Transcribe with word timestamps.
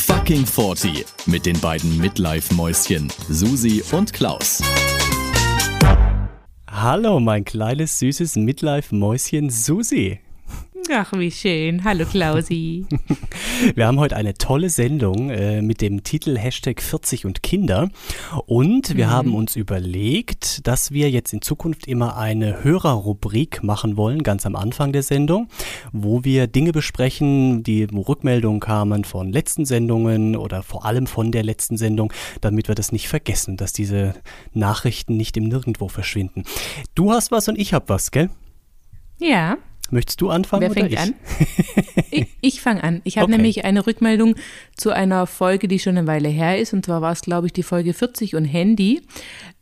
Fucking 0.00 0.46
40 0.46 1.04
mit 1.26 1.44
den 1.44 1.60
beiden 1.60 1.98
Midlife-Mäuschen 1.98 3.12
Susi 3.28 3.82
und 3.92 4.14
Klaus. 4.14 4.62
Hallo, 6.66 7.20
mein 7.20 7.44
kleines, 7.44 7.98
süßes 7.98 8.36
Midlife-Mäuschen 8.36 9.50
Susi. 9.50 10.20
Ach, 10.92 11.12
wie 11.12 11.30
schön. 11.30 11.84
Hallo 11.84 12.04
Klausi. 12.04 12.84
Wir 13.76 13.86
haben 13.86 14.00
heute 14.00 14.16
eine 14.16 14.34
tolle 14.34 14.70
Sendung 14.70 15.30
äh, 15.30 15.62
mit 15.62 15.82
dem 15.82 16.02
Titel 16.02 16.36
Hashtag 16.36 16.82
40 16.82 17.26
und 17.26 17.44
Kinder. 17.44 17.90
Und 18.46 18.96
wir 18.96 19.06
mhm. 19.06 19.10
haben 19.10 19.34
uns 19.34 19.54
überlegt, 19.54 20.66
dass 20.66 20.90
wir 20.90 21.08
jetzt 21.10 21.32
in 21.32 21.42
Zukunft 21.42 21.86
immer 21.86 22.16
eine 22.16 22.64
Hörerrubrik 22.64 23.62
machen 23.62 23.96
wollen, 23.96 24.24
ganz 24.24 24.46
am 24.46 24.56
Anfang 24.56 24.92
der 24.92 25.04
Sendung, 25.04 25.48
wo 25.92 26.24
wir 26.24 26.48
Dinge 26.48 26.72
besprechen, 26.72 27.62
die 27.62 27.84
Rückmeldungen 27.84 28.58
kamen 28.58 29.04
von 29.04 29.30
letzten 29.30 29.66
Sendungen 29.66 30.34
oder 30.34 30.64
vor 30.64 30.86
allem 30.86 31.06
von 31.06 31.30
der 31.30 31.44
letzten 31.44 31.76
Sendung, 31.76 32.12
damit 32.40 32.66
wir 32.66 32.74
das 32.74 32.90
nicht 32.90 33.06
vergessen, 33.06 33.56
dass 33.56 33.72
diese 33.72 34.14
Nachrichten 34.54 35.16
nicht 35.16 35.36
im 35.36 35.44
Nirgendwo 35.44 35.88
verschwinden. 35.88 36.44
Du 36.96 37.12
hast 37.12 37.30
was 37.30 37.46
und 37.48 37.58
ich 37.58 37.74
hab 37.74 37.88
was, 37.88 38.10
gell? 38.10 38.28
Ja. 39.18 39.56
Möchtest 39.90 40.20
du 40.20 40.30
anfangen? 40.30 40.62
Wer 40.62 40.70
fängt 40.70 40.92
ich? 40.92 40.98
an? 40.98 41.14
ich, 42.10 42.26
ich 42.40 42.60
fange 42.60 42.82
an. 42.84 43.00
Ich 43.04 43.18
habe 43.18 43.26
okay. 43.26 43.36
nämlich 43.36 43.64
eine 43.64 43.86
Rückmeldung 43.86 44.36
zu 44.76 44.90
einer 44.90 45.26
Folge, 45.26 45.68
die 45.68 45.78
schon 45.78 45.98
eine 45.98 46.06
Weile 46.06 46.28
her 46.28 46.58
ist. 46.58 46.72
Und 46.72 46.86
zwar 46.86 47.02
war 47.02 47.12
es, 47.12 47.22
glaube 47.22 47.48
ich, 47.48 47.52
die 47.52 47.62
Folge 47.62 47.92
40 47.92 48.36
und 48.36 48.44
Handy. 48.44 49.02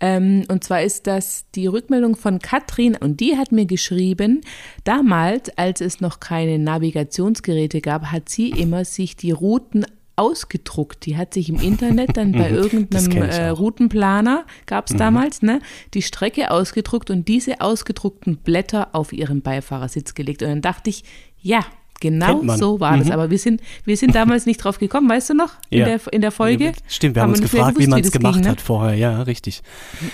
Ähm, 0.00 0.44
und 0.48 0.64
zwar 0.64 0.82
ist 0.82 1.06
das 1.06 1.46
die 1.54 1.66
Rückmeldung 1.66 2.16
von 2.16 2.38
Katrin. 2.38 2.96
Und 2.96 3.20
die 3.20 3.36
hat 3.36 3.52
mir 3.52 3.66
geschrieben, 3.66 4.42
damals, 4.84 5.50
als 5.56 5.80
es 5.80 6.00
noch 6.00 6.20
keine 6.20 6.58
Navigationsgeräte 6.58 7.80
gab, 7.80 8.06
hat 8.06 8.28
sie 8.28 8.50
immer 8.50 8.84
sich 8.84 9.16
die 9.16 9.30
Routen 9.30 9.86
ausgedruckt. 10.18 11.06
Die 11.06 11.16
hat 11.16 11.34
sich 11.34 11.48
im 11.48 11.60
Internet 11.60 12.16
dann 12.16 12.32
bei 12.32 12.50
irgendeinem 12.50 13.22
äh, 13.22 13.48
Routenplaner, 13.48 14.44
gab 14.66 14.86
es 14.86 14.94
mhm. 14.94 14.98
damals, 14.98 15.42
ne, 15.42 15.60
die 15.94 16.02
Strecke 16.02 16.50
ausgedruckt 16.50 17.10
und 17.10 17.28
diese 17.28 17.60
ausgedruckten 17.60 18.36
Blätter 18.38 18.88
auf 18.92 19.12
ihren 19.12 19.42
Beifahrersitz 19.42 20.14
gelegt. 20.14 20.42
Und 20.42 20.48
dann 20.48 20.62
dachte 20.62 20.90
ich, 20.90 21.04
ja, 21.40 21.64
Genau 22.00 22.44
so 22.56 22.78
war 22.78 22.92
mhm. 22.96 23.00
das. 23.00 23.10
Aber 23.10 23.30
wir 23.30 23.38
sind, 23.38 23.60
wir 23.84 23.96
sind 23.96 24.14
damals 24.14 24.46
nicht 24.46 24.62
drauf 24.62 24.78
gekommen, 24.78 25.08
weißt 25.08 25.30
du 25.30 25.34
noch? 25.34 25.54
In, 25.70 25.80
ja. 25.80 25.84
der, 25.84 26.00
in 26.12 26.20
der 26.20 26.30
Folge. 26.30 26.72
Stimmt, 26.86 27.16
wir 27.16 27.22
haben, 27.22 27.32
haben 27.32 27.40
uns 27.40 27.50
gefragt, 27.50 27.74
gewusst, 27.74 27.86
wie 27.86 27.90
man 27.90 28.00
es 28.00 28.12
gemacht 28.12 28.34
ging, 28.34 28.44
ne? 28.44 28.50
hat 28.50 28.60
vorher. 28.60 28.94
Ja, 28.94 29.22
richtig. 29.22 29.62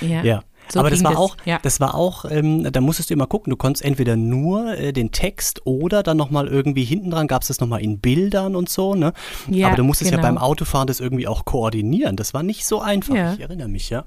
Ja. 0.00 0.22
ja. 0.22 0.42
So 0.68 0.80
Aber 0.80 0.90
das 0.90 1.04
war, 1.04 1.12
das. 1.12 1.20
Auch, 1.20 1.36
ja. 1.44 1.58
das 1.62 1.80
war 1.80 1.94
auch, 1.94 2.24
ähm, 2.24 2.70
da 2.72 2.80
musstest 2.80 3.10
du 3.10 3.14
immer 3.14 3.26
gucken, 3.26 3.50
du 3.50 3.56
konntest 3.56 3.84
entweder 3.84 4.16
nur 4.16 4.76
äh, 4.76 4.92
den 4.92 5.12
Text 5.12 5.66
oder 5.66 6.02
dann 6.02 6.16
nochmal 6.16 6.48
irgendwie 6.48 6.84
hinten 6.84 7.10
dran 7.10 7.26
gab 7.26 7.42
es 7.42 7.48
das 7.48 7.60
nochmal 7.60 7.82
in 7.82 8.00
Bildern 8.00 8.56
und 8.56 8.68
so, 8.68 8.94
ne? 8.94 9.12
Ja, 9.48 9.68
Aber 9.68 9.76
du 9.76 9.84
musstest 9.84 10.10
genau. 10.10 10.22
ja 10.22 10.28
beim 10.28 10.38
Autofahren 10.38 10.86
das 10.86 11.00
irgendwie 11.00 11.28
auch 11.28 11.44
koordinieren. 11.44 12.16
Das 12.16 12.34
war 12.34 12.42
nicht 12.42 12.66
so 12.66 12.80
einfach, 12.80 13.14
ja. 13.14 13.34
ich 13.34 13.40
erinnere 13.40 13.68
mich, 13.68 13.90
ja. 13.90 14.04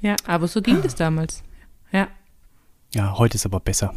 Ja, 0.00 0.16
aber 0.26 0.46
so 0.46 0.62
ging 0.62 0.82
das 0.82 0.94
damals. 0.94 1.42
Ja. 1.90 2.08
Ja, 2.94 3.18
heute 3.18 3.36
ist 3.36 3.46
aber 3.46 3.60
besser. 3.60 3.94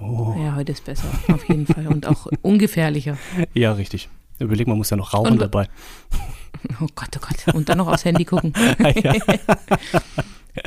Oh. 0.00 0.34
Ja, 0.38 0.54
heute 0.56 0.72
ist 0.72 0.84
besser, 0.84 1.08
auf 1.32 1.48
jeden 1.48 1.66
Fall. 1.66 1.86
Und 1.86 2.06
auch 2.06 2.26
ungefährlicher. 2.42 3.16
Ja, 3.54 3.72
richtig. 3.72 4.08
Überleg, 4.38 4.66
man 4.66 4.76
muss 4.76 4.90
ja 4.90 4.96
noch 4.96 5.14
rauchen 5.14 5.32
und, 5.32 5.40
dabei. 5.40 5.68
Oh 6.80 6.86
Gott, 6.94 7.10
oh 7.16 7.20
Gott. 7.20 7.54
Und 7.54 7.68
dann 7.68 7.78
noch 7.78 7.86
aufs 7.86 8.04
Handy 8.04 8.24
gucken. 8.24 8.52
ja. 8.78 9.14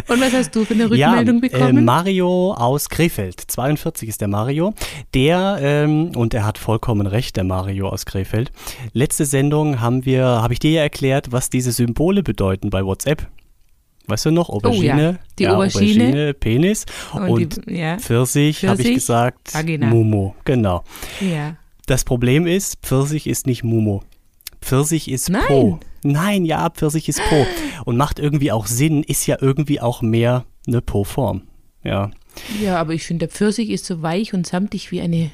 Und 0.08 0.22
was 0.22 0.34
hast 0.34 0.56
du 0.56 0.66
für 0.66 0.74
eine 0.74 0.90
Rückmeldung 0.90 1.36
ja, 1.36 1.42
bekommen? 1.42 1.78
Äh, 1.78 1.82
Mario 1.82 2.54
aus 2.54 2.90
Krefeld, 2.90 3.40
42 3.40 4.10
ist 4.10 4.22
der 4.22 4.28
Mario. 4.28 4.74
Der, 5.14 5.60
ähm, 5.62 6.12
und 6.16 6.34
er 6.34 6.46
hat 6.46 6.58
vollkommen 6.58 7.08
recht, 7.08 7.36
der 7.36 7.44
Mario 7.44 7.90
aus 7.90 8.06
Krefeld. 8.06 8.52
Letzte 8.94 9.26
Sendung 9.26 9.80
haben 9.80 10.06
wir, 10.06 10.26
habe 10.26 10.54
ich 10.54 10.60
dir 10.60 10.72
ja 10.72 10.82
erklärt, 10.82 11.32
was 11.32 11.50
diese 11.50 11.72
Symbole 11.72 12.24
bedeuten 12.24 12.70
bei 12.70 12.86
WhatsApp. 12.86 13.28
Weißt 14.08 14.26
du 14.26 14.32
noch? 14.32 14.50
Aubergine. 14.50 14.94
Oh, 14.94 14.98
ja. 14.98 15.16
Die 15.38 15.44
ja, 15.44 15.54
Aubergine. 15.56 16.04
Aubergine. 16.04 16.34
Penis. 16.34 16.86
Und, 17.14 17.30
und 17.30 17.68
die, 17.68 17.78
ja. 17.78 17.98
Pfirsich, 17.98 18.60
Pfirsich 18.60 18.66
habe 18.70 18.82
ich 18.82 18.94
gesagt. 18.96 19.54
Vagina. 19.54 19.88
Mumo, 19.88 20.36
genau. 20.46 20.84
Ja. 21.22 21.56
Das 21.86 22.04
Problem 22.04 22.48
ist, 22.48 22.80
Pfirsich 22.82 23.28
ist 23.28 23.46
nicht 23.46 23.64
Mumo. 23.64 24.04
Pfirsich 24.62 25.10
ist 25.10 25.30
Nein. 25.30 25.42
Po. 25.48 25.80
Nein, 26.04 26.46
ja, 26.46 26.70
Pfirsich 26.70 27.10
ist 27.10 27.22
Po. 27.30 27.46
Und 27.86 27.98
macht 27.98 28.20
irgendwie 28.20 28.52
auch 28.52 28.68
Sinn, 28.68 29.04
ist 29.04 29.26
ja 29.28 29.38
irgendwie 29.40 29.82
auch 29.82 30.02
mehr 30.02 30.46
eine 30.68 30.82
Po-Form. 30.82 31.44
Ja. 31.84 32.12
Ja, 32.62 32.78
aber 32.78 32.94
ich 32.94 33.04
finde, 33.04 33.28
der 33.28 33.36
Pfirsich 33.36 33.70
ist 33.70 33.86
so 33.86 34.02
weich 34.02 34.34
und 34.34 34.48
samtig 34.48 34.92
wie 34.92 35.02
eine. 35.02 35.32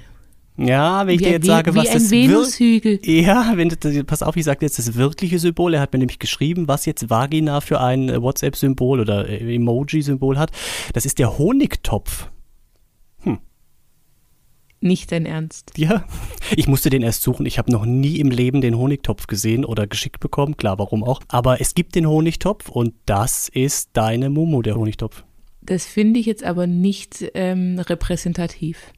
Ja, 0.57 1.05
wenn 1.05 1.15
ich 1.15 1.19
wie, 1.19 1.25
dir 1.25 1.31
jetzt 1.31 1.43
wie, 1.43 1.47
sage, 1.47 1.73
wie 1.73 1.79
was 1.79 1.87
ein 1.89 1.93
das 1.95 2.11
Venushügel. 2.11 2.99
Ja, 3.03 3.53
wenn 3.55 3.69
pass 4.05 4.23
auf, 4.23 4.37
ich 4.37 4.45
sage 4.45 4.65
jetzt 4.65 4.79
das 4.79 4.95
wirkliche 4.95 5.37
Symbol. 5.37 5.73
Er 5.73 5.81
hat 5.81 5.91
mir 5.91 5.99
nämlich 5.99 6.19
geschrieben, 6.19 6.67
was 6.67 6.85
jetzt 6.85 7.09
Vagina 7.09 7.59
für 7.59 7.81
ein 7.81 8.09
äh, 8.09 8.21
WhatsApp-Symbol 8.21 9.01
oder 9.01 9.27
äh, 9.27 9.55
Emoji-Symbol 9.55 10.39
hat. 10.39 10.51
Das 10.93 11.05
ist 11.05 11.19
der 11.19 11.37
Honigtopf. 11.37 12.29
Nicht 14.81 15.11
dein 15.11 15.25
Ernst. 15.25 15.71
Ja, 15.77 16.05
ich 16.55 16.67
musste 16.67 16.89
den 16.89 17.01
erst 17.01 17.23
suchen. 17.23 17.45
Ich 17.45 17.57
habe 17.57 17.71
noch 17.71 17.85
nie 17.85 18.19
im 18.19 18.29
Leben 18.29 18.61
den 18.61 18.77
Honigtopf 18.77 19.27
gesehen 19.27 19.65
oder 19.65 19.87
geschickt 19.87 20.19
bekommen. 20.19 20.57
Klar, 20.57 20.77
warum 20.77 21.03
auch. 21.03 21.21
Aber 21.27 21.59
es 21.61 21.73
gibt 21.73 21.95
den 21.95 22.07
Honigtopf 22.07 22.69
und 22.69 22.93
das 23.05 23.49
ist 23.49 23.89
deine 23.93 24.29
Mumu, 24.29 24.61
der 24.61 24.75
Honigtopf. 24.75 25.23
Das 25.61 25.85
finde 25.85 26.19
ich 26.19 26.27
jetzt 26.27 26.43
aber 26.43 26.67
nicht 26.67 27.25
ähm, 27.33 27.79
repräsentativ. 27.79 28.93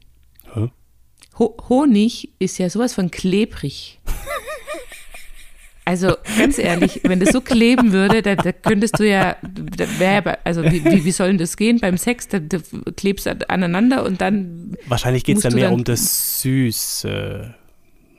Hä? 0.52 0.68
Ho 1.38 1.56
Honig 1.68 2.32
ist 2.38 2.58
ja 2.58 2.68
sowas 2.68 2.94
von 2.94 3.10
klebrig. 3.10 4.00
Also 5.88 6.16
ganz 6.36 6.58
ehrlich, 6.58 7.00
wenn 7.04 7.18
das 7.18 7.30
so 7.30 7.40
kleben 7.40 7.92
würde, 7.92 8.20
da, 8.20 8.34
da 8.34 8.52
könntest 8.52 9.00
du 9.00 9.08
ja, 9.08 9.36
da 9.40 9.86
wär, 9.98 10.38
also 10.44 10.62
wie, 10.62 10.84
wie, 10.84 11.06
wie 11.06 11.10
soll 11.10 11.28
denn 11.28 11.38
das 11.38 11.56
gehen 11.56 11.80
beim 11.80 11.96
Sex? 11.96 12.28
Da, 12.28 12.40
da 12.40 12.58
klebst 12.94 13.24
du 13.24 13.48
aneinander 13.48 14.04
und 14.04 14.20
dann. 14.20 14.76
Wahrscheinlich 14.86 15.24
geht 15.24 15.38
es 15.38 15.44
dann 15.44 15.54
mehr 15.54 15.72
um 15.72 15.84
das 15.84 16.42
Süße. 16.42 17.54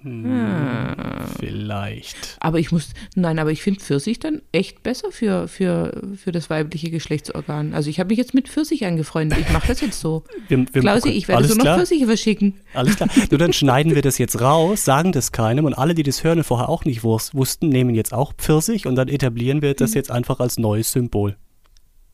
Hm, 0.02 0.96
Vielleicht. 1.40 2.38
Aber 2.40 2.60
ich 2.60 2.72
muss, 2.72 2.90
nein, 3.16 3.40
aber 3.40 3.52
ich 3.52 3.62
finde 3.62 3.80
Pfirsich 3.80 4.20
dann 4.20 4.42
echt 4.52 4.82
besser 4.84 5.12
für, 5.12 5.48
für, 5.48 6.02
für 6.16 6.32
das 6.32 6.50
weibliche 6.50 6.90
Geschlechtsorgan. 6.90 7.74
Also 7.74 7.90
ich 7.90 8.00
habe 8.00 8.10
mich 8.10 8.18
jetzt 8.18 8.34
mit 8.34 8.48
Pfirsich 8.48 8.86
angefreundet. 8.86 9.40
Ich 9.40 9.52
mache 9.52 9.68
das 9.68 9.82
jetzt 9.82 10.00
so. 10.00 10.24
Wir, 10.48 10.66
wir, 10.72 10.82
Klausi, 10.82 11.10
ich 11.10 11.28
werde 11.28 11.48
so 11.48 11.56
noch 11.56 11.66
Pfirsiche 11.66 12.06
verschicken. 12.06 12.56
Alles 12.74 12.96
klar. 12.96 13.10
Nur 13.30 13.38
dann 13.38 13.54
schneiden 13.54 13.96
wir 13.96 14.02
das 14.02 14.18
jetzt 14.18 14.40
raus, 14.40 14.86
sagen 14.86 15.12
das 15.12 15.32
keinem 15.32 15.66
und 15.66 15.74
alle, 15.74 15.94
die 15.94 16.04
das 16.04 16.24
hören 16.24 16.40
und 16.40 16.44
vorher 16.46 16.70
auch 16.70 16.86
nicht 16.86 17.04
wussten, 17.04 17.70
nehmen 17.70 17.94
jetzt 17.96 18.14
auch 18.14 18.34
Pfirsich 18.34 18.86
und 18.88 18.96
dann 18.96 19.08
etablieren 19.08 19.62
wir 19.62 19.74
das 19.74 19.92
mhm. 19.92 19.96
jetzt 19.98 20.12
einfach 20.12 20.40
als 20.40 20.58
neues 20.58 20.92
Symbol. 20.92 21.36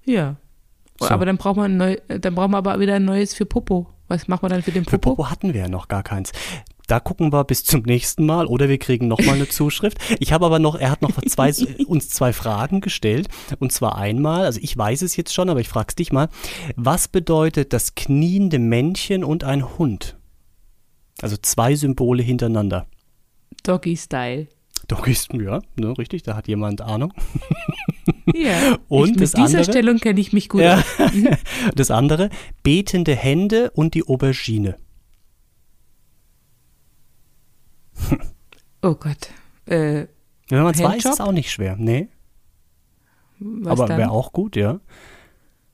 Ja. 0.06 0.38
So. 1.00 1.10
Aber 1.10 1.26
dann 1.26 1.38
braucht 1.38 1.58
man 1.58 1.78
neu, 1.78 1.98
dann 2.08 2.36
brauchen 2.36 2.52
wir 2.52 2.58
aber 2.58 2.80
wieder 2.80 2.96
ein 2.96 3.06
neues 3.06 3.34
für 3.34 3.46
Popo. 3.46 3.88
Was 4.08 4.28
machen 4.28 4.44
wir 4.44 4.50
dann 4.50 4.62
für 4.62 4.72
den 4.72 4.84
Popo? 4.84 4.92
Für 4.92 5.00
Popo 5.00 5.30
hatten 5.30 5.54
wir 5.54 5.62
ja 5.62 5.68
noch 5.68 5.88
gar 5.88 6.04
keins 6.04 6.32
da 6.88 7.00
gucken 7.00 7.32
wir 7.34 7.44
bis 7.44 7.64
zum 7.64 7.82
nächsten 7.82 8.26
Mal 8.26 8.46
oder 8.46 8.70
wir 8.70 8.78
kriegen 8.78 9.08
nochmal 9.08 9.36
eine 9.36 9.48
Zuschrift. 9.48 9.98
Ich 10.20 10.32
habe 10.32 10.46
aber 10.46 10.60
noch, 10.60 10.76
er 10.76 10.92
hat 10.92 11.02
noch 11.02 11.22
zwei, 11.22 11.52
uns 11.88 12.10
zwei 12.10 12.34
Fragen 12.34 12.82
gestellt. 12.82 13.28
Und 13.60 13.72
zwar 13.72 13.98
einmal, 13.98 14.46
also 14.46 14.60
ich 14.62 14.78
weiß 14.78 15.02
es 15.02 15.16
jetzt 15.16 15.34
schon, 15.34 15.50
aber 15.50 15.60
ich 15.60 15.70
frage 15.70 15.88
es 15.90 15.96
dich 15.96 16.12
mal. 16.12 16.30
Was 16.76 17.08
bedeutet 17.08 17.74
das 17.74 17.96
kniende 17.96 18.60
Männchen 18.60 19.24
und 19.24 19.44
ein 19.44 19.78
Hund? 19.78 20.18
Also 21.22 21.38
zwei 21.42 21.76
Symbole 21.76 22.24
hintereinander. 22.24 22.88
Doggy 23.64 23.96
Style. 23.96 24.48
Doggy 24.88 25.16
Style, 25.16 25.44
ja, 25.44 25.62
ne, 25.78 25.98
richtig, 25.98 26.24
da 26.24 26.36
hat 26.36 26.48
jemand 26.48 26.82
Ahnung. 26.82 27.14
Ja, 28.34 28.78
und 28.88 29.12
ich, 29.12 29.16
mit 29.18 29.38
dieser 29.38 29.44
andere, 29.60 29.64
Stellung 29.64 29.98
kenne 29.98 30.20
ich 30.20 30.34
mich 30.34 30.50
gut. 30.50 30.62
Ja, 30.62 30.84
das 31.76 31.92
andere, 31.92 32.30
betende 32.64 33.16
Hände 33.16 33.72
und 33.72 33.94
die 33.94 34.08
Aubergine. 34.08 34.78
Oh 38.82 38.96
Gott. 38.96 39.30
Äh, 39.66 40.06
Wenn 40.50 40.64
man 40.64 40.74
es 40.74 40.84
weiß, 40.84 40.98
ist 40.98 41.14
es 41.14 41.22
auch 41.22 41.32
nicht 41.32 41.52
schwer. 41.52 41.76
Nee. 41.78 42.10
Was 43.40 43.80
Aber 43.80 43.98
wäre 43.98 44.12
auch 44.12 44.32
gut, 44.32 44.56
ja. 44.56 44.80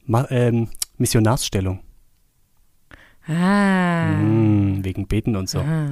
Ma 0.06 0.26
ähm, 0.30 0.70
Missionarsstellung. 0.98 1.82
Ah. 3.28 4.18
Hm, 4.18 4.84
wegen 4.84 5.08
Beten 5.08 5.36
und 5.36 5.50
so. 5.50 5.60
Ah. 5.60 5.90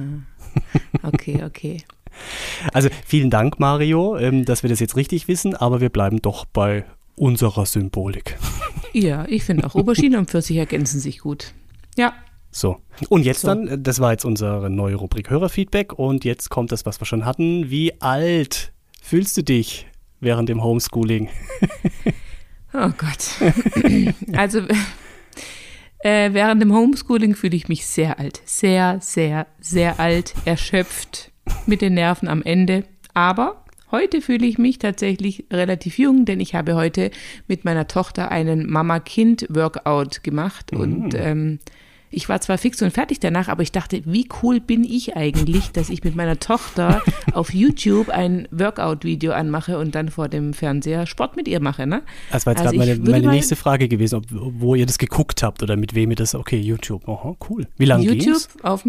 Okay, 1.02 1.44
okay. 1.44 1.82
also 2.72 2.88
vielen 3.06 3.30
Dank, 3.30 3.60
Mario, 3.60 4.16
ähm, 4.16 4.44
dass 4.44 4.62
wir 4.62 4.70
das 4.70 4.80
jetzt 4.80 4.96
richtig 4.96 5.28
wissen, 5.28 5.54
aber 5.54 5.80
wir 5.80 5.90
bleiben 5.90 6.20
doch 6.22 6.44
bei 6.44 6.84
unserer 7.16 7.66
Symbolik. 7.66 8.38
Ja, 8.92 9.24
ich 9.28 9.44
finde 9.44 9.66
auch 9.66 9.74
Aubergine 9.74 10.18
und 10.18 10.30
Pfirsich 10.30 10.56
ergänzen 10.56 10.98
sich 11.00 11.20
gut. 11.20 11.52
Ja, 11.96 12.14
so. 12.50 12.78
Und 13.08 13.24
jetzt 13.24 13.42
so. 13.42 13.48
dann, 13.48 13.82
das 13.82 14.00
war 14.00 14.12
jetzt 14.12 14.24
unsere 14.24 14.70
neue 14.70 14.96
Rubrik 14.96 15.30
Hörerfeedback 15.30 15.92
und 15.92 16.24
jetzt 16.24 16.50
kommt 16.50 16.72
das, 16.72 16.86
was 16.86 17.00
wir 17.00 17.06
schon 17.06 17.24
hatten. 17.24 17.70
Wie 17.70 18.00
alt 18.00 18.72
fühlst 19.02 19.36
du 19.36 19.42
dich 19.42 19.86
während 20.20 20.48
dem 20.48 20.62
Homeschooling? 20.62 21.28
Oh 22.72 22.90
Gott. 22.96 23.34
also 24.36 24.60
äh, 26.00 26.32
während 26.32 26.62
dem 26.62 26.72
Homeschooling 26.72 27.34
fühle 27.34 27.56
ich 27.56 27.68
mich 27.68 27.86
sehr 27.86 28.18
alt. 28.18 28.40
Sehr, 28.44 28.98
sehr, 29.00 29.46
sehr 29.60 29.98
alt, 29.98 30.34
erschöpft, 30.44 31.32
mit 31.66 31.82
den 31.82 31.94
Nerven 31.94 32.28
am 32.28 32.42
Ende. 32.42 32.84
Aber 33.12 33.64
heute 33.90 34.20
fühle 34.20 34.46
ich 34.46 34.58
mich 34.58 34.78
tatsächlich 34.78 35.46
relativ 35.52 35.98
jung, 35.98 36.24
denn 36.24 36.38
ich 36.38 36.54
habe 36.54 36.76
heute 36.76 37.10
mit 37.48 37.64
meiner 37.64 37.88
Tochter 37.88 38.30
einen 38.30 38.70
Mama-Kind-Workout 38.70 40.22
gemacht 40.22 40.72
mhm. 40.72 40.80
und 40.80 41.14
ähm, 41.14 41.58
ich 42.10 42.28
war 42.28 42.40
zwar 42.40 42.58
fix 42.58 42.82
und 42.82 42.90
fertig 42.90 43.20
danach, 43.20 43.48
aber 43.48 43.62
ich 43.62 43.72
dachte, 43.72 44.02
wie 44.04 44.28
cool 44.42 44.60
bin 44.60 44.84
ich 44.84 45.16
eigentlich, 45.16 45.70
dass 45.70 45.90
ich 45.90 46.02
mit 46.02 46.16
meiner 46.16 46.38
Tochter 46.40 47.02
auf 47.32 47.54
YouTube 47.54 48.08
ein 48.08 48.48
Workout-Video 48.50 49.32
anmache 49.32 49.78
und 49.78 49.94
dann 49.94 50.08
vor 50.08 50.28
dem 50.28 50.52
Fernseher 50.52 51.06
Sport 51.06 51.36
mit 51.36 51.46
ihr 51.46 51.60
mache. 51.60 51.86
Ne? 51.86 52.02
Das 52.32 52.46
war 52.46 52.54
jetzt 52.54 52.66
also 52.66 52.76
gerade 52.76 52.98
meine, 52.98 53.10
meine 53.10 53.28
nächste 53.28 53.54
Frage 53.56 53.88
gewesen, 53.88 54.16
ob, 54.16 54.24
wo 54.30 54.74
ihr 54.74 54.86
das 54.86 54.98
geguckt 54.98 55.42
habt 55.42 55.62
oder 55.62 55.76
mit 55.76 55.94
wem 55.94 56.10
ihr 56.10 56.16
das. 56.16 56.34
Okay, 56.34 56.58
YouTube. 56.58 57.08
Aha, 57.08 57.36
cool. 57.48 57.66
Wie 57.76 57.84
lange 57.84 58.04
YouTube 58.04 58.24
ging's? 58.24 58.48
auf 58.62 58.84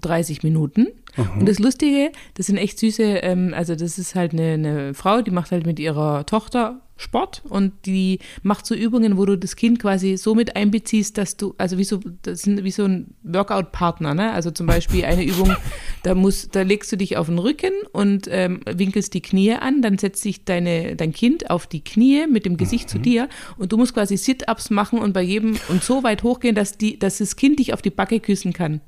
30 0.00 0.42
Minuten. 0.42 0.88
Mhm. 1.16 1.40
Und 1.40 1.48
das 1.48 1.58
Lustige, 1.58 2.10
das 2.34 2.46
sind 2.46 2.56
echt 2.56 2.78
süße, 2.78 3.02
ähm, 3.02 3.54
also 3.54 3.74
das 3.74 3.98
ist 3.98 4.14
halt 4.14 4.32
eine, 4.32 4.52
eine, 4.52 4.94
Frau, 4.94 5.22
die 5.22 5.30
macht 5.30 5.50
halt 5.52 5.66
mit 5.66 5.78
ihrer 5.78 6.26
Tochter 6.26 6.80
Sport 6.96 7.42
und 7.48 7.72
die 7.84 8.20
macht 8.42 8.64
so 8.64 8.74
Übungen, 8.74 9.18
wo 9.18 9.26
du 9.26 9.36
das 9.36 9.56
Kind 9.56 9.78
quasi 9.78 10.16
so 10.16 10.34
mit 10.34 10.56
einbeziehst, 10.56 11.18
dass 11.18 11.36
du, 11.36 11.54
also 11.58 11.76
wie 11.76 11.84
so, 11.84 12.00
das 12.22 12.42
sind 12.42 12.64
wie 12.64 12.70
so 12.70 12.84
ein 12.84 13.14
Workout-Partner, 13.22 14.14
ne? 14.14 14.32
Also 14.32 14.50
zum 14.50 14.66
Beispiel 14.66 15.04
eine 15.04 15.24
Übung, 15.26 15.54
da 16.02 16.14
muss, 16.14 16.48
da 16.48 16.62
legst 16.62 16.90
du 16.92 16.96
dich 16.96 17.18
auf 17.18 17.26
den 17.26 17.38
Rücken 17.38 17.72
und 17.92 18.28
ähm, 18.30 18.60
winkelst 18.66 19.12
die 19.12 19.20
Knie 19.20 19.52
an, 19.52 19.82
dann 19.82 19.98
setzt 19.98 20.22
sich 20.22 20.44
deine, 20.44 20.96
dein 20.96 21.12
Kind 21.12 21.50
auf 21.50 21.66
die 21.66 21.84
Knie 21.84 22.26
mit 22.26 22.46
dem 22.46 22.56
Gesicht 22.56 22.86
mhm. 22.86 22.92
zu 22.92 22.98
dir 22.98 23.28
und 23.58 23.72
du 23.72 23.76
musst 23.76 23.92
quasi 23.92 24.16
Sit-Ups 24.16 24.70
machen 24.70 24.98
und 24.98 25.12
bei 25.12 25.22
jedem 25.22 25.58
und 25.68 25.84
so 25.84 26.02
weit 26.02 26.22
hochgehen, 26.22 26.54
dass 26.54 26.78
die, 26.78 26.98
dass 26.98 27.18
das 27.18 27.36
Kind 27.36 27.58
dich 27.58 27.74
auf 27.74 27.82
die 27.82 27.90
Backe 27.90 28.20
küssen 28.20 28.54
kann. 28.54 28.80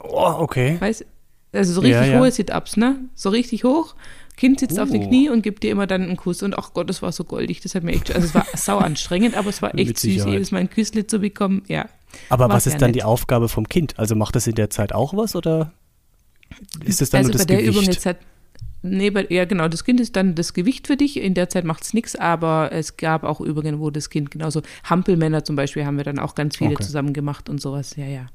Oh, 0.00 0.34
okay. 0.38 0.76
Weißt, 0.80 1.04
also 1.52 1.72
so 1.74 1.80
richtig 1.82 2.08
ja, 2.08 2.18
hohe 2.18 2.30
Sit-Ups, 2.30 2.76
ne? 2.76 2.96
So 3.14 3.28
richtig 3.28 3.64
hoch. 3.64 3.94
Kind 4.36 4.60
sitzt 4.60 4.78
uh. 4.78 4.82
auf 4.82 4.90
den 4.90 5.02
oh. 5.02 5.08
Knie 5.08 5.28
und 5.28 5.42
gibt 5.42 5.62
dir 5.62 5.70
immer 5.70 5.86
dann 5.86 6.02
einen 6.02 6.16
Kuss. 6.16 6.42
Und 6.42 6.58
ach 6.58 6.72
Gott, 6.74 6.88
das 6.88 7.02
war 7.02 7.12
so 7.12 7.24
goldig. 7.24 7.60
Das 7.60 7.74
hat 7.74 7.82
mir 7.82 7.92
echt, 7.92 8.14
also 8.14 8.26
es 8.26 8.34
war 8.34 8.46
sau 8.54 8.78
anstrengend, 8.78 9.36
aber 9.36 9.50
es 9.50 9.62
war 9.62 9.74
echt 9.78 9.98
süß, 9.98 10.24
jedes 10.26 10.50
Mal 10.50 10.58
ein 10.58 10.70
Küssle 10.70 11.06
zu 11.06 11.18
bekommen. 11.18 11.62
Ja. 11.68 11.86
Aber 12.28 12.48
was 12.48 12.66
ist 12.66 12.80
dann 12.80 12.90
nett. 12.90 12.96
die 12.96 13.02
Aufgabe 13.02 13.48
vom 13.48 13.68
Kind? 13.68 13.98
Also 13.98 14.14
macht 14.14 14.36
das 14.36 14.46
in 14.46 14.54
der 14.54 14.70
Zeit 14.70 14.92
auch 14.92 15.16
was 15.16 15.34
oder 15.34 15.72
ist 16.84 17.02
es 17.02 17.10
dann 17.10 17.20
also 17.20 17.30
nur 17.30 17.32
das 17.38 17.46
bei 17.46 17.54
der 17.54 17.62
Gewicht? 17.62 17.76
Übung 17.76 17.92
jetzt 17.92 18.06
hat, 18.06 18.18
Nee, 18.86 19.10
ja 19.30 19.46
genau, 19.46 19.66
das 19.68 19.82
Kind 19.82 19.98
ist 19.98 20.14
dann 20.14 20.34
das 20.34 20.52
Gewicht 20.52 20.86
für 20.86 20.98
dich. 20.98 21.16
In 21.16 21.32
der 21.32 21.48
Zeit 21.48 21.64
macht 21.64 21.84
es 21.84 21.94
nichts, 21.94 22.16
aber 22.16 22.70
es 22.70 22.98
gab 22.98 23.24
auch 23.24 23.40
Übungen, 23.40 23.80
wo 23.80 23.88
das 23.88 24.10
Kind 24.10 24.30
genauso, 24.30 24.60
Hampelmänner 24.84 25.42
zum 25.42 25.56
Beispiel 25.56 25.86
haben 25.86 25.96
wir 25.96 26.04
dann 26.04 26.18
auch 26.18 26.34
ganz 26.34 26.58
viele 26.58 26.72
okay. 26.72 26.84
zusammen 26.84 27.14
gemacht 27.14 27.48
und 27.48 27.62
sowas, 27.62 27.96
ja, 27.96 28.04
ja. 28.04 28.26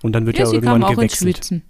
Und 0.00 0.12
dann 0.12 0.24
wird 0.24 0.38
ja, 0.38 0.46
ja 0.46 0.52
irgendwann 0.52 0.84
auch 0.84 0.94
gewechselt. 0.94 1.62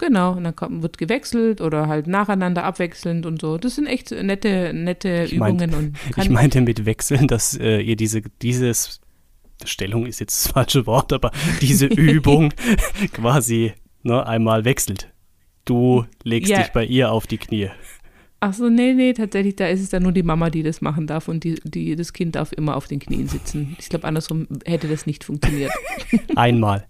Genau, 0.00 0.32
und 0.32 0.44
dann 0.44 0.56
kommt, 0.56 0.82
wird 0.82 0.96
gewechselt 0.96 1.60
oder 1.60 1.86
halt 1.86 2.06
nacheinander 2.06 2.64
abwechselnd 2.64 3.26
und 3.26 3.38
so. 3.38 3.58
Das 3.58 3.74
sind 3.74 3.86
echt 3.86 4.10
nette, 4.12 4.72
nette 4.72 5.24
ich 5.26 5.34
Übungen. 5.34 5.70
Meint, 5.70 5.74
und 5.74 5.96
ich 6.16 6.30
meinte 6.30 6.62
mit 6.62 6.86
wechseln, 6.86 7.28
dass 7.28 7.54
äh, 7.54 7.82
ihr 7.82 7.96
diese, 7.96 8.22
dieses 8.40 9.02
Stellung 9.62 10.06
ist 10.06 10.18
jetzt 10.18 10.46
das 10.46 10.52
falsche 10.52 10.86
Wort, 10.86 11.12
aber 11.12 11.32
diese 11.60 11.84
Übung 11.86 12.54
quasi 13.12 13.74
ne, 14.02 14.26
einmal 14.26 14.64
wechselt. 14.64 15.12
Du 15.66 16.06
legst 16.24 16.50
ja. 16.50 16.62
dich 16.62 16.72
bei 16.72 16.86
ihr 16.86 17.12
auf 17.12 17.26
die 17.26 17.36
Knie. 17.36 17.68
Ach 18.40 18.54
so, 18.54 18.70
nee, 18.70 18.94
nee, 18.94 19.12
tatsächlich, 19.12 19.56
da 19.56 19.66
ist 19.66 19.82
es 19.82 19.90
dann 19.90 20.02
nur 20.02 20.12
die 20.12 20.22
Mama, 20.22 20.48
die 20.48 20.62
das 20.62 20.80
machen 20.80 21.06
darf 21.06 21.28
und 21.28 21.44
die, 21.44 21.56
die, 21.62 21.94
das 21.94 22.14
Kind 22.14 22.36
darf 22.36 22.52
immer 22.52 22.74
auf 22.74 22.86
den 22.86 23.00
Knien 23.00 23.28
sitzen. 23.28 23.76
Ich 23.78 23.90
glaube, 23.90 24.06
andersrum 24.06 24.46
hätte 24.64 24.88
das 24.88 25.04
nicht 25.04 25.24
funktioniert. 25.24 25.72
Einmal. 26.36 26.86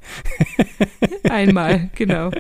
Einmal, 1.29 1.91
genau. 1.97 2.31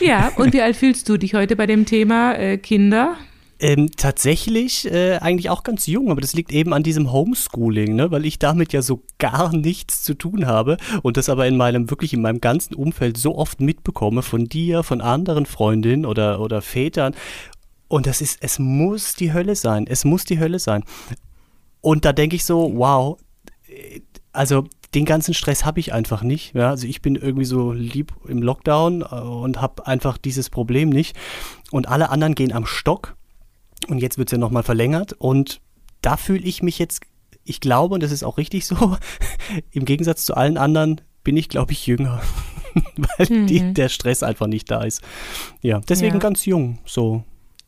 Ja, 0.00 0.32
und 0.36 0.52
wie 0.52 0.62
alt 0.62 0.76
fühlst 0.76 1.08
du 1.08 1.16
dich 1.16 1.34
heute 1.34 1.56
bei 1.56 1.66
dem 1.66 1.86
Thema 1.86 2.34
äh, 2.34 2.58
Kinder? 2.58 3.16
Ähm, 3.60 3.90
tatsächlich 3.96 4.90
äh, 4.90 5.18
eigentlich 5.18 5.48
auch 5.48 5.62
ganz 5.62 5.86
jung, 5.86 6.10
aber 6.10 6.20
das 6.20 6.34
liegt 6.34 6.52
eben 6.52 6.74
an 6.74 6.82
diesem 6.82 7.12
Homeschooling, 7.12 7.94
ne? 7.94 8.10
weil 8.10 8.26
ich 8.26 8.38
damit 8.38 8.72
ja 8.72 8.82
so 8.82 9.02
gar 9.18 9.54
nichts 9.54 10.02
zu 10.02 10.14
tun 10.14 10.46
habe 10.46 10.76
und 11.02 11.16
das 11.16 11.28
aber 11.28 11.46
in 11.46 11.56
meinem, 11.56 11.88
wirklich 11.88 12.12
in 12.12 12.20
meinem 12.20 12.40
ganzen 12.40 12.74
Umfeld 12.74 13.16
so 13.16 13.36
oft 13.36 13.60
mitbekomme 13.60 14.22
von 14.22 14.46
dir, 14.46 14.82
von 14.82 15.00
anderen 15.00 15.46
Freundinnen 15.46 16.04
oder, 16.04 16.40
oder 16.40 16.62
Vätern 16.62 17.14
und 17.88 18.06
das 18.06 18.20
ist, 18.20 18.38
es 18.40 18.58
muss 18.58 19.14
die 19.14 19.32
Hölle 19.32 19.54
sein. 19.54 19.86
Es 19.88 20.04
muss 20.04 20.24
die 20.24 20.40
Hölle 20.40 20.58
sein. 20.58 20.84
Und 21.80 22.04
da 22.04 22.12
denke 22.12 22.34
ich 22.34 22.44
so, 22.44 22.72
wow, 22.74 23.18
also 24.32 24.64
den 24.94 25.04
ganzen 25.04 25.34
Stress 25.34 25.64
habe 25.64 25.80
ich 25.80 25.92
einfach 25.92 26.22
nicht. 26.22 26.54
Ja? 26.54 26.70
Also 26.70 26.86
ich 26.86 27.02
bin 27.02 27.16
irgendwie 27.16 27.44
so 27.44 27.72
lieb 27.72 28.12
im 28.26 28.42
Lockdown 28.42 29.02
äh, 29.02 29.04
und 29.04 29.60
habe 29.60 29.86
einfach 29.86 30.18
dieses 30.18 30.50
Problem 30.50 30.88
nicht. 30.88 31.16
Und 31.70 31.88
alle 31.88 32.10
anderen 32.10 32.34
gehen 32.34 32.52
am 32.52 32.66
Stock. 32.66 33.16
Und 33.88 33.98
jetzt 33.98 34.18
wird 34.18 34.28
es 34.28 34.32
ja 34.32 34.38
nochmal 34.38 34.62
verlängert. 34.62 35.12
Und 35.12 35.60
da 36.00 36.16
fühle 36.16 36.44
ich 36.44 36.62
mich 36.62 36.78
jetzt, 36.78 37.02
ich 37.44 37.60
glaube, 37.60 37.94
und 37.94 38.02
das 38.02 38.12
ist 38.12 38.22
auch 38.22 38.38
richtig 38.38 38.66
so, 38.66 38.96
im 39.72 39.84
Gegensatz 39.84 40.24
zu 40.24 40.36
allen 40.36 40.56
anderen 40.56 41.00
bin 41.24 41.36
ich, 41.36 41.48
glaube 41.48 41.72
ich, 41.72 41.86
jünger. 41.86 42.20
Weil 42.96 43.26
mhm. 43.28 43.46
die, 43.46 43.74
der 43.74 43.88
Stress 43.88 44.22
einfach 44.22 44.46
nicht 44.46 44.70
da 44.70 44.82
ist. 44.82 45.02
Ja, 45.62 45.80
deswegen 45.80 46.14
ja. 46.14 46.20
ganz 46.20 46.44
jung, 46.44 46.78
so 46.84 47.24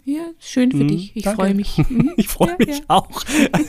ja, 0.09 0.29
schön 0.39 0.71
für 0.71 0.85
mm, 0.85 0.89
dich. 0.89 1.17
Ich 1.17 1.29
freue 1.29 1.53
mich. 1.53 1.77
Mhm. 1.89 2.15
Ich 2.17 2.29
freue 2.29 2.51
ja, 2.51 2.57
mich 2.59 2.79
ja. 2.79 2.85
auch. 2.89 3.23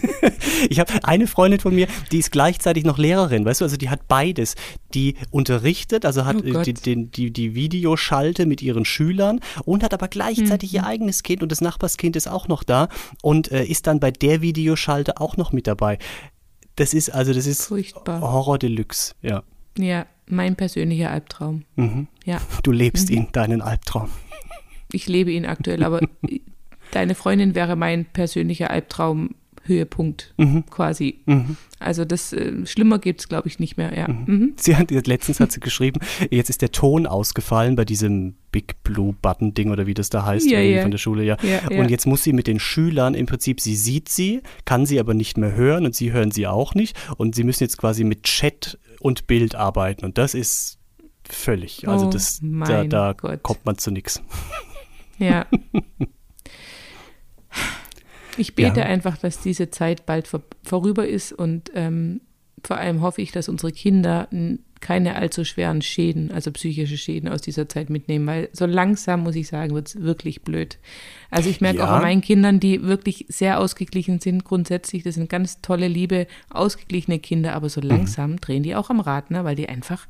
ich 0.70 0.80
habe 0.80 0.94
eine 1.04 1.28
Freundin 1.28 1.60
von 1.60 1.74
mir, 1.74 1.88
die 2.12 2.20
ist 2.20 2.32
gleichzeitig 2.32 2.84
noch 2.84 2.98
Lehrerin, 2.98 3.44
weißt 3.44 3.62
du, 3.62 3.66
also 3.66 3.76
die 3.76 3.90
hat 3.90 4.08
beides. 4.08 4.56
Die 4.94 5.16
unterrichtet, 5.32 6.06
also 6.06 6.26
hat 6.26 6.38
oh 6.38 6.62
die, 6.62 6.74
die, 6.74 7.06
die, 7.10 7.32
die, 7.32 7.56
Videoschalte 7.56 8.46
mit 8.46 8.62
ihren 8.62 8.86
Schülern 8.86 9.40
und 9.66 9.84
hat 9.84 9.94
aber 9.94 10.08
gleichzeitig 10.08 10.72
mhm. 10.72 10.76
ihr 10.78 10.86
eigenes 10.86 11.24
Kind 11.24 11.42
und 11.42 11.52
das 11.52 11.62
Nachbarskind 11.62 12.16
ist 12.16 12.28
auch 12.28 12.48
noch 12.48 12.64
da 12.64 12.88
und 13.22 13.52
äh, 13.52 13.66
ist 13.66 13.88
dann 13.88 14.00
bei 14.00 14.12
der 14.12 14.42
Videoschalte 14.42 15.20
auch 15.20 15.38
noch 15.38 15.52
mit 15.52 15.66
dabei. 15.66 15.98
Das 16.76 16.94
ist 16.94 17.10
also, 17.10 17.34
das 17.34 17.48
ist 17.48 17.66
Furchtbar. 17.66 18.22
Horror 18.22 18.60
Deluxe, 18.60 19.16
ja. 19.22 19.44
Ja, 19.78 20.06
mein 20.28 20.56
persönlicher 20.56 21.10
Albtraum. 21.12 21.64
Mhm. 21.76 22.08
Ja. 22.26 22.40
Du 22.64 22.72
lebst 22.72 23.10
mhm. 23.10 23.18
ihn, 23.18 23.28
deinen 23.32 23.62
Albtraum 23.62 24.10
ich 24.92 25.08
lebe 25.08 25.32
ihn 25.32 25.46
aktuell, 25.46 25.84
aber 25.84 26.02
deine 26.92 27.16
Freundin 27.16 27.56
wäre 27.56 27.76
mein 27.76 28.06
persönlicher 28.06 28.70
Albtraum. 28.70 29.36
Höhepunkt 29.68 30.34
mhm. 30.38 30.66
quasi. 30.70 31.20
Mhm. 31.26 31.58
Also 31.80 32.06
das 32.06 32.34
äh, 32.34 32.66
schlimmer 32.66 33.00
gibt 33.00 33.20
es, 33.20 33.30
glaube 33.30 33.48
ich, 33.48 33.60
nicht 33.60 33.78
mehr. 33.78 33.96
Ja. 33.96 34.08
Mhm. 34.08 34.24
mhm. 34.26 34.54
Sie 34.58 34.76
hat 34.76 34.90
letztens 34.92 35.40
hat 35.40 35.52
sie 35.52 35.60
geschrieben, 35.68 36.00
jetzt 36.32 36.50
ist 36.50 36.62
der 36.62 36.72
Ton 36.72 37.06
ausgefallen 37.06 37.76
bei 37.76 37.86
diesem 37.86 38.36
Big 38.52 38.82
Blue 38.84 39.14
Button 39.22 39.54
Ding 39.54 39.72
oder 39.72 39.86
wie 39.86 39.94
das 39.94 40.10
da 40.10 40.26
heißt 40.26 40.50
ja, 40.50 40.60
ja. 40.60 40.82
von 40.82 40.92
der 40.92 40.98
Schule, 40.98 41.24
ja. 41.24 41.38
Und 41.70 41.92
jetzt 41.92 42.08
muss 42.08 42.24
sie 42.24 42.34
mit 42.34 42.48
den 42.48 42.60
Schülern 42.60 43.14
im 43.14 43.26
Prinzip, 43.26 43.62
sie 43.62 43.76
sieht 43.76 44.10
sie, 44.10 44.42
kann 44.66 44.86
sie 44.86 45.00
aber 45.00 45.14
nicht 45.14 45.38
mehr 45.38 45.54
hören 45.54 45.86
und 45.86 45.94
sie 45.94 46.12
hören 46.12 46.32
sie 46.32 46.48
auch 46.48 46.74
nicht 46.74 46.98
und 47.18 47.36
sie 47.36 47.44
müssen 47.44 47.64
jetzt 47.64 47.78
quasi 47.78 48.04
mit 48.04 48.24
Chat 48.24 48.80
und 49.00 49.28
Bild 49.28 49.56
arbeiten 49.56 50.06
und 50.06 50.18
das 50.18 50.34
ist 50.34 50.80
völlig, 51.30 51.88
also 51.88 52.08
oh, 52.08 52.10
das 52.10 52.40
da, 52.42 52.86
da 52.86 53.14
kommt 53.14 53.66
man 53.66 53.78
zu 53.78 53.92
nichts. 53.92 54.22
Ja. 55.18 55.46
Ich 58.40 58.54
bete 58.54 58.82
ja. 58.82 58.86
einfach, 58.86 59.18
dass 59.18 59.42
diese 59.42 59.72
Zeit 59.72 60.06
bald 60.06 60.28
vor, 60.28 60.44
vorüber 60.64 61.08
ist 61.08 61.34
und 61.34 61.72
ähm, 61.74 62.22
vor 62.64 62.78
allem 62.78 63.02
hoffe 63.02 63.22
ich, 63.22 63.32
dass 63.32 63.50
unsere 63.50 63.72
Kinder 63.72 64.28
keine 64.80 65.16
allzu 65.16 65.44
schweren 65.44 65.82
Schäden, 65.82 66.32
also 66.32 66.52
psychische 66.52 66.98
Schäden 66.98 67.30
aus 67.30 67.42
dieser 67.42 67.68
Zeit 67.68 67.90
mitnehmen, 67.90 68.28
weil 68.28 68.50
so 68.54 68.66
langsam, 68.66 69.24
muss 69.24 69.36
ich 69.36 69.48
sagen, 69.48 69.74
wird 69.74 69.88
es 69.88 70.02
wirklich 70.02 70.44
blöd. 70.44 70.78
Also 71.32 71.50
ich 71.50 71.62
merke 71.62 71.80
ja. 71.80 71.86
auch 71.86 71.96
an 71.96 72.04
meinen 72.04 72.22
Kindern, 72.22 72.60
die 72.60 72.84
wirklich 72.84 73.26
sehr 73.28 73.60
ausgeglichen 73.60 74.20
sind, 74.20 74.44
grundsätzlich, 74.44 75.04
das 75.04 75.16
sind 75.16 75.30
ganz 75.30 75.62
tolle, 75.62 75.88
liebe, 75.88 76.28
ausgeglichene 76.50 77.20
Kinder, 77.20 77.54
aber 77.54 77.70
so 77.70 77.82
mhm. 77.82 77.88
langsam 77.88 78.32
mhm. 78.32 78.42
drehen 78.42 78.64
die 78.64 78.76
auch 78.76 78.90
am 78.90 79.00
Rad, 79.00 79.32
ne, 79.32 79.44
weil 79.44 79.56
die 79.56 79.70
einfach 79.70 80.08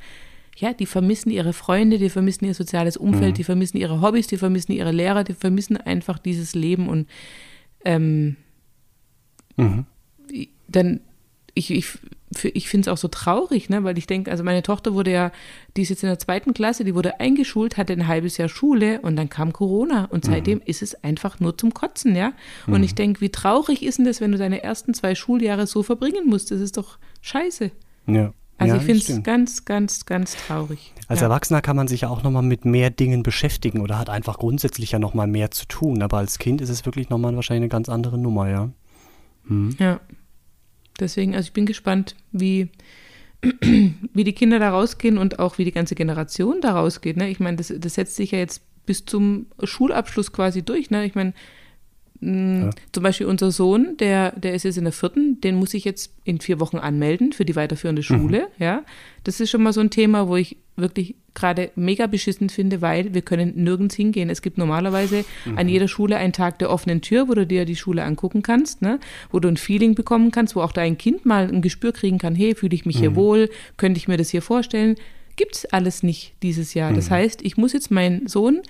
ja, 0.59 0.73
die 0.73 0.87
vermissen 0.87 1.29
ihre 1.29 1.53
Freunde, 1.53 1.99
die 1.99 2.09
vermissen 2.09 2.45
ihr 2.45 2.55
soziales 2.55 2.97
Umfeld, 2.97 3.31
mhm. 3.31 3.35
die 3.35 3.43
vermissen 3.43 3.77
ihre 3.77 4.01
Hobbys, 4.01 4.27
die 4.27 4.37
vermissen 4.37 4.71
ihre 4.71 4.91
Lehrer, 4.91 5.23
die 5.23 5.33
vermissen 5.33 5.77
einfach 5.77 6.17
dieses 6.17 6.55
Leben 6.55 6.89
und 6.89 7.07
ähm, 7.85 8.37
mhm. 9.55 9.85
dann, 10.67 11.01
ich, 11.53 11.69
ich, 11.69 11.85
ich 12.41 12.69
finde 12.69 12.89
es 12.89 12.93
auch 12.93 12.97
so 12.97 13.07
traurig, 13.07 13.69
ne, 13.69 13.83
weil 13.83 13.99
ich 13.99 14.07
denke, 14.07 14.31
also 14.31 14.43
meine 14.43 14.63
Tochter 14.63 14.95
wurde 14.95 15.11
ja, 15.11 15.31
die 15.75 15.83
ist 15.83 15.89
jetzt 15.89 16.01
in 16.01 16.09
der 16.09 16.17
zweiten 16.17 16.55
Klasse, 16.55 16.83
die 16.83 16.95
wurde 16.95 17.19
eingeschult, 17.19 17.77
hatte 17.77 17.93
ein 17.93 18.07
halbes 18.07 18.37
Jahr 18.37 18.49
Schule 18.49 18.99
und 19.01 19.15
dann 19.15 19.29
kam 19.29 19.53
Corona 19.53 20.05
und 20.05 20.25
mhm. 20.25 20.31
seitdem 20.31 20.57
mhm. 20.57 20.63
ist 20.65 20.81
es 20.81 21.03
einfach 21.03 21.39
nur 21.39 21.55
zum 21.55 21.75
Kotzen, 21.75 22.15
ja. 22.15 22.33
Und 22.65 22.81
ich 22.81 22.93
mhm. 22.93 22.95
denke, 22.95 23.21
wie 23.21 23.29
traurig 23.29 23.83
ist 23.83 23.99
denn 23.99 24.05
das, 24.05 24.21
wenn 24.21 24.31
du 24.31 24.39
deine 24.39 24.63
ersten 24.63 24.95
zwei 24.95 25.13
Schuljahre 25.13 25.67
so 25.67 25.83
verbringen 25.83 26.25
musst? 26.25 26.49
Das 26.49 26.61
ist 26.61 26.77
doch 26.77 26.97
scheiße. 27.21 27.69
Ja. 28.07 28.33
Also 28.57 28.75
ja, 28.75 28.79
ich 28.79 28.85
finde 28.85 29.01
es 29.01 29.23
ganz, 29.23 29.65
ganz, 29.65 30.05
ganz 30.05 30.35
traurig. 30.35 30.93
Als 31.07 31.19
ja. 31.19 31.27
Erwachsener 31.27 31.61
kann 31.61 31.75
man 31.75 31.87
sich 31.87 32.01
ja 32.01 32.09
auch 32.09 32.23
nochmal 32.23 32.41
mit 32.41 32.65
mehr 32.65 32.89
Dingen 32.89 33.21
beschäftigen 33.21 33.81
oder 33.81 33.99
hat 33.99 34.09
einfach 34.09 34.39
grundsätzlich 34.39 34.91
ja 34.91 34.99
nochmal 34.99 35.27
mehr 35.27 35.51
zu 35.51 35.67
tun. 35.67 36.01
Aber 36.01 36.17
als 36.17 36.39
Kind 36.39 36.59
ist 36.61 36.69
es 36.69 36.85
wirklich 36.85 37.09
nochmal 37.09 37.35
wahrscheinlich 37.35 37.63
eine 37.63 37.69
ganz 37.69 37.87
andere 37.87 38.17
Nummer, 38.17 38.49
ja. 38.49 38.69
Hm. 39.47 39.75
Ja. 39.79 39.99
Deswegen, 40.99 41.35
also 41.35 41.47
ich 41.47 41.53
bin 41.53 41.67
gespannt, 41.67 42.15
wie, 42.31 42.69
wie 43.61 44.23
die 44.23 44.33
Kinder 44.33 44.57
da 44.57 44.71
rausgehen 44.71 45.19
und 45.19 45.37
auch 45.37 45.59
wie 45.59 45.65
die 45.65 45.71
ganze 45.71 45.93
Generation 45.93 46.59
da 46.59 46.71
rausgeht. 46.71 47.17
Ne? 47.17 47.29
Ich 47.29 47.39
meine, 47.39 47.57
das, 47.57 47.71
das 47.77 47.93
setzt 47.93 48.15
sich 48.15 48.31
ja 48.31 48.39
jetzt 48.39 48.63
bis 48.87 49.05
zum 49.05 49.45
Schulabschluss 49.63 50.31
quasi 50.31 50.63
durch. 50.63 50.89
Ne? 50.89 51.05
Ich 51.05 51.13
meine, 51.13 51.33
ja. 52.19 52.69
Zum 52.91 53.03
Beispiel 53.03 53.27
unser 53.27 53.51
Sohn, 53.51 53.95
der, 53.97 54.31
der 54.31 54.53
ist 54.53 54.63
jetzt 54.63 54.77
in 54.77 54.85
der 54.85 54.93
vierten, 54.93 55.39
den 55.41 55.55
muss 55.55 55.73
ich 55.73 55.85
jetzt 55.85 56.13
in 56.23 56.39
vier 56.39 56.59
Wochen 56.59 56.77
anmelden 56.77 57.31
für 57.31 57.45
die 57.45 57.55
weiterführende 57.55 58.01
mhm. 58.01 58.03
Schule. 58.03 58.39
Mhm. 58.57 58.63
Ja, 58.63 58.83
das 59.23 59.39
ist 59.39 59.49
schon 59.49 59.61
mal 59.61 59.73
so 59.73 59.81
ein 59.81 59.89
Thema, 59.89 60.27
wo 60.27 60.35
ich 60.35 60.57
wirklich 60.75 61.15
gerade 61.33 61.71
mega 61.75 62.07
beschissen 62.07 62.49
finde, 62.49 62.81
weil 62.81 63.13
wir 63.13 63.21
können 63.21 63.53
nirgends 63.55 63.95
hingehen. 63.95 64.29
Es 64.29 64.41
gibt 64.41 64.57
normalerweise 64.57 65.25
mhm. 65.45 65.57
an 65.57 65.69
jeder 65.69 65.87
Schule 65.87 66.17
einen 66.17 66.33
Tag 66.33 66.59
der 66.59 66.71
offenen 66.71 67.01
Tür, 67.01 67.27
wo 67.27 67.33
du 67.35 67.45
dir 67.45 67.65
die 67.65 67.75
Schule 67.75 68.03
angucken 68.03 68.41
kannst, 68.41 68.81
ne? 68.81 68.99
wo 69.31 69.39
du 69.39 69.47
ein 69.47 69.57
Feeling 69.57 69.93
bekommen 69.93 70.31
kannst, 70.31 70.55
wo 70.55 70.61
auch 70.61 70.71
dein 70.71 70.97
Kind 70.97 71.25
mal 71.25 71.47
ein 71.47 71.61
Gespür 71.61 71.91
kriegen 71.91 72.17
kann, 72.17 72.33
hey, 72.33 72.55
fühle 72.55 72.73
ich 72.75 72.85
mich 72.85 72.97
mhm. 72.97 73.01
hier 73.01 73.15
wohl, 73.15 73.49
könnte 73.77 73.99
ich 73.99 74.07
mir 74.07 74.17
das 74.17 74.29
hier 74.29 74.41
vorstellen. 74.41 74.95
Gibt 75.35 75.55
es 75.55 75.65
alles 75.65 76.01
nicht 76.01 76.33
dieses 76.41 76.73
Jahr. 76.73 76.93
Das 76.93 77.09
mhm. 77.09 77.15
heißt, 77.15 77.41
ich 77.43 77.57
muss 77.57 77.73
jetzt 77.73 77.91
meinen 77.91 78.27
Sohn 78.27 78.61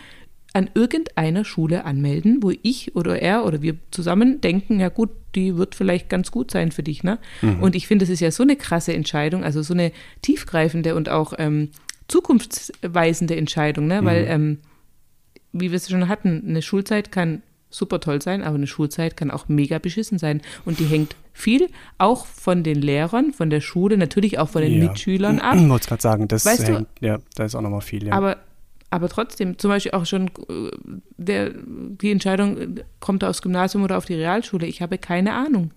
an 0.58 0.72
irgendeiner 0.74 1.46
Schule 1.46 1.86
anmelden, 1.86 2.42
wo 2.42 2.52
ich 2.64 2.96
oder 2.96 3.22
er 3.22 3.46
oder 3.46 3.62
wir 3.62 3.76
zusammen 3.92 4.42
denken, 4.42 4.80
ja 4.80 4.90
gut, 4.90 5.12
die 5.36 5.56
wird 5.56 5.76
vielleicht 5.76 6.10
ganz 6.10 6.32
gut 6.32 6.50
sein 6.50 6.72
für 6.72 6.82
dich. 6.82 7.04
Ne? 7.04 7.20
Mhm. 7.44 7.62
Und 7.62 7.76
ich 7.76 7.86
finde, 7.86 8.04
das 8.04 8.10
ist 8.10 8.22
ja 8.22 8.32
so 8.32 8.42
eine 8.42 8.56
krasse 8.56 8.92
Entscheidung, 8.92 9.44
also 9.44 9.62
so 9.62 9.76
eine 9.76 9.92
tiefgreifende 10.24 10.96
und 10.96 11.10
auch 11.10 11.34
ähm, 11.38 11.70
zukunftsweisende 12.08 13.36
Entscheidung, 13.36 13.86
ne? 13.86 14.04
weil, 14.04 14.24
mhm. 14.24 14.32
ähm, 14.32 14.58
wie 15.54 15.70
wir 15.70 15.76
es 15.76 15.88
schon 15.92 16.08
hatten, 16.08 16.44
eine 16.48 16.64
Schulzeit 16.64 17.12
kann 17.12 17.44
super 17.70 18.00
toll 18.00 18.20
sein, 18.20 18.42
aber 18.42 18.56
eine 18.56 18.66
Schulzeit 18.66 19.16
kann 19.16 19.30
auch 19.30 19.48
mega 19.50 19.78
beschissen 19.78 20.18
sein. 20.18 20.42
Und 20.66 20.80
die 20.80 20.86
hängt 20.86 21.16
viel 21.34 21.70
auch 22.00 22.26
von 22.26 22.64
den 22.64 22.82
Lehrern, 22.82 23.32
von 23.32 23.52
der 23.52 23.62
Schule, 23.62 23.98
natürlich 23.98 24.40
auch 24.40 24.50
von 24.50 24.64
den 24.64 24.74
ja. 24.74 24.88
Mitschülern 24.88 25.40
ab. 25.40 25.58
Ich 25.58 25.70
wollte 25.70 25.88
gerade 25.88 26.02
sagen, 26.02 26.28
das 26.28 26.46
weißt 26.46 26.68
hängt, 26.68 26.88
du, 27.00 27.06
ja, 27.06 27.20
da 27.36 27.46
ist 27.46 27.54
auch 27.54 27.62
nochmal 27.62 27.82
viel, 27.82 28.08
ja. 28.08 28.14
Aber, 28.14 28.38
aber 28.90 29.10
trotzdem, 29.10 29.58
zum 29.58 29.70
Beispiel 29.70 29.92
auch 29.92 30.06
schon 30.06 30.28
äh, 30.28 30.72
der, 31.18 31.52
die 31.54 32.12
Entscheidung, 32.12 32.80
kommt 33.00 33.24
er 33.24 33.30
aufs 33.30 33.42
Gymnasium 33.42 33.84
oder 33.84 33.98
auf 33.98 34.06
die 34.06 34.16
Realschule, 34.16 34.66
ich 34.68 34.82
habe 34.82 34.98
keine 34.98 35.34
Ahnung. 35.34 35.72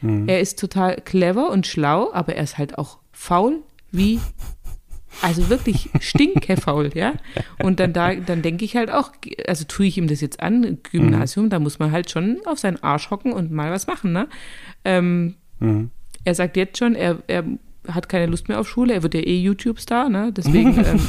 Mhm. 0.00 0.28
Er 0.28 0.40
ist 0.40 0.58
total 0.58 0.96
clever 0.96 1.50
und 1.50 1.66
schlau, 1.66 2.12
aber 2.12 2.34
er 2.36 2.44
ist 2.44 2.58
halt 2.58 2.78
auch 2.78 2.98
faul 3.12 3.62
wie 3.92 4.20
also 5.22 5.48
wirklich 5.50 5.90
stinkefaul, 6.00 6.90
ja. 6.94 7.14
Und 7.62 7.80
dann 7.80 7.92
da, 7.92 8.14
dann 8.14 8.42
denke 8.42 8.64
ich 8.64 8.76
halt 8.76 8.90
auch, 8.90 9.12
also 9.46 9.64
tue 9.64 9.86
ich 9.86 9.98
ihm 9.98 10.06
das 10.06 10.20
jetzt 10.20 10.40
an, 10.40 10.78
Gymnasium, 10.82 11.46
mhm. 11.46 11.50
da 11.50 11.58
muss 11.58 11.78
man 11.78 11.92
halt 11.92 12.10
schon 12.10 12.40
auf 12.46 12.58
seinen 12.58 12.82
Arsch 12.82 13.10
hocken 13.10 13.32
und 13.32 13.50
mal 13.50 13.70
was 13.70 13.86
machen, 13.86 14.12
ne? 14.12 14.28
Ähm, 14.84 15.34
mhm. 15.58 15.90
Er 16.24 16.34
sagt 16.34 16.56
jetzt 16.56 16.78
schon, 16.78 16.94
er, 16.94 17.18
er 17.26 17.44
hat 17.88 18.08
keine 18.08 18.26
Lust 18.26 18.48
mehr 18.48 18.60
auf 18.60 18.68
Schule, 18.68 18.94
er 18.94 19.02
wird 19.02 19.14
ja 19.14 19.20
eh 19.20 19.40
YouTube-Star, 19.40 20.08
ne? 20.08 20.32
Deswegen 20.32 20.78
ähm, 20.84 21.00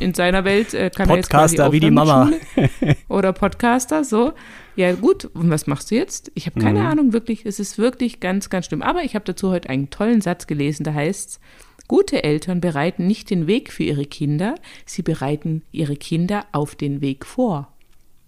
in 0.00 0.14
seiner 0.14 0.44
Welt 0.44 0.74
äh, 0.74 0.90
kann 0.90 1.08
Podcaster, 1.08 1.12
er 1.12 1.16
jetzt 1.16 1.56
quasi 1.56 1.72
wie 1.72 1.80
die 1.80 1.90
Mama. 1.90 2.30
Oder 3.08 3.32
Podcaster, 3.32 4.04
so. 4.04 4.32
Ja, 4.76 4.92
gut, 4.92 5.24
und 5.24 5.50
was 5.50 5.66
machst 5.66 5.90
du 5.90 5.96
jetzt? 5.96 6.32
Ich 6.34 6.46
habe 6.46 6.60
keine 6.60 6.80
mhm. 6.80 6.86
Ahnung, 6.86 7.12
wirklich, 7.12 7.44
es 7.44 7.60
ist 7.60 7.78
wirklich 7.78 8.20
ganz, 8.20 8.50
ganz 8.50 8.66
schlimm. 8.66 8.82
Aber 8.82 9.02
ich 9.02 9.14
habe 9.14 9.24
dazu 9.24 9.50
heute 9.50 9.68
einen 9.68 9.90
tollen 9.90 10.20
Satz 10.20 10.46
gelesen, 10.46 10.84
da 10.84 10.94
heißt 10.94 11.30
es, 11.30 11.40
Gute 11.88 12.24
Eltern 12.24 12.62
bereiten 12.62 13.06
nicht 13.06 13.28
den 13.28 13.46
Weg 13.46 13.70
für 13.70 13.82
ihre 13.82 14.06
Kinder, 14.06 14.54
sie 14.86 15.02
bereiten 15.02 15.62
ihre 15.72 15.96
Kinder 15.96 16.46
auf 16.52 16.74
den 16.74 17.02
Weg 17.02 17.26
vor. 17.26 17.70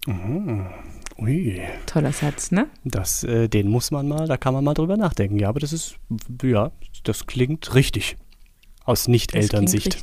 Oh. 0.07 0.11
Ui. 1.17 1.61
Toller 1.85 2.11
Satz, 2.11 2.51
ne? 2.51 2.67
Das, 2.83 3.23
äh, 3.23 3.47
den 3.47 3.69
muss 3.69 3.91
man 3.91 4.07
mal, 4.07 4.27
da 4.27 4.37
kann 4.37 4.53
man 4.53 4.63
mal 4.63 4.73
drüber 4.73 4.97
nachdenken. 4.97 5.39
Ja, 5.39 5.49
aber 5.49 5.59
das 5.59 5.71
ist, 5.71 5.95
ja, 6.43 6.71
das 7.03 7.25
klingt 7.25 7.73
richtig. 7.73 8.17
Aus 8.83 9.07
Nicht-Elternsicht. 9.07 9.97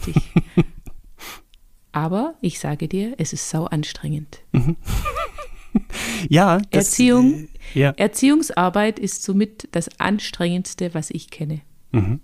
Aber 1.93 2.35
ich 2.41 2.59
sage 2.59 2.89
dir, 2.89 3.15
es 3.19 3.35
ist 3.35 3.51
sau 3.51 3.67
anstrengend. 3.67 4.41
ja, 6.29 6.59
das, 6.71 6.87
Erziehung, 6.89 7.49
äh, 7.75 7.79
ja. 7.79 7.91
Erziehungsarbeit 7.91 8.99
ist 8.99 9.23
somit 9.23 9.69
das 9.73 10.01
anstrengendste, 10.01 10.95
was 10.95 11.11
ich 11.11 11.31
kenne. 11.31 11.61
Mhm 11.91 12.21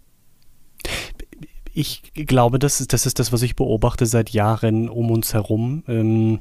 ich 1.79 2.03
glaube, 2.15 2.59
das 2.59 2.81
ist, 2.81 2.93
das 2.93 3.07
ist 3.07 3.21
das, 3.21 3.33
was 3.33 3.43
ich 3.43 3.55
beobachte 3.55 4.05
seit 4.05 4.31
Jahren 4.31 4.89
um 4.89 5.13
uns 5.13 5.33
herum. 5.33 5.85
Ähm, 5.87 6.41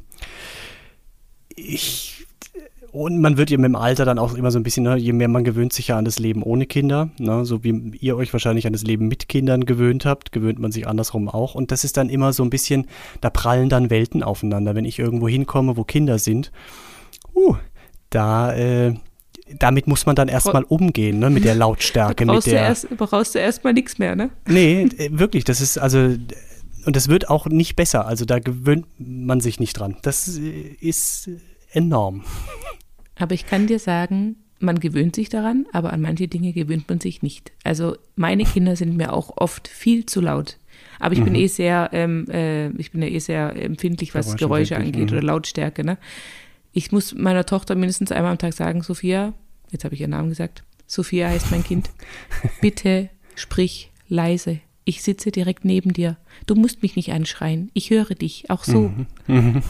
ich 1.57 2.17
und 2.91 3.19
man 3.19 3.37
wird 3.37 3.49
ja 3.49 3.57
mit 3.57 3.65
dem 3.65 3.75
Alter 3.75 4.05
dann 4.05 4.17
auch 4.17 4.33
immer 4.33 4.49
so 4.49 4.57
ein 4.57 4.63
bisschen, 4.63 4.83
ne, 4.83 4.97
je 4.97 5.13
mehr 5.13 5.27
man 5.27 5.43
gewöhnt 5.43 5.73
sich 5.73 5.89
ja 5.89 5.97
an 5.97 6.05
das 6.05 6.19
Leben 6.19 6.41
ohne 6.41 6.65
Kinder, 6.65 7.09
ne, 7.19 7.45
so 7.45 7.63
wie 7.63 7.91
ihr 7.99 8.15
euch 8.15 8.31
wahrscheinlich 8.33 8.65
an 8.65 8.73
das 8.73 8.83
Leben 8.83 9.07
mit 9.07 9.27
Kindern 9.27 9.65
gewöhnt 9.65 10.05
habt, 10.05 10.31
gewöhnt 10.31 10.59
man 10.59 10.71
sich 10.71 10.87
andersrum 10.87 11.27
auch. 11.27 11.53
Und 11.53 11.71
das 11.71 11.83
ist 11.83 11.97
dann 11.97 12.09
immer 12.09 12.33
so 12.33 12.43
ein 12.43 12.49
bisschen, 12.49 12.87
da 13.21 13.29
prallen 13.29 13.69
dann 13.69 13.89
Welten 13.89 14.23
aufeinander. 14.23 14.73
Wenn 14.73 14.85
ich 14.85 14.99
irgendwo 14.99 15.27
hinkomme, 15.27 15.77
wo 15.77 15.83
Kinder 15.83 16.17
sind, 16.17 16.51
uh, 17.35 17.55
da, 18.09 18.55
äh, 18.55 18.95
damit 19.59 19.87
muss 19.87 20.05
man 20.05 20.15
dann 20.15 20.27
erstmal 20.27 20.63
umgehen, 20.63 21.19
ne, 21.19 21.29
mit 21.29 21.43
der 21.43 21.55
Lautstärke. 21.55 22.25
Da 22.25 22.33
brauchst, 22.33 22.47
mit 22.47 22.55
der, 22.55 22.61
du 22.61 22.67
erst, 22.67 22.97
brauchst 22.97 23.35
du 23.35 23.39
erstmal 23.39 23.73
nichts 23.73 23.99
mehr, 23.99 24.15
ne? 24.15 24.29
Nee, 24.47 24.83
äh, 24.97 25.09
wirklich, 25.11 25.43
das 25.43 25.61
ist 25.61 25.77
also, 25.77 26.15
und 26.87 26.95
das 26.95 27.09
wird 27.09 27.29
auch 27.29 27.47
nicht 27.47 27.75
besser, 27.75 28.07
also 28.07 28.23
da 28.23 28.39
gewöhnt 28.39 28.87
man 28.97 29.41
sich 29.41 29.59
nicht 29.59 29.73
dran. 29.73 29.97
Das 30.03 30.29
ist 30.29 31.29
enorm. 31.71 32.23
Aber 33.17 33.35
ich 33.35 33.45
kann 33.45 33.67
dir 33.67 33.77
sagen, 33.77 34.37
man 34.59 34.79
gewöhnt 34.79 35.13
sich 35.13 35.27
daran, 35.27 35.65
aber 35.73 35.91
an 35.91 36.01
manche 36.01 36.29
Dinge 36.29 36.53
gewöhnt 36.53 36.87
man 36.87 37.01
sich 37.01 37.21
nicht. 37.21 37.51
Also 37.65 37.97
meine 38.15 38.45
Kinder 38.45 38.77
sind 38.77 38.95
mir 38.95 39.11
auch 39.11 39.35
oft 39.35 39.67
viel 39.67 40.05
zu 40.05 40.21
laut. 40.21 40.59
Aber 40.97 41.13
ich 41.13 41.19
mhm. 41.19 41.25
bin 41.25 41.35
eh 41.35 41.47
sehr, 41.47 41.89
ähm, 41.91 42.25
äh, 42.29 42.69
ich 42.69 42.91
bin 42.91 43.01
ja 43.01 43.09
eh 43.09 43.19
sehr 43.19 43.53
empfindlich, 43.61 44.15
was 44.15 44.37
Geräusche 44.37 44.77
angeht 44.77 45.11
mhm. 45.11 45.17
oder 45.17 45.21
Lautstärke. 45.21 45.83
Ne? 45.83 45.97
Ich 46.71 46.93
muss 46.93 47.13
meiner 47.13 47.45
Tochter 47.45 47.75
mindestens 47.75 48.13
einmal 48.13 48.31
am 48.31 48.37
Tag 48.37 48.53
sagen, 48.53 48.81
Sophia, 48.81 49.33
jetzt 49.71 49.83
habe 49.83 49.93
ich 49.93 49.99
ihren 49.99 50.11
Namen 50.11 50.29
gesagt, 50.29 50.63
Sophia 50.85 51.27
heißt 51.27 51.51
mein 51.51 51.65
Kind, 51.65 51.89
bitte 52.61 53.09
sprich 53.35 53.91
leise. 54.07 54.61
Ich 54.87 55.03
sitze 55.03 55.31
direkt 55.31 55.65
neben 55.65 55.91
dir. 55.91 56.15
Du 56.45 56.55
musst 56.55 56.81
mich 56.81 56.95
nicht 56.95 57.11
anschreien. 57.11 57.69
Ich 57.73 57.89
höre 57.89 58.15
dich, 58.15 58.49
auch 58.49 58.63
so. 58.63 58.83
Mhm. 58.83 59.05
Mhm. 59.27 59.63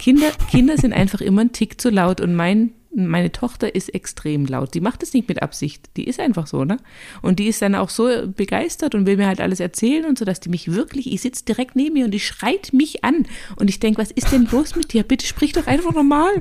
Kinder, 0.00 0.32
Kinder 0.50 0.76
sind 0.76 0.92
einfach 0.92 1.20
immer 1.20 1.42
ein 1.42 1.52
Tick 1.52 1.80
zu 1.80 1.90
laut 1.90 2.20
und 2.20 2.34
mein 2.34 2.72
meine 2.94 3.32
Tochter 3.32 3.74
ist 3.74 3.94
extrem 3.94 4.46
laut. 4.46 4.74
Die 4.74 4.80
macht 4.80 5.02
es 5.02 5.12
nicht 5.12 5.28
mit 5.28 5.42
Absicht. 5.42 5.90
Die 5.96 6.04
ist 6.04 6.20
einfach 6.20 6.46
so, 6.46 6.64
ne? 6.64 6.78
Und 7.22 7.38
die 7.38 7.46
ist 7.46 7.60
dann 7.60 7.74
auch 7.74 7.88
so 7.88 8.08
begeistert 8.26 8.94
und 8.94 9.06
will 9.06 9.16
mir 9.16 9.26
halt 9.26 9.40
alles 9.40 9.60
erzählen 9.60 10.04
und 10.04 10.18
so, 10.18 10.24
dass 10.24 10.40
die 10.40 10.48
mich 10.48 10.72
wirklich, 10.72 11.12
ich 11.12 11.20
sitze 11.20 11.44
direkt 11.44 11.76
neben 11.76 11.94
mir 11.94 12.04
und 12.04 12.12
die 12.12 12.20
schreit 12.20 12.72
mich 12.72 13.04
an. 13.04 13.26
Und 13.56 13.68
ich 13.68 13.80
denke, 13.80 14.00
was 14.00 14.10
ist 14.10 14.32
denn 14.32 14.48
los 14.50 14.76
mit 14.76 14.92
dir? 14.92 15.02
Bitte 15.02 15.26
sprich 15.26 15.52
doch 15.52 15.66
einfach 15.66 15.92
normal. 15.92 16.34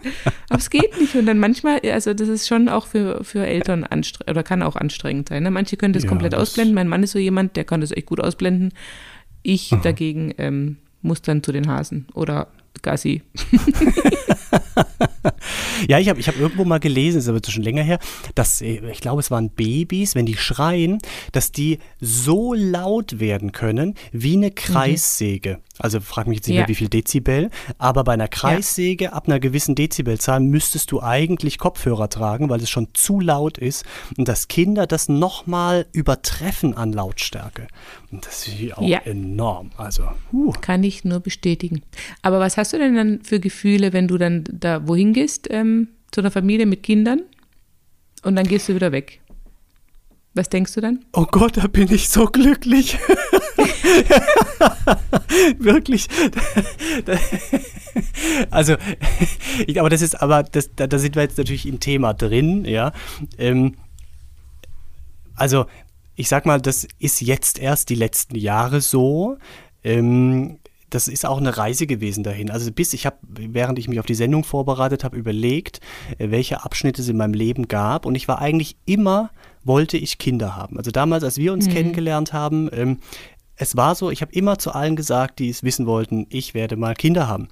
Aber 0.50 0.60
es 0.60 0.70
geht 0.70 1.00
nicht. 1.00 1.16
Und 1.16 1.26
dann 1.26 1.40
manchmal, 1.40 1.80
also 1.92 2.14
das 2.14 2.28
ist 2.28 2.48
schon 2.48 2.70
auch 2.70 2.88
für, 2.88 3.24
für 3.24 3.46
Eltern 3.46 3.84
anstrengend 3.84 4.30
oder 4.30 4.44
kann 4.44 4.62
auch 4.62 4.76
anstrengend 4.76 5.30
sein. 5.30 5.44
Ne? 5.44 5.52
Manche 5.52 5.78
können 5.78 5.94
das 5.94 6.04
ja, 6.04 6.10
komplett 6.10 6.34
das 6.34 6.42
ausblenden. 6.42 6.76
Mein 6.76 6.88
Mann 6.88 7.04
ist 7.04 7.12
so 7.12 7.20
jemand, 7.20 7.56
der 7.56 7.64
kann 7.64 7.82
das 7.82 7.92
echt 7.92 8.08
gut 8.08 8.20
ausblenden. 8.20 8.74
Ich 9.42 9.74
Aha. 9.74 9.82
dagegen 9.82 10.34
ähm, 10.38 10.78
muss 11.02 11.22
dann 11.22 11.44
zu 11.44 11.52
den 11.52 11.68
Hasen 11.68 12.08
oder 12.14 12.48
Gassi. 12.82 13.22
ja, 15.88 16.00
ich 16.00 16.10
habe 16.10 16.20
ich 16.20 16.28
hab 16.28 16.40
irgendwo 16.40 16.66
mal 16.66 16.80
gelesen, 16.80 17.20
ist 17.20 17.28
aber 17.28 17.40
schon 17.48 17.64
länger 17.64 17.84
her, 17.84 18.00
dass, 18.36 18.62
äh, 18.62 18.82
ich 18.92 19.02
glaube, 19.02 19.20
es 19.20 19.32
waren 19.32 19.50
Babys, 19.50 20.16
wenn 20.16 20.26
die 20.26 20.38
schreien, 20.38 21.00
dass 21.32 21.52
die 21.52 21.80
so 22.00 22.54
laut 22.54 23.20
werden 23.20 23.52
können 23.52 23.96
wie 24.12 24.36
eine 24.36 24.48
mhm. 24.48 24.56
Kreissäge. 24.56 25.58
Mhm. 25.58 25.73
Also 25.84 26.00
frag 26.00 26.28
mich 26.28 26.38
jetzt 26.38 26.48
nicht 26.48 26.56
ja. 26.56 26.62
mehr, 26.62 26.70
wie 26.70 26.76
viel 26.76 26.88
Dezibel, 26.88 27.50
aber 27.78 28.06
bei 28.06 28.14
einer 28.14 28.30
Kreissäge 28.30 29.06
ja. 29.06 29.12
ab 29.12 29.28
einer 29.28 29.42
gewissen 29.42 29.76
Dezibelzahl 29.76 30.40
müsstest 30.40 30.94
du 30.94 31.04
eigentlich 31.04 31.58
Kopfhörer 31.58 32.08
tragen, 32.08 32.50
weil 32.50 32.62
es 32.62 32.70
schon 32.70 32.88
zu 32.94 33.20
laut 33.20 33.58
ist 33.58 33.84
und 34.18 34.30
dass 34.30 34.48
Kinder 34.48 34.88
das 34.88 35.10
nochmal 35.10 35.86
übertreffen 35.92 36.74
an 36.78 36.94
Lautstärke. 36.94 37.68
Und 38.14 38.26
das 38.26 38.48
ist 38.48 38.78
auch 38.78 38.88
ja. 38.88 39.00
enorm. 39.00 39.72
Also, 39.76 40.04
uh. 40.32 40.54
Kann 40.62 40.86
ich 40.86 41.04
nur 41.04 41.20
bestätigen. 41.20 41.82
Aber 42.22 42.40
was 42.40 42.56
hast 42.56 42.72
du 42.72 42.78
denn 42.78 42.96
dann 42.96 43.22
für 43.22 43.42
Gefühle, 43.42 43.92
wenn 43.92 44.08
du 44.08 44.18
dann 44.18 44.46
da 44.50 44.88
wohin 44.88 45.12
gehst, 45.12 45.50
ähm, 45.52 45.90
zu 46.12 46.22
einer 46.22 46.32
Familie 46.32 46.66
mit 46.66 46.84
Kindern 46.84 47.24
und 48.24 48.38
dann 48.38 48.48
gehst 48.48 48.70
du 48.70 48.76
wieder 48.76 48.94
weg? 48.94 49.20
Was 50.36 50.50
denkst 50.50 50.74
du 50.74 50.82
dann? 50.82 51.06
Oh 51.14 51.28
Gott, 51.30 51.58
da 51.58 51.68
bin 51.68 51.94
ich 51.94 52.10
so 52.10 52.26
glücklich. 52.26 52.98
Wirklich. 55.60 56.08
also, 58.50 58.76
ich, 59.68 59.80
aber 59.80 59.90
das 59.92 60.02
ist, 60.02 60.20
aber 60.22 60.42
das, 60.42 60.72
da, 60.76 60.88
da, 60.88 60.98
sind 60.98 61.16
wir 61.16 61.22
jetzt 61.22 61.38
natürlich 61.38 61.68
im 61.68 61.80
Thema 61.80 62.16
drin, 62.16 62.66
ja. 62.66 62.94
Ähm, 63.38 63.76
also, 65.36 65.66
ich 66.16 66.30
sag 66.30 66.48
mal, 66.48 66.60
das 66.60 66.88
ist 66.98 67.22
jetzt 67.22 67.60
erst 67.60 67.90
die 67.90 67.96
letzten 67.96 68.36
Jahre 68.36 68.82
so. 68.82 69.38
Ähm, 69.84 70.58
das 70.90 71.08
ist 71.08 71.26
auch 71.26 71.40
eine 71.40 71.58
Reise 71.58 71.88
gewesen 71.88 72.24
dahin. 72.24 72.52
Also 72.52 72.72
bis 72.72 72.94
ich 72.94 73.06
habe, 73.06 73.18
während 73.22 73.80
ich 73.80 73.88
mich 73.88 74.00
auf 74.00 74.06
die 74.06 74.14
Sendung 74.14 74.44
vorbereitet 74.44 75.04
habe, 75.04 75.18
überlegt, 75.18 75.80
äh, 76.18 76.30
welche 76.30 76.64
Abschnitte 76.64 77.02
es 77.02 77.10
in 77.10 77.18
meinem 77.18 77.34
Leben 77.34 77.68
gab. 77.68 78.06
Und 78.06 78.16
ich 78.16 78.28
war 78.28 78.40
eigentlich 78.40 78.78
immer, 78.86 79.32
wollte 79.64 79.98
ich 79.98 80.18
Kinder 80.18 80.56
haben. 80.56 80.78
Also 80.78 80.92
damals, 80.92 81.24
als 81.24 81.38
wir 81.38 81.54
uns 81.54 81.68
mhm. 81.68 81.72
kennengelernt 81.72 82.34
haben, 82.34 82.70
ähm, 82.74 83.00
es 83.56 83.78
war 83.78 83.96
so, 83.96 84.10
ich 84.10 84.22
habe 84.22 84.34
immer 84.34 84.58
zu 84.58 84.72
allen 84.72 84.96
gesagt, 84.96 85.40
die 85.40 85.50
es 85.50 85.64
wissen 85.64 85.86
wollten, 85.86 86.26
ich 86.30 86.54
werde 86.54 86.76
mal 86.76 86.96
Kinder 86.96 87.28
haben. 87.28 87.48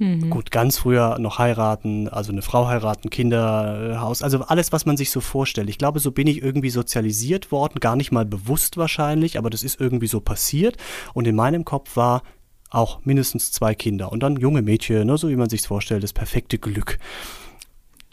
Mhm. 0.00 0.30
Gut, 0.30 0.50
ganz 0.50 0.78
früher 0.78 1.18
noch 1.18 1.38
heiraten, 1.38 2.08
also 2.08 2.32
eine 2.32 2.40
Frau 2.40 2.66
heiraten, 2.66 3.10
Kinder, 3.10 3.98
Haus, 4.00 4.22
also 4.22 4.40
alles, 4.44 4.72
was 4.72 4.86
man 4.86 4.96
sich 4.96 5.10
so 5.10 5.20
vorstellt. 5.20 5.68
Ich 5.68 5.76
glaube, 5.76 6.00
so 6.00 6.10
bin 6.10 6.26
ich 6.26 6.42
irgendwie 6.42 6.70
sozialisiert 6.70 7.52
worden, 7.52 7.80
gar 7.80 7.96
nicht 7.96 8.10
mal 8.10 8.24
bewusst 8.24 8.78
wahrscheinlich, 8.78 9.36
aber 9.36 9.50
das 9.50 9.62
ist 9.62 9.78
irgendwie 9.78 10.06
so 10.06 10.20
passiert. 10.20 10.78
Und 11.12 11.26
in 11.26 11.36
meinem 11.36 11.66
Kopf 11.66 11.96
war 11.96 12.22
auch 12.70 13.04
mindestens 13.04 13.52
zwei 13.52 13.74
Kinder 13.74 14.10
und 14.10 14.22
dann 14.22 14.36
junge 14.36 14.62
Mädchen, 14.62 15.06
ne, 15.06 15.18
so 15.18 15.28
wie 15.28 15.36
man 15.36 15.50
sich 15.50 15.62
vorstellt, 15.62 16.02
das 16.02 16.14
perfekte 16.14 16.58
Glück. 16.58 16.98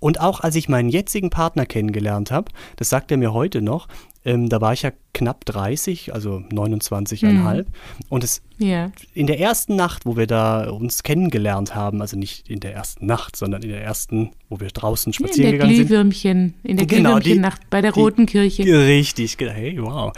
Und 0.07 0.21
auch 0.21 0.39
als 0.39 0.55
ich 0.55 0.69
meinen 0.69 0.87
jetzigen 0.87 1.29
Partner 1.29 1.65
kennengelernt 1.65 2.31
habe, 2.31 2.49
das 2.77 2.87
sagt 2.87 3.11
er 3.11 3.17
mir 3.17 3.33
heute 3.33 3.61
noch, 3.61 3.89
ähm, 4.27 4.49
da 4.49 4.59
war 4.59 4.73
ich 4.73 4.81
ja 4.81 4.91
knapp 5.13 5.45
30, 5.45 6.13
also 6.13 6.43
29,5. 6.51 7.31
Mhm. 7.31 7.65
Und 8.09 8.25
es 8.25 8.41
yeah. 8.61 8.91
in 9.13 9.25
der 9.25 9.39
ersten 9.39 9.77
Nacht, 9.77 10.05
wo 10.05 10.17
wir 10.17 10.27
da 10.27 10.69
uns 10.69 11.01
kennengelernt 11.01 11.75
haben, 11.75 12.01
also 12.01 12.17
nicht 12.17 12.49
in 12.49 12.59
der 12.59 12.73
ersten 12.73 13.05
Nacht, 13.05 13.37
sondern 13.37 13.63
in 13.63 13.69
der 13.69 13.81
ersten, 13.81 14.31
wo 14.49 14.59
wir 14.59 14.67
draußen 14.67 15.13
spazieren 15.13 15.53
gegangen 15.53 15.75
sind. 15.75 15.87
Glühwürmchen, 15.87 16.53
in 16.61 16.75
der 16.75 16.85
genau, 16.85 17.15
Glühwürmchen-Nacht 17.15 17.69
bei 17.69 17.81
der 17.81 17.93
die, 17.93 17.99
Roten 18.01 18.25
Kirche. 18.25 18.63
Richtig, 18.63 19.37
hey, 19.39 19.77
wow. 19.81 20.11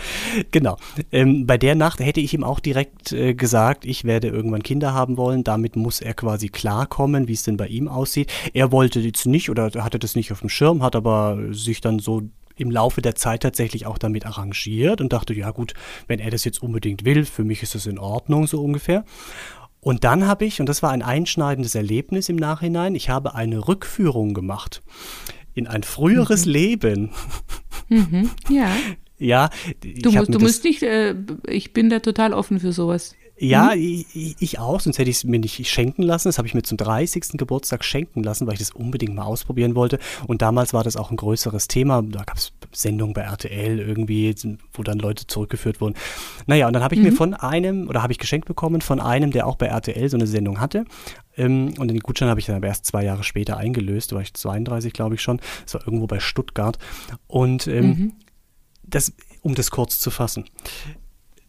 Genau. 0.50 0.78
Ähm, 1.12 1.46
bei 1.46 1.60
der 1.60 1.75
Nacht 1.75 2.00
hätte 2.00 2.20
ich 2.20 2.34
ihm 2.34 2.44
auch 2.44 2.60
direkt 2.60 3.12
äh, 3.12 3.36
gesagt, 3.36 3.86
ich 3.86 4.06
werde 4.06 4.30
irgendwann 4.30 4.63
Kinder 4.63 4.94
haben 4.94 5.18
wollen. 5.18 5.44
Damit 5.44 5.75
muss 5.75 6.01
er 6.01 6.16
quasi 6.16 6.50
klarkommen, 6.50 7.28
wie 7.28 7.34
es 7.34 7.44
denn 7.44 7.58
bei 7.58 7.68
ihm 7.68 7.88
aussieht. 7.88 8.32
Er 8.54 8.72
wollte 8.72 9.00
jetzt 9.01 9.28
nicht 9.28 9.51
oder 9.51 9.72
hatte 9.84 10.00
das 10.00 10.16
nicht 10.16 10.32
auf 10.32 10.39
dem 10.39 10.50
Schirm, 10.50 10.82
hat 10.82 10.96
aber 10.96 11.38
sich 11.51 11.80
dann 11.80 12.00
so 12.00 12.24
im 12.60 12.72
Laufe 12.72 13.01
der 13.01 13.16
Zeit 13.16 13.44
tatsächlich 13.44 13.86
auch 13.86 13.98
damit 13.98 14.25
arrangiert 14.25 15.01
und 15.01 15.13
dachte, 15.13 15.34
ja 15.34 15.51
gut, 15.51 15.74
wenn 16.08 16.20
er 16.20 16.32
das 16.32 16.44
jetzt 16.44 16.62
unbedingt 16.62 17.06
will, 17.06 17.25
für 17.25 17.44
mich 17.44 17.63
ist 17.63 17.75
das 17.75 17.86
in 17.86 18.00
Ordnung 18.00 18.48
so 18.48 18.63
ungefähr. 18.63 19.06
Und 19.82 20.04
dann 20.04 20.28
habe 20.28 20.46
ich, 20.46 20.60
und 20.60 20.68
das 20.68 20.84
war 20.84 20.92
ein 20.92 21.01
einschneidendes 21.01 21.74
Erlebnis 21.75 22.28
im 22.28 22.36
Nachhinein, 22.36 22.96
ich 22.96 23.10
habe 23.10 23.36
eine 23.36 23.68
Rückführung 23.68 24.34
gemacht 24.34 24.82
in 25.54 25.68
ein 25.68 25.84
früheres 25.84 26.46
mhm. 26.46 26.51
Leben. 26.51 27.12
Mhm. 27.89 28.30
Ja. 28.50 28.70
Ja, 29.22 29.50
du 29.82 30.12
musst, 30.12 30.34
du 30.34 30.39
musst 30.39 30.63
nicht, 30.63 30.82
äh, 30.82 31.13
ich 31.46 31.74
bin 31.74 31.89
da 31.89 32.00
total 32.00 32.34
offen 32.34 32.62
für 32.62 32.72
sowas. 32.72 33.16
Ja, 33.41 33.74
mhm. 33.74 33.81
ich, 34.13 34.36
ich, 34.39 34.60
auch, 34.60 34.81
sonst 34.81 34.98
hätte 34.98 35.10
ich 35.10 35.17
es 35.17 35.24
mir 35.24 35.39
nicht 35.39 35.65
schenken 35.69 36.03
lassen. 36.03 36.27
Das 36.27 36.38
habe 36.38 36.48
ich 36.48 36.53
mir 36.53 36.62
zum 36.62 36.77
30. 36.77 37.38
Geburtstag 37.38 37.86
schenken 37.86 38.22
lassen, 38.22 38.46
weil 38.48 38.53
ich 38.53 38.60
das 38.60 38.72
unbedingt 38.72 39.15
mal 39.15 39.24
ausprobieren 39.24 39.75
wollte. 39.75 39.98
Und 40.27 40.41
damals 40.41 40.74
war 40.74 40.84
das 40.84 40.98
auch 40.98 41.10
ein 41.10 41.15
größeres 41.15 41.69
Thema. 41.69 42.01
Da 42.01 42.24
gab 42.24 42.38
es 42.38 42.51
Sendungen 42.74 43.13
bei 43.13 43.22
RTL 43.22 43.79
irgendwie, 43.79 44.36
wo 44.74 44.84
dann 44.84 45.00
Leute 45.00 45.25
zurückgeführt 45.25 45.79
wurden. 45.79 45.96
Naja, 46.48 46.67
und 46.67 46.74
dann 46.74 46.84
habe 46.84 46.96
ich 46.96 47.00
mhm. 47.00 47.08
mir 47.08 47.12
von 47.13 47.34
einem, 47.34 47.88
oder 47.88 48.03
habe 48.03 48.12
ich 48.12 48.19
geschenkt 48.19 48.46
bekommen 48.46 48.81
von 48.81 49.00
einem, 49.00 49.31
der 49.31 49.48
auch 49.48 49.55
bei 49.55 49.67
RTL 49.67 50.10
so 50.10 50.17
eine 50.17 50.27
Sendung 50.27 50.60
hatte. 50.60 50.84
Ähm, 51.38 51.74
und 51.77 51.88
den 51.88 52.00
Gutschein 52.01 52.27
habe 52.27 52.41
ich 52.41 52.46
dann 52.46 52.58
aber 52.58 52.67
erst 52.67 52.86
zwei 52.86 53.05
Jahre 53.05 53.24
später 53.24 53.55
eingelöst. 53.55 54.12
Da 54.12 54.15
war 54.15 54.22
ich 54.22 54.34
32, 54.34 54.91
glaube 54.91 55.15
ich 55.15 55.22
schon. 55.22 55.39
Das 55.63 55.75
war 55.75 55.81
irgendwo 55.88 56.08
bei 56.08 56.19
Stuttgart. 56.19 56.77
Und 57.27 57.67
ähm, 57.67 57.86
mhm. 57.86 58.13
das, 58.84 59.13
um 59.41 59.55
das 59.55 59.72
kurz 59.72 60.00
zu 60.00 60.12
fassen. 60.12 60.43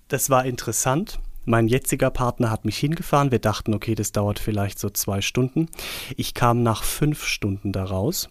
Das 0.07 0.31
war 0.31 0.45
interessant 0.45 1.19
mein 1.51 1.69
jetziger 1.69 2.11
Partner 2.11 2.51
hat 2.51 2.65
mich 2.65 2.79
hingefahren. 2.79 3.31
Wir 3.31 3.41
dachten, 3.41 3.75
okay, 3.75 3.95
das 3.95 4.13
dauert 4.13 4.39
vielleicht 4.39 4.79
so 4.79 4.89
zwei 4.89 5.21
Stunden. 5.21 5.69
Ich 6.17 6.35
kam 6.35 6.63
nach 6.63 6.85
fünf 6.85 7.25
Stunden 7.25 7.73
daraus. 7.73 8.29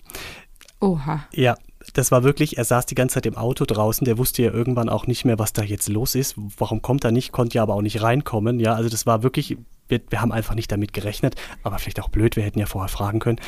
Oha. 0.79 1.25
Ja, 1.33 1.55
das 1.93 2.11
war 2.11 2.23
wirklich, 2.23 2.57
er 2.57 2.65
saß 2.65 2.85
die 2.85 2.95
ganze 2.95 3.15
Zeit 3.15 3.25
im 3.25 3.37
Auto 3.37 3.65
draußen, 3.65 4.05
der 4.05 4.17
wusste 4.17 4.41
ja 4.41 4.51
irgendwann 4.51 4.89
auch 4.89 5.07
nicht 5.07 5.25
mehr, 5.25 5.39
was 5.39 5.53
da 5.53 5.63
jetzt 5.63 5.89
los 5.89 6.15
ist. 6.15 6.35
Warum 6.57 6.81
kommt 6.81 7.03
er 7.03 7.11
nicht, 7.11 7.31
konnte 7.31 7.55
ja 7.55 7.63
aber 7.63 7.75
auch 7.75 7.81
nicht 7.81 8.01
reinkommen. 8.01 8.59
Ja, 8.59 8.73
also 8.73 8.89
das 8.89 9.05
war 9.05 9.23
wirklich, 9.23 9.57
wir, 9.87 10.01
wir 10.09 10.21
haben 10.21 10.31
einfach 10.31 10.55
nicht 10.55 10.71
damit 10.71 10.93
gerechnet, 10.93 11.35
aber 11.63 11.79
vielleicht 11.79 12.01
auch 12.01 12.09
blöd, 12.09 12.35
wir 12.35 12.43
hätten 12.43 12.59
ja 12.59 12.65
vorher 12.65 12.89
fragen 12.89 13.19
können. 13.19 13.39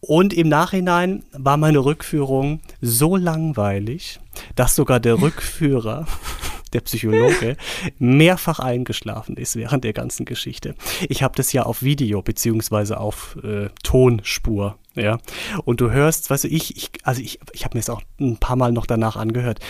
Und 0.00 0.32
im 0.32 0.48
Nachhinein 0.48 1.24
war 1.32 1.58
meine 1.58 1.84
Rückführung 1.84 2.60
so 2.80 3.16
langweilig, 3.16 4.18
dass 4.54 4.74
sogar 4.74 4.98
der 4.98 5.20
Rückführer 5.20 6.06
der 6.72 6.80
Psychologe, 6.80 7.56
mehrfach 7.98 8.58
eingeschlafen 8.58 9.36
ist 9.36 9.56
während 9.56 9.84
der 9.84 9.92
ganzen 9.92 10.24
Geschichte. 10.24 10.74
Ich 11.08 11.22
habe 11.22 11.34
das 11.36 11.52
ja 11.52 11.64
auf 11.64 11.82
Video 11.82 12.22
beziehungsweise 12.22 12.98
auf 12.98 13.36
äh, 13.42 13.68
Tonspur, 13.82 14.78
ja. 14.94 15.18
Und 15.64 15.80
du 15.80 15.90
hörst, 15.90 16.30
weißt 16.30 16.44
du, 16.44 16.48
ich, 16.48 16.76
ich 16.76 16.90
also 17.04 17.20
ich, 17.22 17.38
ich 17.52 17.64
habe 17.64 17.76
mir 17.76 17.80
es 17.80 17.90
auch 17.90 18.02
ein 18.20 18.38
paar 18.38 18.56
Mal 18.56 18.72
noch 18.72 18.86
danach 18.86 19.16
angehört 19.16 19.60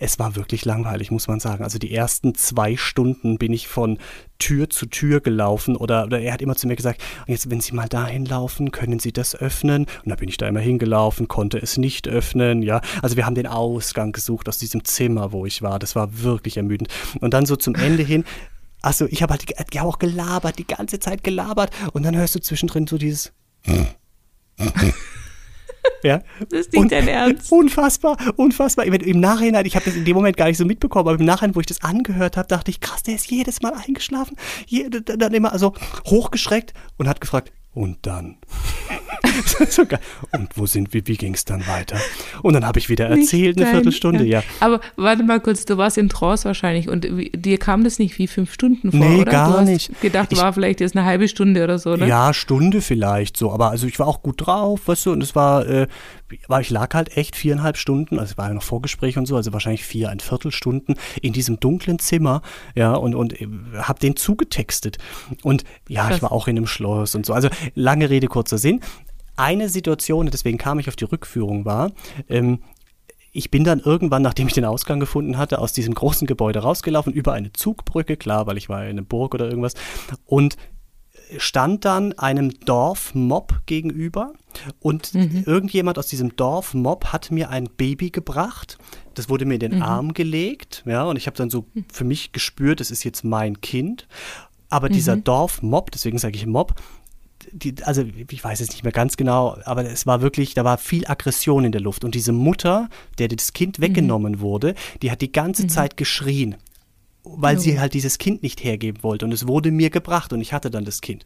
es 0.00 0.18
war 0.18 0.34
wirklich 0.34 0.64
langweilig, 0.64 1.10
muss 1.10 1.28
man 1.28 1.40
sagen. 1.40 1.62
Also 1.62 1.78
die 1.78 1.94
ersten 1.94 2.34
zwei 2.34 2.76
Stunden 2.76 3.36
bin 3.36 3.52
ich 3.52 3.68
von 3.68 3.98
Tür 4.38 4.70
zu 4.70 4.86
Tür 4.86 5.20
gelaufen 5.20 5.76
oder, 5.76 6.06
oder 6.06 6.20
er 6.20 6.32
hat 6.32 6.40
immer 6.40 6.56
zu 6.56 6.66
mir 6.66 6.74
gesagt, 6.74 7.02
jetzt 7.26 7.50
wenn 7.50 7.60
Sie 7.60 7.72
mal 7.72 7.88
dahin 7.88 8.24
laufen, 8.24 8.70
können 8.70 8.98
Sie 8.98 9.12
das 9.12 9.36
öffnen? 9.36 9.86
Und 10.02 10.08
da 10.08 10.16
bin 10.16 10.30
ich 10.30 10.38
da 10.38 10.48
immer 10.48 10.60
hingelaufen, 10.60 11.28
konnte 11.28 11.58
es 11.58 11.76
nicht 11.76 12.08
öffnen, 12.08 12.62
ja. 12.62 12.80
Also 13.02 13.16
wir 13.16 13.26
haben 13.26 13.34
den 13.34 13.46
Ausgang 13.46 14.12
gesucht 14.12 14.48
aus 14.48 14.56
diesem 14.56 14.84
Zimmer, 14.84 15.32
wo 15.32 15.44
ich 15.44 15.60
war. 15.60 15.78
Das 15.78 15.94
war 15.94 16.22
wirklich 16.22 16.56
ermüdend. 16.56 16.88
Und 17.20 17.34
dann 17.34 17.44
so 17.44 17.56
zum 17.56 17.74
Ende 17.74 18.02
hin, 18.02 18.24
also 18.80 19.06
ich 19.06 19.22
habe 19.22 19.34
halt 19.34 19.44
die, 19.74 19.80
auch 19.80 19.98
gelabert, 19.98 20.58
die 20.58 20.66
ganze 20.66 20.98
Zeit 20.98 21.22
gelabert 21.22 21.70
und 21.92 22.04
dann 22.04 22.16
hörst 22.16 22.34
du 22.34 22.40
zwischendrin 22.40 22.86
so 22.86 22.96
dieses 22.96 23.32
Ja. 26.02 26.22
Das 26.48 26.60
ist 26.60 26.72
nicht 26.72 26.92
dein 26.92 27.08
Ernst. 27.08 27.52
Unfassbar, 27.52 28.16
unfassbar. 28.36 28.86
Im 28.86 29.20
Nachhinein, 29.20 29.66
ich 29.66 29.76
habe 29.76 29.84
das 29.84 29.94
in 29.94 30.04
dem 30.04 30.16
Moment 30.16 30.36
gar 30.36 30.46
nicht 30.46 30.56
so 30.56 30.64
mitbekommen, 30.64 31.08
aber 31.08 31.18
im 31.18 31.26
Nachhinein, 31.26 31.54
wo 31.54 31.60
ich 31.60 31.66
das 31.66 31.82
angehört 31.82 32.36
habe, 32.36 32.48
dachte 32.48 32.70
ich, 32.70 32.80
krass, 32.80 33.02
der 33.02 33.14
ist 33.14 33.30
jedes 33.30 33.62
Mal 33.62 33.74
eingeschlafen. 33.74 34.36
dann 35.04 35.34
immer 35.34 35.52
also 35.52 35.74
hochgeschreckt 36.06 36.74
und 36.96 37.08
hat 37.08 37.20
gefragt, 37.20 37.52
und 37.72 37.98
dann. 38.02 38.36
so 39.68 39.82
und 40.32 40.56
wo 40.56 40.66
sind 40.66 40.92
wir, 40.92 41.06
wie 41.06 41.16
ging 41.16 41.34
es 41.34 41.44
dann 41.44 41.66
weiter? 41.66 41.96
Und 42.42 42.54
dann 42.54 42.66
habe 42.66 42.78
ich 42.78 42.88
wieder 42.88 43.06
erzählt, 43.06 43.56
nicht 43.56 43.66
eine 43.66 43.74
Viertelstunde, 43.76 44.24
ja. 44.24 44.42
Aber 44.58 44.80
warte 44.96 45.22
mal 45.22 45.40
kurz, 45.40 45.64
du 45.64 45.76
warst 45.76 45.96
in 45.98 46.08
Trance 46.08 46.44
wahrscheinlich 46.44 46.88
und 46.88 47.06
dir 47.34 47.58
kam 47.58 47.84
das 47.84 47.98
nicht 47.98 48.18
wie 48.18 48.26
fünf 48.26 48.52
Stunden 48.52 48.90
vor, 48.90 49.00
nee, 49.00 49.20
oder? 49.20 49.30
gar 49.30 49.52
du 49.52 49.58
hast 49.58 49.68
nicht. 49.68 50.00
gedacht, 50.00 50.32
ich, 50.32 50.38
war 50.38 50.52
vielleicht 50.52 50.80
jetzt 50.80 50.96
eine 50.96 51.04
halbe 51.04 51.28
Stunde 51.28 51.62
oder 51.62 51.78
so, 51.78 51.94
ne? 51.94 52.08
Ja, 52.08 52.34
Stunde 52.34 52.80
vielleicht 52.80 53.36
so, 53.36 53.52
aber 53.52 53.70
also 53.70 53.86
ich 53.86 53.98
war 53.98 54.08
auch 54.08 54.22
gut 54.22 54.46
drauf, 54.46 54.88
weißt 54.88 55.06
du, 55.06 55.12
und 55.12 55.22
es 55.22 55.36
war, 55.36 55.66
äh, 55.66 55.86
war 56.48 56.60
ich 56.60 56.70
lag 56.70 56.92
halt 56.94 57.16
echt 57.16 57.36
viereinhalb 57.36 57.76
Stunden, 57.76 58.18
also 58.18 58.32
es 58.32 58.38
war 58.38 58.48
ja 58.48 58.54
noch 58.54 58.62
Vorgespräch 58.62 59.16
und 59.16 59.26
so, 59.26 59.36
also 59.36 59.52
wahrscheinlich 59.52 59.84
vier, 59.84 60.10
ein 60.10 60.20
Viertelstunden 60.20 60.96
in 61.22 61.32
diesem 61.32 61.60
dunklen 61.60 61.98
Zimmer, 61.98 62.42
ja, 62.74 62.94
und, 62.94 63.14
und 63.14 63.40
äh, 63.40 63.46
habe 63.78 64.00
den 64.00 64.16
zugetextet. 64.16 64.98
Und 65.42 65.64
ja, 65.88 66.06
Krass. 66.06 66.16
ich 66.16 66.22
war 66.22 66.32
auch 66.32 66.48
in 66.48 66.56
einem 66.56 66.66
Schloss 66.66 67.14
und 67.14 67.26
so. 67.26 67.32
Also 67.32 67.48
lange 67.74 68.10
Rede, 68.10 68.26
kurzer 68.26 68.58
Sinn. 68.58 68.80
Eine 69.36 69.68
Situation, 69.68 70.28
deswegen 70.30 70.58
kam 70.58 70.78
ich 70.78 70.88
auf 70.88 70.96
die 70.96 71.04
Rückführung, 71.04 71.64
war, 71.64 71.92
ähm, 72.28 72.60
ich 73.32 73.50
bin 73.50 73.62
dann 73.62 73.78
irgendwann, 73.80 74.22
nachdem 74.22 74.48
ich 74.48 74.54
den 74.54 74.64
Ausgang 74.64 74.98
gefunden 74.98 75.38
hatte, 75.38 75.60
aus 75.60 75.72
diesem 75.72 75.94
großen 75.94 76.26
Gebäude 76.26 76.60
rausgelaufen, 76.60 77.12
über 77.12 77.32
eine 77.32 77.52
Zugbrücke, 77.52 78.16
klar, 78.16 78.46
weil 78.46 78.56
ich 78.56 78.68
war 78.68 78.82
in 78.82 78.90
einer 78.90 79.02
Burg 79.02 79.34
oder 79.34 79.48
irgendwas, 79.48 79.74
und 80.26 80.56
stand 81.38 81.84
dann 81.84 82.12
einem 82.14 82.50
Dorfmob 82.60 83.62
gegenüber 83.66 84.32
und 84.80 85.14
mhm. 85.14 85.44
irgendjemand 85.46 85.98
aus 85.98 86.08
diesem 86.08 86.34
Dorfmob 86.34 87.06
hat 87.06 87.30
mir 87.30 87.50
ein 87.50 87.68
Baby 87.76 88.10
gebracht. 88.10 88.78
Das 89.14 89.28
wurde 89.28 89.44
mir 89.44 89.54
in 89.54 89.60
den 89.60 89.76
mhm. 89.76 89.82
Arm 89.82 90.14
gelegt, 90.14 90.82
ja, 90.86 91.04
und 91.04 91.16
ich 91.16 91.26
habe 91.26 91.36
dann 91.36 91.50
so 91.50 91.66
für 91.92 92.04
mich 92.04 92.32
gespürt, 92.32 92.80
das 92.80 92.90
ist 92.90 93.04
jetzt 93.04 93.24
mein 93.24 93.60
Kind. 93.60 94.08
Aber 94.68 94.88
mhm. 94.88 94.94
dieser 94.94 95.16
Dorfmob, 95.16 95.90
deswegen 95.90 96.18
sage 96.18 96.36
ich 96.36 96.46
Mob, 96.46 96.74
die, 97.52 97.74
also 97.82 98.04
ich 98.28 98.42
weiß 98.44 98.60
es 98.60 98.70
nicht 98.70 98.84
mehr 98.84 98.92
ganz 98.92 99.16
genau, 99.16 99.56
aber 99.64 99.84
es 99.84 100.06
war 100.06 100.20
wirklich, 100.20 100.54
da 100.54 100.64
war 100.64 100.78
viel 100.78 101.06
Aggression 101.06 101.64
in 101.64 101.72
der 101.72 101.80
Luft. 101.80 102.04
Und 102.04 102.14
diese 102.14 102.32
Mutter, 102.32 102.88
der 103.18 103.28
das 103.28 103.52
Kind 103.52 103.78
mhm. 103.78 103.82
weggenommen 103.82 104.40
wurde, 104.40 104.74
die 105.02 105.10
hat 105.10 105.20
die 105.20 105.32
ganze 105.32 105.64
mhm. 105.64 105.68
Zeit 105.68 105.96
geschrien 105.96 106.56
weil 107.22 107.56
oh. 107.56 107.60
sie 107.60 107.78
halt 107.78 107.94
dieses 107.94 108.18
Kind 108.18 108.42
nicht 108.42 108.64
hergeben 108.64 109.02
wollte. 109.02 109.24
Und 109.24 109.32
es 109.32 109.46
wurde 109.46 109.70
mir 109.70 109.90
gebracht 109.90 110.32
und 110.32 110.40
ich 110.40 110.52
hatte 110.52 110.70
dann 110.70 110.84
das 110.84 111.00
Kind. 111.00 111.24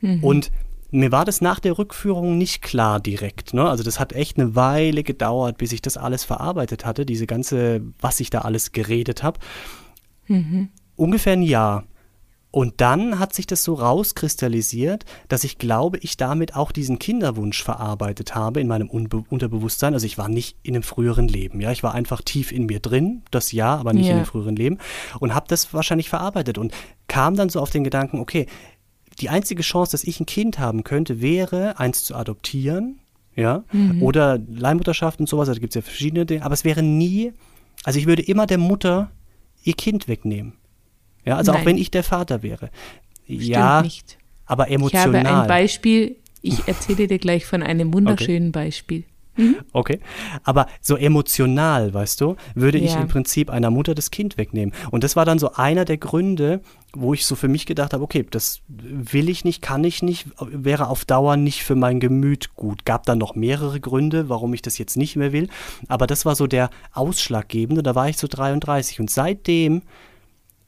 Mhm. 0.00 0.22
Und 0.22 0.50
mir 0.90 1.10
war 1.10 1.24
das 1.24 1.40
nach 1.40 1.58
der 1.58 1.78
Rückführung 1.78 2.36
nicht 2.36 2.60
klar 2.60 3.00
direkt. 3.00 3.54
Ne? 3.54 3.68
Also 3.68 3.82
das 3.82 3.98
hat 3.98 4.12
echt 4.12 4.38
eine 4.38 4.54
Weile 4.54 5.02
gedauert, 5.02 5.58
bis 5.58 5.72
ich 5.72 5.80
das 5.80 5.96
alles 5.96 6.24
verarbeitet 6.24 6.84
hatte, 6.84 7.06
diese 7.06 7.26
ganze, 7.26 7.80
was 8.00 8.20
ich 8.20 8.30
da 8.30 8.40
alles 8.40 8.72
geredet 8.72 9.22
habe. 9.22 9.40
Mhm. 10.26 10.68
Ungefähr 10.96 11.32
ein 11.32 11.42
Jahr. 11.42 11.84
Und 12.52 12.82
dann 12.82 13.18
hat 13.18 13.34
sich 13.34 13.46
das 13.46 13.64
so 13.64 13.72
rauskristallisiert, 13.74 15.06
dass 15.28 15.42
ich 15.42 15.56
glaube, 15.56 15.96
ich 15.98 16.18
damit 16.18 16.54
auch 16.54 16.70
diesen 16.70 16.98
Kinderwunsch 16.98 17.62
verarbeitet 17.62 18.34
habe 18.34 18.60
in 18.60 18.68
meinem 18.68 18.90
Unbe 18.90 19.24
Unterbewusstsein. 19.30 19.94
Also 19.94 20.04
ich 20.04 20.18
war 20.18 20.28
nicht 20.28 20.58
in 20.62 20.74
einem 20.74 20.82
früheren 20.82 21.28
Leben, 21.28 21.62
ja, 21.62 21.72
ich 21.72 21.82
war 21.82 21.94
einfach 21.94 22.20
tief 22.20 22.52
in 22.52 22.66
mir 22.66 22.78
drin, 22.78 23.22
das 23.30 23.52
ja, 23.52 23.74
aber 23.74 23.94
nicht 23.94 24.04
yeah. 24.04 24.12
in 24.12 24.16
einem 24.18 24.26
früheren 24.26 24.54
Leben 24.54 24.78
und 25.18 25.34
habe 25.34 25.46
das 25.48 25.72
wahrscheinlich 25.72 26.10
verarbeitet 26.10 26.58
und 26.58 26.74
kam 27.08 27.36
dann 27.36 27.48
so 27.48 27.58
auf 27.58 27.70
den 27.70 27.84
Gedanken, 27.84 28.20
okay, 28.20 28.46
die 29.18 29.30
einzige 29.30 29.62
Chance, 29.62 29.92
dass 29.92 30.04
ich 30.04 30.20
ein 30.20 30.26
Kind 30.26 30.58
haben 30.58 30.84
könnte, 30.84 31.22
wäre, 31.22 31.78
eins 31.78 32.04
zu 32.04 32.14
adoptieren, 32.14 33.00
ja, 33.34 33.64
mhm. 33.72 34.02
oder 34.02 34.38
Leihmutterschaft 34.38 35.20
und 35.20 35.28
sowas, 35.28 35.48
also 35.48 35.58
da 35.58 35.60
gibt 35.60 35.72
es 35.72 35.76
ja 35.76 35.82
verschiedene 35.82 36.26
Dinge, 36.26 36.44
aber 36.44 36.52
es 36.52 36.64
wäre 36.64 36.82
nie, 36.82 37.32
also 37.84 37.98
ich 37.98 38.06
würde 38.06 38.22
immer 38.22 38.46
der 38.46 38.58
Mutter 38.58 39.10
ihr 39.64 39.74
Kind 39.74 40.06
wegnehmen. 40.06 40.58
Ja, 41.24 41.36
also 41.36 41.52
Nein. 41.52 41.60
auch 41.60 41.66
wenn 41.66 41.78
ich 41.78 41.90
der 41.90 42.02
Vater 42.02 42.42
wäre. 42.42 42.70
Stimmt 43.24 43.42
ja, 43.42 43.82
nicht. 43.82 44.18
aber 44.46 44.70
emotional. 44.70 45.22
Ich 45.22 45.28
habe 45.28 45.42
ein 45.42 45.48
Beispiel, 45.48 46.16
ich 46.42 46.66
erzähle 46.66 47.06
dir 47.06 47.18
gleich 47.18 47.46
von 47.46 47.62
einem 47.62 47.94
wunderschönen 47.94 48.48
okay. 48.48 48.64
Beispiel. 48.64 49.04
Mhm. 49.36 49.56
Okay. 49.72 50.00
Aber 50.44 50.66
so 50.80 50.96
emotional, 50.96 51.94
weißt 51.94 52.20
du, 52.20 52.36
würde 52.54 52.78
ja. 52.78 52.84
ich 52.84 52.96
im 52.96 53.08
Prinzip 53.08 53.50
einer 53.50 53.70
Mutter 53.70 53.94
das 53.94 54.10
Kind 54.10 54.36
wegnehmen. 54.36 54.74
Und 54.90 55.04
das 55.04 55.16
war 55.16 55.24
dann 55.24 55.38
so 55.38 55.52
einer 55.54 55.84
der 55.84 55.96
Gründe, 55.96 56.60
wo 56.92 57.14
ich 57.14 57.24
so 57.24 57.34
für 57.34 57.48
mich 57.48 57.64
gedacht 57.64 57.94
habe, 57.94 58.04
okay, 58.04 58.26
das 58.30 58.60
will 58.68 59.30
ich 59.30 59.44
nicht, 59.44 59.62
kann 59.62 59.84
ich 59.84 60.02
nicht, 60.02 60.26
wäre 60.38 60.88
auf 60.88 61.06
Dauer 61.06 61.36
nicht 61.36 61.62
für 61.62 61.76
mein 61.76 62.00
Gemüt 62.00 62.54
gut. 62.54 62.84
Gab 62.84 63.06
dann 63.06 63.18
noch 63.18 63.34
mehrere 63.34 63.80
Gründe, 63.80 64.28
warum 64.28 64.52
ich 64.52 64.60
das 64.60 64.76
jetzt 64.76 64.96
nicht 64.96 65.16
mehr 65.16 65.32
will. 65.32 65.48
Aber 65.88 66.06
das 66.06 66.26
war 66.26 66.34
so 66.34 66.46
der 66.46 66.68
ausschlaggebende. 66.92 67.82
Da 67.82 67.94
war 67.94 68.08
ich 68.08 68.18
so 68.18 68.26
33. 68.28 69.00
Und 69.00 69.10
seitdem 69.10 69.82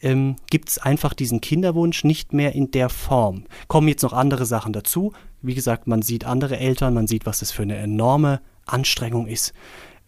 ähm, 0.04 0.36
gibt 0.50 0.68
es 0.68 0.78
einfach 0.78 1.14
diesen 1.14 1.40
Kinderwunsch 1.40 2.04
nicht 2.04 2.32
mehr 2.32 2.54
in 2.54 2.70
der 2.70 2.90
Form. 2.90 3.44
Kommen 3.68 3.88
jetzt 3.88 4.02
noch 4.02 4.12
andere 4.12 4.44
Sachen 4.44 4.72
dazu. 4.72 5.12
Wie 5.40 5.54
gesagt, 5.54 5.86
man 5.86 6.02
sieht 6.02 6.26
andere 6.26 6.58
Eltern, 6.58 6.94
man 6.94 7.06
sieht, 7.06 7.26
was 7.26 7.40
das 7.40 7.50
für 7.50 7.62
eine 7.62 7.76
enorme 7.78 8.40
Anstrengung 8.66 9.26
ist. 9.26 9.54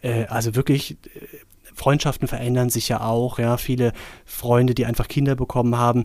Äh, 0.03 0.27
also 0.27 0.55
wirklich, 0.55 0.93
äh, 0.93 1.27
Freundschaften 1.75 2.29
verändern 2.29 2.71
sich 2.71 2.89
ja 2.89 3.01
auch, 3.01 3.39
ja, 3.39 3.57
viele 3.57 3.93
Freunde, 4.25 4.75
die 4.75 4.87
einfach 4.87 5.09
Kinder 5.09 5.35
bekommen 5.35 5.77
haben. 5.77 6.05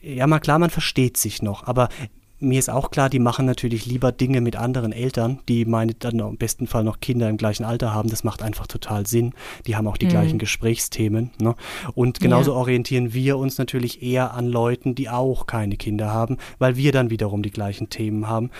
Ja, 0.00 0.26
mal 0.26 0.40
klar, 0.40 0.58
man 0.58 0.70
versteht 0.70 1.16
sich 1.16 1.42
noch, 1.42 1.66
aber 1.66 1.88
mir 2.38 2.58
ist 2.58 2.68
auch 2.68 2.90
klar, 2.90 3.08
die 3.08 3.18
machen 3.18 3.46
natürlich 3.46 3.86
lieber 3.86 4.12
Dinge 4.12 4.40
mit 4.40 4.56
anderen 4.56 4.92
Eltern, 4.92 5.40
die 5.48 5.64
meine 5.64 5.94
dann 5.94 6.18
im 6.18 6.36
besten 6.36 6.66
Fall 6.66 6.84
noch 6.84 7.00
Kinder 7.00 7.28
im 7.28 7.38
gleichen 7.38 7.64
Alter 7.64 7.94
haben. 7.94 8.10
Das 8.10 8.24
macht 8.24 8.42
einfach 8.42 8.66
total 8.66 9.06
Sinn. 9.06 9.32
Die 9.66 9.74
haben 9.74 9.86
auch 9.86 9.96
die 9.96 10.06
mhm. 10.06 10.10
gleichen 10.10 10.38
Gesprächsthemen. 10.38 11.30
Ne? 11.40 11.54
Und 11.94 12.20
genauso 12.20 12.52
ja. 12.52 12.58
orientieren 12.58 13.14
wir 13.14 13.38
uns 13.38 13.56
natürlich 13.56 14.02
eher 14.02 14.34
an 14.34 14.46
Leuten, 14.46 14.94
die 14.94 15.08
auch 15.08 15.46
keine 15.46 15.76
Kinder 15.76 16.12
haben, 16.12 16.36
weil 16.58 16.76
wir 16.76 16.92
dann 16.92 17.10
wiederum 17.10 17.42
die 17.42 17.50
gleichen 17.50 17.88
Themen 17.88 18.28
haben. 18.28 18.50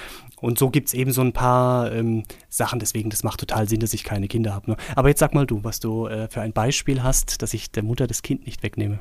Und 0.40 0.58
so 0.58 0.70
gibt 0.70 0.88
es 0.88 0.94
eben 0.94 1.12
so 1.12 1.22
ein 1.22 1.32
paar 1.32 1.92
ähm, 1.92 2.24
Sachen, 2.48 2.78
deswegen, 2.78 3.10
das 3.10 3.24
macht 3.24 3.40
total 3.40 3.68
Sinn, 3.68 3.80
dass 3.80 3.94
ich 3.94 4.04
keine 4.04 4.28
Kinder 4.28 4.54
habe. 4.54 4.70
Ne? 4.70 4.76
Aber 4.94 5.08
jetzt 5.08 5.20
sag 5.20 5.34
mal 5.34 5.46
du, 5.46 5.64
was 5.64 5.80
du 5.80 6.06
äh, 6.06 6.28
für 6.28 6.40
ein 6.40 6.52
Beispiel 6.52 7.02
hast, 7.02 7.42
dass 7.42 7.52
ich 7.52 7.70
der 7.70 7.82
Mutter 7.82 8.06
das 8.06 8.22
Kind 8.22 8.46
nicht 8.46 8.62
wegnehme. 8.62 9.00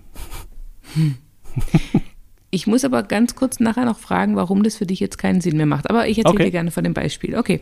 Hm. 0.93 1.17
Ich 2.55 2.67
muss 2.67 2.85
aber 2.85 3.03
ganz 3.03 3.35
kurz 3.35 3.59
nachher 3.59 3.83
noch 3.83 3.99
fragen, 3.99 4.37
warum 4.37 4.63
das 4.63 4.77
für 4.77 4.85
dich 4.85 5.01
jetzt 5.01 5.17
keinen 5.17 5.41
Sinn 5.41 5.57
mehr 5.57 5.65
macht. 5.65 5.89
Aber 5.89 6.07
ich 6.07 6.19
erzähle 6.19 6.35
okay. 6.35 6.45
dir 6.45 6.51
gerne 6.51 6.71
von 6.71 6.85
dem 6.85 6.93
Beispiel. 6.93 7.35
Okay. 7.37 7.59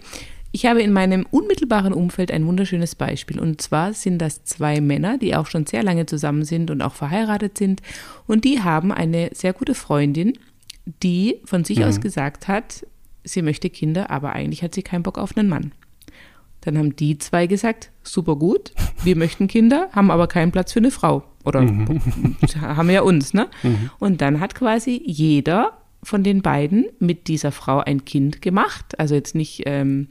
Ich 0.52 0.68
habe 0.68 0.84
in 0.84 0.94
meinem 0.94 1.26
unmittelbaren 1.32 1.94
Umfeld 1.94 2.32
ein 2.32 2.46
wunderschönes 2.46 2.94
Beispiel. 2.94 3.40
Und 3.40 3.60
zwar 3.60 3.94
sind 3.94 4.20
das 4.20 4.44
zwei 4.44 4.82
Männer, 4.82 5.18
die 5.18 5.36
auch 5.36 5.48
schon 5.48 5.66
sehr 5.66 5.82
lange 5.82 6.06
zusammen 6.06 6.46
sind 6.46 6.70
und 6.70 6.84
auch 6.84 6.94
verheiratet 6.94 7.58
sind. 7.58 7.82
Und 8.28 8.46
die 8.46 8.62
haben 8.62 8.92
eine 8.92 9.32
sehr 9.34 9.54
gute 9.54 9.74
Freundin, 9.74 10.38
die 10.86 11.40
von 11.44 11.64
sich 11.64 11.80
mhm. 11.80 11.86
aus 11.86 12.00
gesagt 12.00 12.48
hat, 12.48 12.86
sie 13.24 13.42
möchte 13.42 13.72
Kinder, 13.72 14.12
aber 14.12 14.34
eigentlich 14.34 14.62
hat 14.62 14.76
sie 14.76 14.84
keinen 14.84 15.02
Bock 15.02 15.18
auf 15.18 15.36
einen 15.36 15.50
Mann. 15.50 15.72
Dann 16.62 16.78
haben 16.78 16.96
die 16.96 17.18
zwei 17.18 17.48
gesagt, 17.48 17.90
super 18.04 18.36
gut, 18.36 18.74
wir 19.04 19.16
möchten 19.16 19.48
Kinder, 19.48 19.90
haben 19.92 20.12
aber 20.12 20.28
keinen 20.28 20.52
Platz 20.52 20.72
für 20.72 20.80
eine 20.80 20.92
Frau. 20.92 21.24
Oder 21.44 21.62
mhm. 21.62 22.02
haben 22.62 22.90
ja 22.90 23.02
uns, 23.02 23.34
ne? 23.34 23.48
Mhm. 23.64 23.90
Und 24.00 24.22
dann 24.22 24.40
hat 24.40 24.56
quasi 24.56 25.02
jeder 25.06 25.78
von 26.02 26.24
den 26.24 26.42
beiden 26.42 26.86
mit 27.00 27.28
dieser 27.28 27.52
Frau 27.52 27.80
ein 27.80 28.06
Kind 28.06 28.42
gemacht. 28.42 29.00
Also 29.00 29.16
jetzt 29.16 29.36
nicht, 29.36 29.64
ähm, 29.66 30.08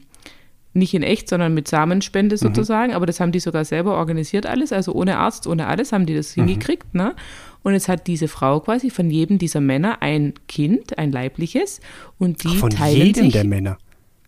nicht 0.72 0.94
in 0.94 1.02
echt, 1.02 1.28
sondern 1.28 1.54
mit 1.54 1.68
Samenspende 1.68 2.36
mhm. 2.36 2.38
sozusagen. 2.38 2.94
Aber 2.94 3.06
das 3.06 3.20
haben 3.20 3.32
die 3.32 3.40
sogar 3.40 3.64
selber 3.64 3.96
organisiert 3.96 4.46
alles. 4.46 4.72
Also 4.72 4.92
ohne 4.92 5.18
Arzt, 5.18 5.46
ohne 5.46 5.66
alles 5.66 5.92
haben 5.92 6.06
die 6.06 6.14
das 6.14 6.36
mhm. 6.36 6.46
hingekriegt, 6.46 6.94
ne? 6.94 7.14
Und 7.62 7.74
jetzt 7.74 7.88
hat 7.88 8.08
diese 8.08 8.26
Frau 8.26 8.58
quasi 8.60 8.90
von 8.90 9.08
jedem 9.08 9.38
dieser 9.38 9.60
Männer 9.60 10.02
ein 10.02 10.34
Kind, 10.48 10.98
ein 10.98 11.12
leibliches. 11.12 11.80
Und 12.18 12.42
die 12.42 12.48
Ach, 12.48 12.56
von 12.56 12.70
teilen 12.70 13.06
jedem 13.06 13.24
sich, 13.24 13.32
der 13.34 13.44
Männer? 13.44 13.78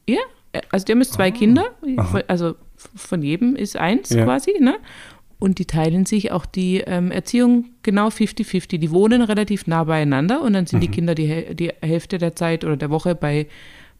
Ja, 0.06 0.20
also 0.70 0.84
die 0.84 0.92
haben 0.92 1.00
jetzt 1.00 1.14
zwei 1.14 1.30
oh. 1.30 1.32
Kinder. 1.32 1.64
Aha. 1.96 2.22
Also 2.28 2.54
von 2.94 3.22
jedem 3.22 3.56
ist 3.56 3.76
eins 3.76 4.10
ja. 4.10 4.24
quasi, 4.24 4.52
ne? 4.60 4.76
Und 5.44 5.58
die 5.58 5.66
teilen 5.66 6.06
sich 6.06 6.32
auch 6.32 6.46
die 6.46 6.78
ähm, 6.86 7.10
Erziehung 7.10 7.66
genau 7.82 8.08
50-50. 8.08 8.78
Die 8.78 8.90
wohnen 8.90 9.20
relativ 9.20 9.66
nah 9.66 9.84
beieinander 9.84 10.40
und 10.40 10.54
dann 10.54 10.64
sind 10.64 10.78
mhm. 10.78 10.80
die 10.80 10.88
Kinder 10.88 11.14
die, 11.14 11.54
die 11.54 11.70
Hälfte 11.82 12.16
der 12.16 12.34
Zeit 12.34 12.64
oder 12.64 12.78
der 12.78 12.88
Woche 12.88 13.14
bei, 13.14 13.46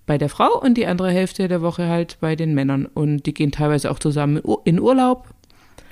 bei 0.07 0.17
der 0.17 0.31
Frau 0.31 0.59
und 0.59 0.79
die 0.79 0.87
andere 0.87 1.11
Hälfte 1.11 1.47
der 1.47 1.61
Woche 1.61 1.87
halt 1.87 2.17
bei 2.23 2.35
den 2.35 2.55
Männern. 2.55 2.87
Und 2.87 3.27
die 3.27 3.35
gehen 3.35 3.53
teilweise 3.53 3.91
auch 3.91 3.99
zusammen 3.99 4.41
in 4.65 4.81
Urlaub 4.81 5.35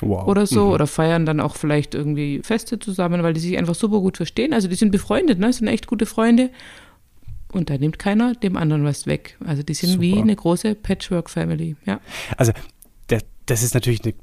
wow. 0.01 0.27
oder 0.27 0.47
so 0.47 0.69
mhm. 0.69 0.73
oder 0.73 0.87
feiern 0.87 1.27
dann 1.27 1.39
auch 1.39 1.57
vielleicht 1.57 1.95
irgendwie 1.95 2.41
Feste 2.43 2.79
zusammen, 2.79 3.23
weil 3.23 3.35
die 3.35 3.41
sich 3.41 3.59
einfach 3.59 3.75
super 3.75 4.01
gut 4.01 4.17
verstehen. 4.17 4.55
Also 4.55 4.69
die 4.69 4.75
sind 4.75 4.91
befreundet, 4.91 5.39
ne? 5.39 5.53
sind 5.53 5.69
echt 5.69 5.87
gute 5.87 6.07
Freunde. 6.07 6.49
Und 7.53 7.69
da 7.69 7.77
nimmt 7.77 7.99
keiner 7.99 8.35
dem 8.37 8.57
anderen 8.57 8.85
was 8.85 9.07
weg. 9.07 9.37
Also 9.45 9.63
die 9.63 9.75
sind 9.75 9.91
super. 9.91 10.01
wie 10.01 10.19
eine 10.19 10.35
große 10.35 10.77
Patchwork-Family, 10.77 11.77
ja. 11.85 12.01
Also 12.39 12.53
das 13.47 13.63
ist 13.63 13.75
natürlich 13.75 14.03
eine 14.05 14.15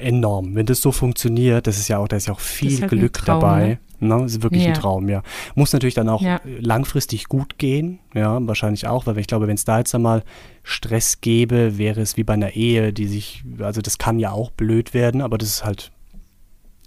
enorm. 0.00 0.54
Wenn 0.54 0.66
das 0.66 0.80
so 0.80 0.92
funktioniert, 0.92 1.66
das 1.66 1.78
ist 1.78 1.88
ja 1.88 1.98
auch, 1.98 2.08
da 2.08 2.16
ist 2.16 2.26
ja 2.26 2.34
auch 2.34 2.40
viel 2.40 2.80
halt 2.80 2.90
Glück 2.90 3.12
Traum, 3.14 3.40
dabei. 3.40 3.78
Ne? 4.00 4.08
ne? 4.08 4.22
Das 4.22 4.32
ist 4.32 4.42
wirklich 4.42 4.62
ja. 4.62 4.68
ein 4.68 4.74
Traum, 4.74 5.08
ja. 5.08 5.22
Muss 5.54 5.72
natürlich 5.72 5.94
dann 5.94 6.08
auch 6.08 6.22
ja. 6.22 6.40
langfristig 6.60 7.24
gut 7.28 7.58
gehen, 7.58 7.98
ja, 8.14 8.38
wahrscheinlich 8.46 8.86
auch, 8.86 9.06
weil 9.06 9.18
ich 9.18 9.26
glaube, 9.26 9.46
wenn 9.46 9.54
es 9.54 9.64
da 9.64 9.78
jetzt 9.78 9.94
einmal 9.94 10.22
Stress 10.62 11.20
gäbe, 11.20 11.78
wäre 11.78 12.00
es 12.00 12.16
wie 12.16 12.24
bei 12.24 12.34
einer 12.34 12.54
Ehe, 12.54 12.92
die 12.92 13.06
sich, 13.06 13.44
also 13.58 13.80
das 13.80 13.98
kann 13.98 14.18
ja 14.18 14.32
auch 14.32 14.50
blöd 14.50 14.94
werden, 14.94 15.20
aber 15.20 15.38
das 15.38 15.48
ist 15.48 15.64
halt 15.64 15.90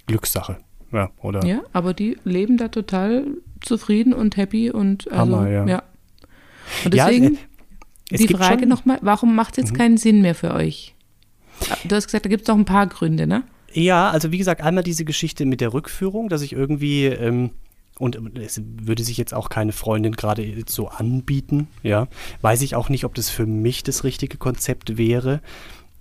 Glückssache. 0.08 0.58
Ja, 0.92 1.10
oder? 1.22 1.46
Ja, 1.46 1.62
aber 1.72 1.94
die 1.94 2.18
leben 2.26 2.58
da 2.58 2.68
total 2.68 3.26
zufrieden 3.62 4.14
und 4.14 4.36
happy 4.38 4.72
und 4.72 5.10
also, 5.12 5.38
Hammer, 5.38 5.50
ja. 5.50 5.66
ja. 5.66 5.84
Und 6.84 6.94
deswegen 6.94 7.38
ja, 8.10 8.18
die 8.18 8.28
Frage 8.28 8.68
nochmal, 8.68 9.00
warum 9.02 9.36
macht 9.36 9.54
es 9.54 9.64
jetzt 9.64 9.74
mhm. 9.74 9.78
keinen 9.78 9.98
Sinn 9.98 10.22
mehr 10.22 10.36
für 10.36 10.54
euch? 10.54 10.96
Du 11.84 11.96
hast 11.96 12.06
gesagt, 12.06 12.26
da 12.26 12.30
gibt 12.30 12.44
es 12.44 12.48
noch 12.48 12.58
ein 12.58 12.66
paar 12.66 12.88
Gründe, 12.88 13.28
ne? 13.28 13.44
Ja, 13.74 14.10
also 14.10 14.32
wie 14.32 14.38
gesagt, 14.38 14.62
einmal 14.62 14.84
diese 14.84 15.06
Geschichte 15.06 15.46
mit 15.46 15.62
der 15.62 15.74
Rückführung, 15.74 16.30
dass 16.30 16.42
ich 16.42 16.54
irgendwie, 16.54 17.06
ähm, 17.06 17.52
und 18.00 18.38
es 18.38 18.62
würde 18.66 19.04
sich 19.04 19.18
jetzt 19.18 19.34
auch 19.34 19.50
keine 19.50 19.72
Freundin 19.72 20.16
gerade 20.16 20.64
so 20.68 20.90
anbieten, 20.90 21.68
ja. 21.84 22.08
Weiß 22.42 22.62
ich 22.62 22.76
auch 22.76 22.90
nicht, 22.90 23.06
ob 23.06 23.16
das 23.16 23.30
für 23.30 23.46
mich 23.46 23.84
das 23.84 24.04
richtige 24.04 24.38
Konzept 24.38 24.98
wäre. 24.98 25.42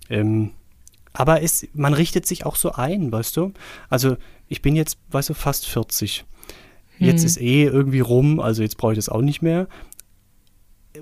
Ähm, 0.09 0.51
aber 1.13 1.43
es, 1.43 1.67
man 1.75 1.95
richtet 1.95 2.27
sich 2.27 2.47
auch 2.47 2.57
so 2.57 2.73
ein, 2.73 3.11
weißt 3.11 3.37
du? 3.37 3.53
Also 3.89 4.17
ich 4.49 4.63
bin 4.63 4.77
jetzt, 4.77 4.99
weißt 5.11 5.31
du, 5.31 5.35
fast 5.35 5.67
40. 5.67 6.25
Jetzt 6.99 7.21
hm. 7.21 7.27
ist 7.27 7.41
eh 7.41 7.65
irgendwie 7.65 8.01
rum, 8.01 8.41
also 8.41 8.63
jetzt 8.63 8.77
brauche 8.77 8.93
ich 8.93 8.99
das 8.99 9.09
auch 9.09 9.23
nicht 9.23 9.43
mehr 9.43 9.69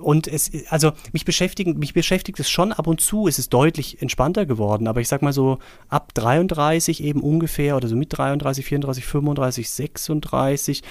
und 0.01 0.27
es, 0.27 0.51
also 0.69 0.93
mich 1.13 1.25
beschäftigen, 1.25 1.79
mich 1.79 1.95
beschäftigt 1.95 2.39
es 2.41 2.51
schon 2.51 2.73
ab 2.73 2.87
und 2.87 3.01
zu, 3.01 3.27
es 3.27 3.39
ist 3.39 3.53
deutlich 3.53 4.03
entspannter 4.03 4.45
geworden, 4.45 4.87
aber 4.87 5.01
ich 5.01 5.09
sag 5.09 5.23
mal 5.23 5.33
so 5.33 5.59
ab 5.89 6.13
33 6.15 7.03
eben 7.03 7.21
ungefähr 7.21 7.77
oder 7.77 7.89
so 7.89 7.97
mit 7.97 8.17
33, 8.17 8.65
34, 8.65 9.05
35, 9.05 9.71
36 9.71 10.83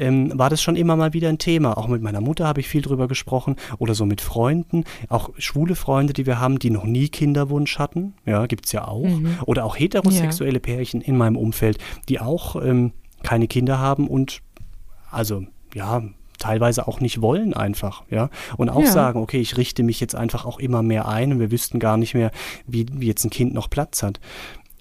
ähm, 0.00 0.32
war 0.38 0.48
das 0.48 0.62
schon 0.62 0.76
immer 0.76 0.96
mal 0.96 1.12
wieder 1.12 1.28
ein 1.28 1.38
Thema. 1.38 1.76
Auch 1.76 1.86
mit 1.86 2.02
meiner 2.02 2.20
Mutter 2.20 2.46
habe 2.46 2.60
ich 2.60 2.68
viel 2.68 2.82
drüber 2.82 3.06
gesprochen 3.06 3.56
oder 3.78 3.94
so 3.94 4.06
mit 4.06 4.20
Freunden, 4.20 4.84
auch 5.08 5.30
schwule 5.36 5.76
Freunde, 5.76 6.14
die 6.14 6.26
wir 6.26 6.40
haben, 6.40 6.58
die 6.58 6.70
noch 6.70 6.84
nie 6.84 7.08
Kinderwunsch 7.08 7.78
hatten, 7.78 8.14
ja, 8.24 8.46
gibt 8.46 8.66
es 8.66 8.72
ja 8.72 8.88
auch. 8.88 9.04
Mhm. 9.04 9.36
Oder 9.44 9.64
auch 9.64 9.78
heterosexuelle 9.78 10.54
ja. 10.54 10.60
Pärchen 10.60 11.02
in 11.02 11.16
meinem 11.16 11.36
Umfeld, 11.36 11.78
die 12.08 12.18
auch 12.18 12.56
ähm, 12.56 12.92
keine 13.22 13.46
Kinder 13.46 13.78
haben 13.78 14.08
und 14.08 14.40
also 15.10 15.44
ja, 15.74 16.02
teilweise 16.40 16.88
auch 16.88 17.00
nicht 17.00 17.20
wollen 17.20 17.54
einfach, 17.54 18.02
ja. 18.10 18.30
Und 18.56 18.68
auch 18.70 18.82
ja. 18.82 18.90
sagen, 18.90 19.20
okay, 19.20 19.38
ich 19.40 19.56
richte 19.56 19.84
mich 19.84 20.00
jetzt 20.00 20.16
einfach 20.16 20.44
auch 20.44 20.58
immer 20.58 20.82
mehr 20.82 21.06
ein 21.06 21.32
und 21.32 21.38
wir 21.38 21.52
wüssten 21.52 21.78
gar 21.78 21.96
nicht 21.96 22.14
mehr, 22.14 22.32
wie, 22.66 22.86
wie 22.92 23.06
jetzt 23.06 23.24
ein 23.24 23.30
Kind 23.30 23.54
noch 23.54 23.70
Platz 23.70 24.02
hat. 24.02 24.18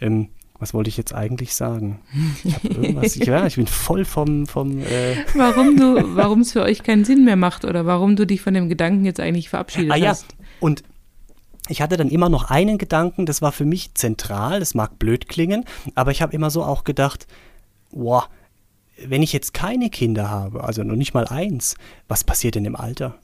Ähm, 0.01 0.29
was 0.57 0.73
wollte 0.73 0.89
ich 0.89 0.97
jetzt 0.97 1.13
eigentlich 1.13 1.55
sagen? 1.55 1.99
Ich 2.43 2.63
irgendwas, 2.63 3.15
ja, 3.15 3.45
ich 3.45 3.55
bin 3.55 3.67
voll 3.67 4.03
vom, 4.03 4.45
vom 4.45 4.79
äh 4.79 5.15
Warum 5.35 5.77
du, 5.77 6.15
warum 6.15 6.41
es 6.41 6.51
für 6.51 6.63
euch 6.63 6.83
keinen 6.83 7.05
Sinn 7.05 7.23
mehr 7.23 7.37
macht 7.37 7.63
oder 7.63 7.85
warum 7.85 8.15
du 8.15 8.25
dich 8.25 8.41
von 8.41 8.53
dem 8.53 8.67
Gedanken 8.67 9.05
jetzt 9.05 9.19
eigentlich 9.19 9.49
verabschiedet 9.49 9.91
ah, 9.91 10.09
hast. 10.09 10.31
Ja. 10.31 10.45
Und 10.59 10.83
ich 11.69 11.81
hatte 11.81 11.97
dann 11.97 12.09
immer 12.09 12.29
noch 12.29 12.49
einen 12.49 12.77
Gedanken, 12.77 13.25
das 13.25 13.41
war 13.41 13.51
für 13.51 13.65
mich 13.65 13.93
zentral, 13.93 14.59
das 14.59 14.73
mag 14.75 14.99
blöd 14.99 15.29
klingen, 15.29 15.65
aber 15.95 16.11
ich 16.11 16.21
habe 16.21 16.33
immer 16.33 16.49
so 16.49 16.63
auch 16.63 16.83
gedacht, 16.83 17.27
boah, 17.91 18.27
wenn 19.07 19.23
ich 19.23 19.33
jetzt 19.33 19.53
keine 19.53 19.89
Kinder 19.89 20.29
habe, 20.29 20.63
also 20.63 20.83
noch 20.83 20.95
nicht 20.95 21.13
mal 21.13 21.27
eins, 21.27 21.75
was 22.07 22.23
passiert 22.23 22.55
denn 22.55 22.65
im 22.65 22.75
Alter? 22.75 23.15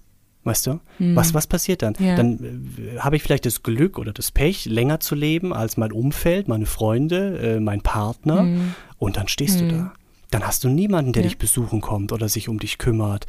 Weißt 0.44 0.68
du? 0.68 0.80
Hm. 1.00 1.16
Was, 1.16 1.34
was 1.34 1.48
passiert 1.48 1.82
dann? 1.82 1.96
Ja. 2.00 2.16
Dann 2.16 2.70
äh, 2.78 3.00
habe 3.00 3.16
ich 3.16 3.24
vielleicht 3.24 3.48
das 3.48 3.64
Glück 3.64 3.98
oder 3.98 4.14
das 4.14 4.32
Pech, 4.32 4.66
länger 4.66 5.00
zu 5.00 5.16
leben 5.16 5.54
als 5.54 5.76
mein 5.76 5.92
Umfeld, 5.92 6.48
meine 6.48 6.68
Freunde, 6.68 7.40
äh, 7.56 7.60
mein 7.60 7.82
Partner. 7.82 8.42
Hm. 8.42 8.76
Und 9.00 9.18
dann 9.18 9.28
stehst 9.28 9.60
hm. 9.60 9.70
du 9.70 9.76
da. 9.76 9.94
Dann 10.30 10.46
hast 10.46 10.64
du 10.64 10.70
niemanden, 10.70 11.14
der 11.14 11.24
ja. 11.24 11.30
dich 11.30 11.40
besuchen 11.40 11.82
kommt 11.82 12.12
oder 12.12 12.30
sich 12.30 12.48
um 12.48 12.60
dich 12.60 12.78
kümmert. 12.78 13.26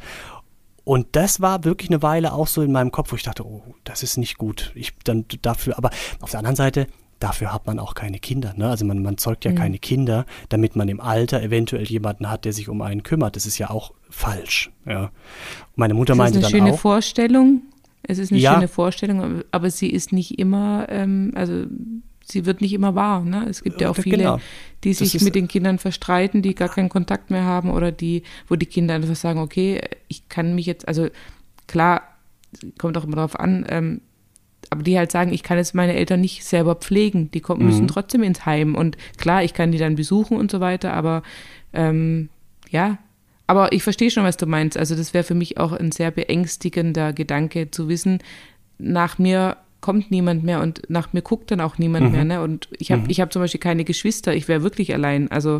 Und 0.83 1.07
das 1.13 1.41
war 1.41 1.63
wirklich 1.63 1.89
eine 1.89 2.01
Weile 2.03 2.33
auch 2.33 2.47
so 2.47 2.61
in 2.61 2.71
meinem 2.71 2.91
Kopf, 2.91 3.11
wo 3.11 3.15
ich 3.15 3.23
dachte, 3.23 3.45
oh, 3.45 3.63
das 3.83 4.03
ist 4.03 4.17
nicht 4.17 4.37
gut. 4.37 4.71
Ich 4.75 4.93
dann 5.03 5.25
dafür, 5.41 5.77
aber 5.77 5.89
auf 6.21 6.29
der 6.29 6.39
anderen 6.39 6.55
Seite, 6.55 6.87
dafür 7.19 7.53
hat 7.53 7.65
man 7.67 7.79
auch 7.79 7.95
keine 7.95 8.19
Kinder. 8.19 8.53
Ne? 8.55 8.69
Also 8.69 8.85
man, 8.85 9.01
man 9.01 9.17
zeugt 9.17 9.45
ja 9.45 9.51
Mhm. 9.51 9.55
keine 9.55 9.79
Kinder, 9.79 10.25
damit 10.49 10.75
man 10.75 10.87
im 10.89 10.99
Alter 11.01 11.41
eventuell 11.41 11.85
jemanden 11.85 12.29
hat, 12.29 12.45
der 12.45 12.53
sich 12.53 12.69
um 12.69 12.81
einen 12.81 13.03
kümmert. 13.03 13.35
Das 13.35 13.45
ist 13.45 13.57
ja 13.57 13.69
auch 13.69 13.93
falsch. 14.09 14.71
Ja. 14.85 15.11
Meine 15.75 15.93
Mutter 15.93 16.13
Es 16.13 16.15
ist 16.15 16.17
meinte 16.19 16.37
eine 16.39 16.41
dann 16.43 16.51
schöne 16.51 16.71
auch. 16.73 16.79
Vorstellung. 16.79 17.61
Es 18.03 18.19
ist 18.19 18.31
eine 18.31 18.39
Ja. 18.39 18.53
schöne 18.53 18.67
Vorstellung, 18.67 19.41
aber 19.51 19.69
sie 19.71 19.89
ist 19.89 20.13
nicht 20.13 20.39
immer, 20.39 20.87
ähm, 20.89 21.31
also 21.35 21.65
sie 22.23 22.45
wird 22.45 22.61
nicht 22.61 22.73
immer 22.73 22.93
wahr. 22.95 23.21
Ne? 23.23 23.45
Es 23.49 23.63
gibt 23.63 23.81
ja 23.81 23.89
auch 23.89 23.97
Ja, 23.97 24.03
viele, 24.03 24.17
genau. 24.17 24.39
die 24.83 24.89
Das 24.91 24.99
sich 24.99 25.15
ist- 25.15 25.23
mit 25.23 25.33
den 25.35 25.47
Kindern 25.47 25.79
verstreiten, 25.79 26.41
die 26.41 26.55
gar 26.55 26.69
keinen 26.69 26.89
Kontakt 26.89 27.31
mehr 27.31 27.43
haben 27.43 27.71
oder 27.71 27.91
die, 27.91 28.23
wo 28.47 28.55
die 28.55 28.65
Kinder 28.65 28.93
einfach 28.93 29.15
sagen, 29.15 29.39
okay, 29.39 29.81
ich 30.07 30.29
kann 30.29 30.53
mich 30.55 30.65
jetzt, 30.67 30.87
also 30.87 31.07
klar, 31.67 32.01
kommt 32.77 32.97
auch 32.97 33.03
immer 33.03 33.15
darauf 33.17 33.37
an, 33.39 33.65
ähm, 33.69 34.01
aber 34.69 34.83
die 34.83 34.97
halt 34.97 35.11
sagen, 35.11 35.31
ich 35.33 35.43
kann 35.43 35.57
jetzt 35.57 35.73
meine 35.75 35.95
Eltern 35.95 36.21
nicht 36.21 36.43
selber 36.43 36.75
pflegen, 36.75 37.31
die 37.31 37.39
kommen, 37.41 37.61
Mhm. 37.61 37.65
müssen 37.67 37.87
trotzdem 37.87 38.23
ins 38.23 38.45
Heim 38.45 38.75
und 38.75 38.97
klar, 39.17 39.43
ich 39.43 39.53
kann 39.53 39.71
die 39.71 39.77
dann 39.77 39.95
besuchen 39.95 40.37
und 40.37 40.51
so 40.51 40.59
weiter, 40.59 40.93
aber 40.93 41.23
ähm, 41.73 42.29
ja, 42.69 42.97
aber 43.47 43.71
ich 43.71 43.83
verstehe 43.83 44.11
schon, 44.11 44.23
was 44.25 44.35
du 44.37 44.45
meinst. 44.45 44.77
Also 44.77 44.95
das 44.95 45.13
wäre 45.13 45.23
für 45.23 45.35
mich 45.35 45.57
auch 45.57 45.71
ein 45.71 45.91
sehr 45.91 46.11
beängstigender 46.11 47.13
Gedanke 47.13 47.71
zu 47.71 47.87
wissen, 47.87 48.19
nach 48.77 49.17
mir 49.19 49.57
kommt 49.79 50.11
niemand 50.11 50.43
mehr 50.43 50.59
und 50.61 50.81
nach 50.89 51.13
mir 51.13 51.21
guckt 51.21 51.51
dann 51.51 51.61
auch 51.61 51.77
niemand 51.77 52.07
Mhm. 52.07 52.11
mehr. 52.11 52.23
Ne? 52.25 52.41
Und 52.41 52.67
ich 52.77 52.91
habe 52.91 53.03
ich 53.07 53.21
hab 53.21 53.31
zum 53.31 53.41
Beispiel 53.41 53.59
keine 53.59 53.83
Geschwister, 53.85 54.33
ich 54.35 54.47
wäre 54.47 54.63
wirklich 54.63 54.93
allein. 54.93 55.31
Also 55.31 55.59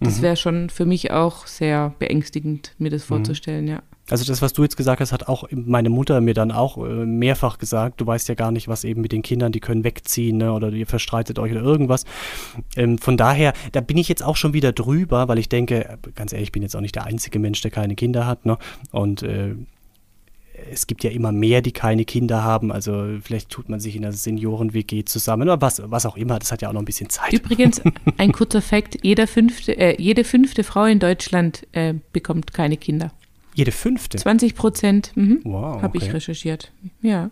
Mhm. 0.00 0.04
das 0.04 0.22
wäre 0.22 0.36
schon 0.36 0.70
für 0.70 0.86
mich 0.86 1.10
auch 1.10 1.46
sehr 1.46 1.94
beängstigend, 1.98 2.72
mir 2.78 2.90
das 2.90 3.04
vorzustellen, 3.04 3.66
ja. 3.68 3.82
Also 4.08 4.24
das, 4.24 4.40
was 4.40 4.52
du 4.52 4.62
jetzt 4.62 4.76
gesagt 4.76 5.00
hast, 5.00 5.12
hat 5.12 5.28
auch 5.28 5.44
meine 5.50 5.90
Mutter 5.90 6.20
mir 6.20 6.34
dann 6.34 6.52
auch 6.52 6.78
äh, 6.78 7.04
mehrfach 7.04 7.58
gesagt. 7.58 8.00
Du 8.00 8.06
weißt 8.06 8.28
ja 8.28 8.34
gar 8.34 8.52
nicht, 8.52 8.68
was 8.68 8.84
eben 8.84 9.00
mit 9.00 9.12
den 9.12 9.22
Kindern, 9.22 9.52
die 9.52 9.60
können 9.60 9.82
wegziehen 9.82 10.36
ne, 10.38 10.52
oder 10.52 10.70
ihr 10.70 10.86
verstreitet 10.86 11.38
euch 11.38 11.52
oder 11.52 11.62
irgendwas. 11.62 12.04
Ähm, 12.76 12.98
von 12.98 13.16
daher, 13.16 13.52
da 13.72 13.80
bin 13.80 13.96
ich 13.96 14.08
jetzt 14.08 14.22
auch 14.22 14.36
schon 14.36 14.52
wieder 14.52 14.72
drüber, 14.72 15.28
weil 15.28 15.38
ich 15.38 15.48
denke, 15.48 15.98
ganz 16.14 16.32
ehrlich, 16.32 16.48
ich 16.48 16.52
bin 16.52 16.62
jetzt 16.62 16.76
auch 16.76 16.80
nicht 16.80 16.94
der 16.94 17.04
einzige 17.04 17.38
Mensch, 17.38 17.60
der 17.62 17.70
keine 17.70 17.96
Kinder 17.96 18.26
hat. 18.26 18.46
Ne? 18.46 18.58
Und 18.92 19.22
äh, 19.22 19.56
es 20.70 20.86
gibt 20.86 21.04
ja 21.04 21.10
immer 21.10 21.32
mehr, 21.32 21.62
die 21.62 21.72
keine 21.72 22.04
Kinder 22.04 22.42
haben. 22.42 22.72
Also 22.72 23.18
vielleicht 23.20 23.50
tut 23.50 23.68
man 23.68 23.80
sich 23.80 23.96
in 23.96 24.04
einer 24.04 24.12
Senioren-WG 24.12 25.04
zusammen 25.04 25.42
oder 25.42 25.60
was, 25.60 25.82
was 25.84 26.06
auch 26.06 26.16
immer. 26.16 26.38
Das 26.38 26.52
hat 26.52 26.62
ja 26.62 26.68
auch 26.68 26.72
noch 26.72 26.82
ein 26.82 26.86
bisschen 26.86 27.10
Zeit. 27.10 27.32
Übrigens, 27.32 27.82
ein 28.18 28.32
kurzer 28.32 28.62
Fakt, 28.62 28.98
jeder 29.02 29.26
fünfte, 29.26 29.76
äh, 29.76 30.00
jede 30.00 30.24
fünfte 30.24 30.64
Frau 30.64 30.84
in 30.84 30.98
Deutschland 30.98 31.66
äh, 31.72 31.94
bekommt 32.12 32.52
keine 32.52 32.76
Kinder. 32.76 33.12
Jede 33.56 33.72
fünfte. 33.72 34.18
20 34.18 34.54
Prozent, 34.54 35.12
mhm, 35.16 35.40
Wow, 35.44 35.80
habe 35.80 35.96
ich 35.96 36.04
okay. 36.04 36.12
recherchiert. 36.12 36.72
Ja. 37.00 37.30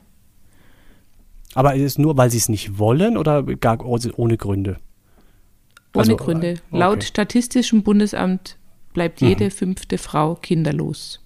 Aber 1.55 1.75
ist 1.75 1.83
es 1.83 1.99
nur, 1.99 2.17
weil 2.17 2.31
sie 2.31 2.39
es 2.39 2.49
nicht 2.49 2.79
wollen 2.79 3.17
oder 3.19 3.43
gar 3.43 3.79
ohne 3.85 4.37
Gründe? 4.39 4.79
Ohne 5.93 6.01
Also, 6.01 6.17
Gründe. 6.17 6.49
äh, 6.49 6.53
okay. 6.53 6.61
Laut 6.79 7.05
Statistischem 7.05 7.83
Bundesamt 7.83 8.57
bleibt 8.95 9.21
Mhm. 9.21 9.29
jede 9.29 9.51
fünfte 9.51 9.99
Frau 9.99 10.35
kinderlos. 10.35 11.21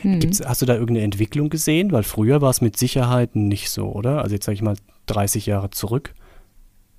Hm. 0.00 0.18
Hast 0.44 0.62
du 0.62 0.66
da 0.66 0.72
irgendeine 0.74 1.02
Entwicklung 1.02 1.50
gesehen? 1.50 1.92
Weil 1.92 2.02
früher 2.04 2.40
war 2.40 2.50
es 2.50 2.60
mit 2.62 2.76
Sicherheit 2.78 3.36
nicht 3.36 3.68
so, 3.70 3.92
oder? 3.92 4.22
Also 4.22 4.34
jetzt 4.34 4.46
sage 4.46 4.54
ich 4.56 4.62
mal 4.62 4.76
30 5.06 5.46
Jahre 5.46 5.70
zurück. 5.70 6.14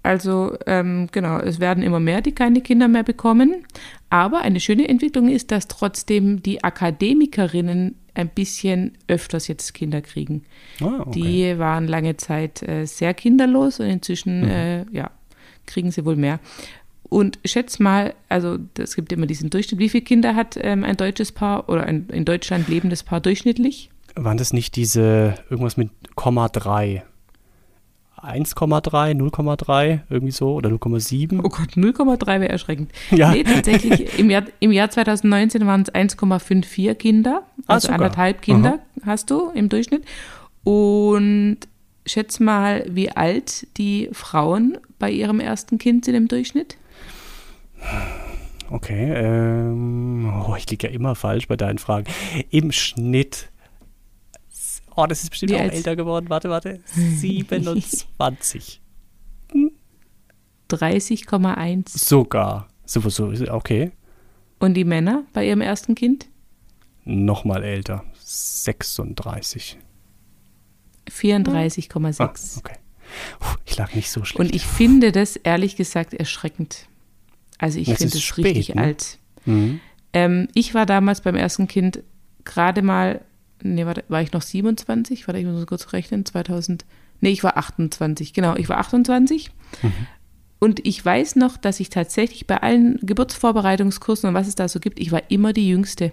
Also 0.05 0.55
ähm, 0.67 1.07
genau, 1.11 1.39
es 1.39 1.59
werden 1.59 1.83
immer 1.83 1.99
mehr, 1.99 2.21
die 2.21 2.31
keine 2.31 2.61
Kinder 2.61 2.87
mehr 2.87 3.01
bekommen. 3.03 3.65
Aber 4.11 4.41
eine 4.41 4.59
schöne 4.59 4.87
Entwicklung 4.87 5.29
ist, 5.29 5.51
dass 5.51 5.67
trotzdem 5.67 6.43
die 6.43 6.63
Akademikerinnen 6.63 7.95
ein 8.13 8.29
bisschen 8.29 8.93
öfters 9.07 9.47
jetzt 9.47 9.73
Kinder 9.73 10.01
kriegen. 10.01 10.43
Ah, 10.79 11.01
okay. 11.01 11.11
Die 11.53 11.59
waren 11.59 11.87
lange 11.87 12.17
Zeit 12.17 12.61
äh, 12.63 12.85
sehr 12.85 13.13
kinderlos 13.13 13.79
und 13.79 13.87
inzwischen 13.87 14.41
Mhm. 14.41 14.49
äh, 14.49 14.85
ja, 14.91 15.09
kriegen 15.65 15.89
sie 15.91 16.05
wohl 16.05 16.15
mehr. 16.15 16.39
Und 17.09 17.39
schätz 17.43 17.79
mal, 17.79 18.13
also 18.29 18.57
es 18.77 18.95
gibt 18.95 19.11
immer 19.11 19.25
diesen 19.25 19.49
Durchschnitt, 19.49 19.79
wie 19.79 19.89
viele 19.89 20.03
Kinder 20.03 20.35
hat 20.35 20.57
ähm, 20.61 20.83
ein 20.83 20.97
deutsches 20.97 21.31
Paar 21.31 21.67
oder 21.67 21.83
ein 21.83 22.07
in 22.11 22.25
Deutschland 22.25 22.67
lebendes 22.67 23.03
Paar 23.03 23.21
durchschnittlich? 23.21 23.89
Waren 24.15 24.37
das 24.37 24.53
nicht 24.53 24.75
diese, 24.75 25.35
irgendwas 25.49 25.77
mit 25.77 25.89
Komma 26.15 26.47
3? 26.47 27.03
1,3, 28.25 29.13
0,3, 29.15 29.99
irgendwie 30.09 30.31
so, 30.31 30.53
oder 30.55 30.69
0,7? 30.69 31.39
Oh 31.43 31.49
Gott, 31.49 31.71
0,3 31.75 32.25
wäre 32.39 32.49
erschreckend. 32.49 32.91
Ja. 33.11 33.31
Nee, 33.31 33.43
tatsächlich, 33.43 34.17
im 34.19 34.29
Jahr, 34.29 34.43
im 34.59 34.71
Jahr 34.71 34.89
2019 34.89 35.65
waren 35.65 35.81
es 35.81 35.93
1,54 35.93 36.93
Kinder, 36.95 37.43
Ah, 37.67 37.73
also 37.73 37.87
sogar. 37.87 38.01
anderthalb 38.01 38.41
Kinder 38.41 38.79
hast 39.05 39.29
du 39.31 39.49
im 39.53 39.69
Durchschnitt. 39.69 40.03
Und 40.63 41.57
schätz 42.05 42.39
mal, 42.39 42.85
wie 42.89 43.11
alt 43.11 43.67
die 43.77 44.09
Frauen 44.11 44.77
bei 44.99 45.11
ihrem 45.11 45.39
ersten 45.39 45.77
Kind 45.77 46.05
sind 46.05 46.15
im 46.15 46.27
Durchschnitt? 46.27 46.77
Okay, 48.69 49.11
ähm, 49.13 50.33
oh, 50.47 50.55
ich 50.57 50.69
liege 50.69 50.87
ja 50.87 50.93
immer 50.93 51.13
falsch 51.15 51.47
bei 51.47 51.55
deinen 51.55 51.77
Fragen. 51.77 52.07
Im 52.49 52.71
Schnitt, 52.71 53.49
oh, 54.95 55.05
das 55.05 55.23
ist 55.23 55.29
bestimmt 55.29 55.51
Wie 55.51 55.55
auch 55.55 55.61
älter 55.61 55.95
geworden, 55.95 56.29
warte, 56.29 56.49
warte, 56.49 56.79
27. 56.93 58.81
30,1. 60.69 61.97
Sogar. 61.97 62.67
So, 62.85 63.01
so, 63.09 63.31
okay. 63.49 63.91
Und 64.59 64.73
die 64.75 64.83
Männer 64.83 65.23
bei 65.33 65.47
ihrem 65.47 65.61
ersten 65.61 65.95
Kind? 65.95 66.27
Nochmal 67.03 67.63
älter, 67.63 68.03
36. 68.23 69.77
34,6. 71.07 72.21
Ah, 72.21 72.33
okay. 72.57 72.75
Puh, 73.39 73.55
ich 73.65 73.77
lag 73.77 73.93
nicht 73.93 74.09
so 74.09 74.23
schlecht. 74.23 74.39
Und 74.39 74.55
ich 74.55 74.65
finde 74.65 75.11
das 75.11 75.35
ehrlich 75.35 75.75
gesagt 75.75 76.13
erschreckend. 76.13 76.87
Also 77.57 77.79
ich 77.79 77.93
finde 77.93 78.17
es 78.17 78.37
richtig 78.37 78.75
ne? 78.75 78.81
alt. 78.81 79.19
Mhm. 79.45 79.79
Ähm, 80.13 80.47
ich 80.53 80.73
war 80.73 80.85
damals 80.85 81.21
beim 81.21 81.35
ersten 81.35 81.67
Kind 81.67 82.03
gerade 82.43 82.81
mal, 82.81 83.21
nee, 83.63 83.85
warte, 83.85 84.03
war 84.07 84.21
ich 84.21 84.31
noch 84.31 84.41
27? 84.41 85.27
Warte, 85.27 85.39
ich 85.39 85.45
muss 85.45 85.65
kurz 85.67 85.93
rechnen, 85.93 86.25
2000, 86.25 86.85
nee, 87.21 87.29
ich 87.29 87.43
war 87.43 87.57
28, 87.57 88.33
genau, 88.33 88.55
ich 88.55 88.69
war 88.69 88.77
28. 88.77 89.51
Und 90.59 90.85
ich 90.85 91.03
weiß 91.03 91.35
noch, 91.35 91.57
dass 91.57 91.79
ich 91.79 91.89
tatsächlich 91.89 92.47
bei 92.47 92.61
allen 92.61 92.97
Geburtsvorbereitungskursen 93.01 94.29
und 94.29 94.35
was 94.35 94.47
es 94.47 94.55
da 94.55 94.67
so 94.67 94.79
gibt, 94.79 94.99
ich 94.99 95.11
war 95.11 95.29
immer 95.29 95.53
die 95.53 95.67
Jüngste. 95.67 96.11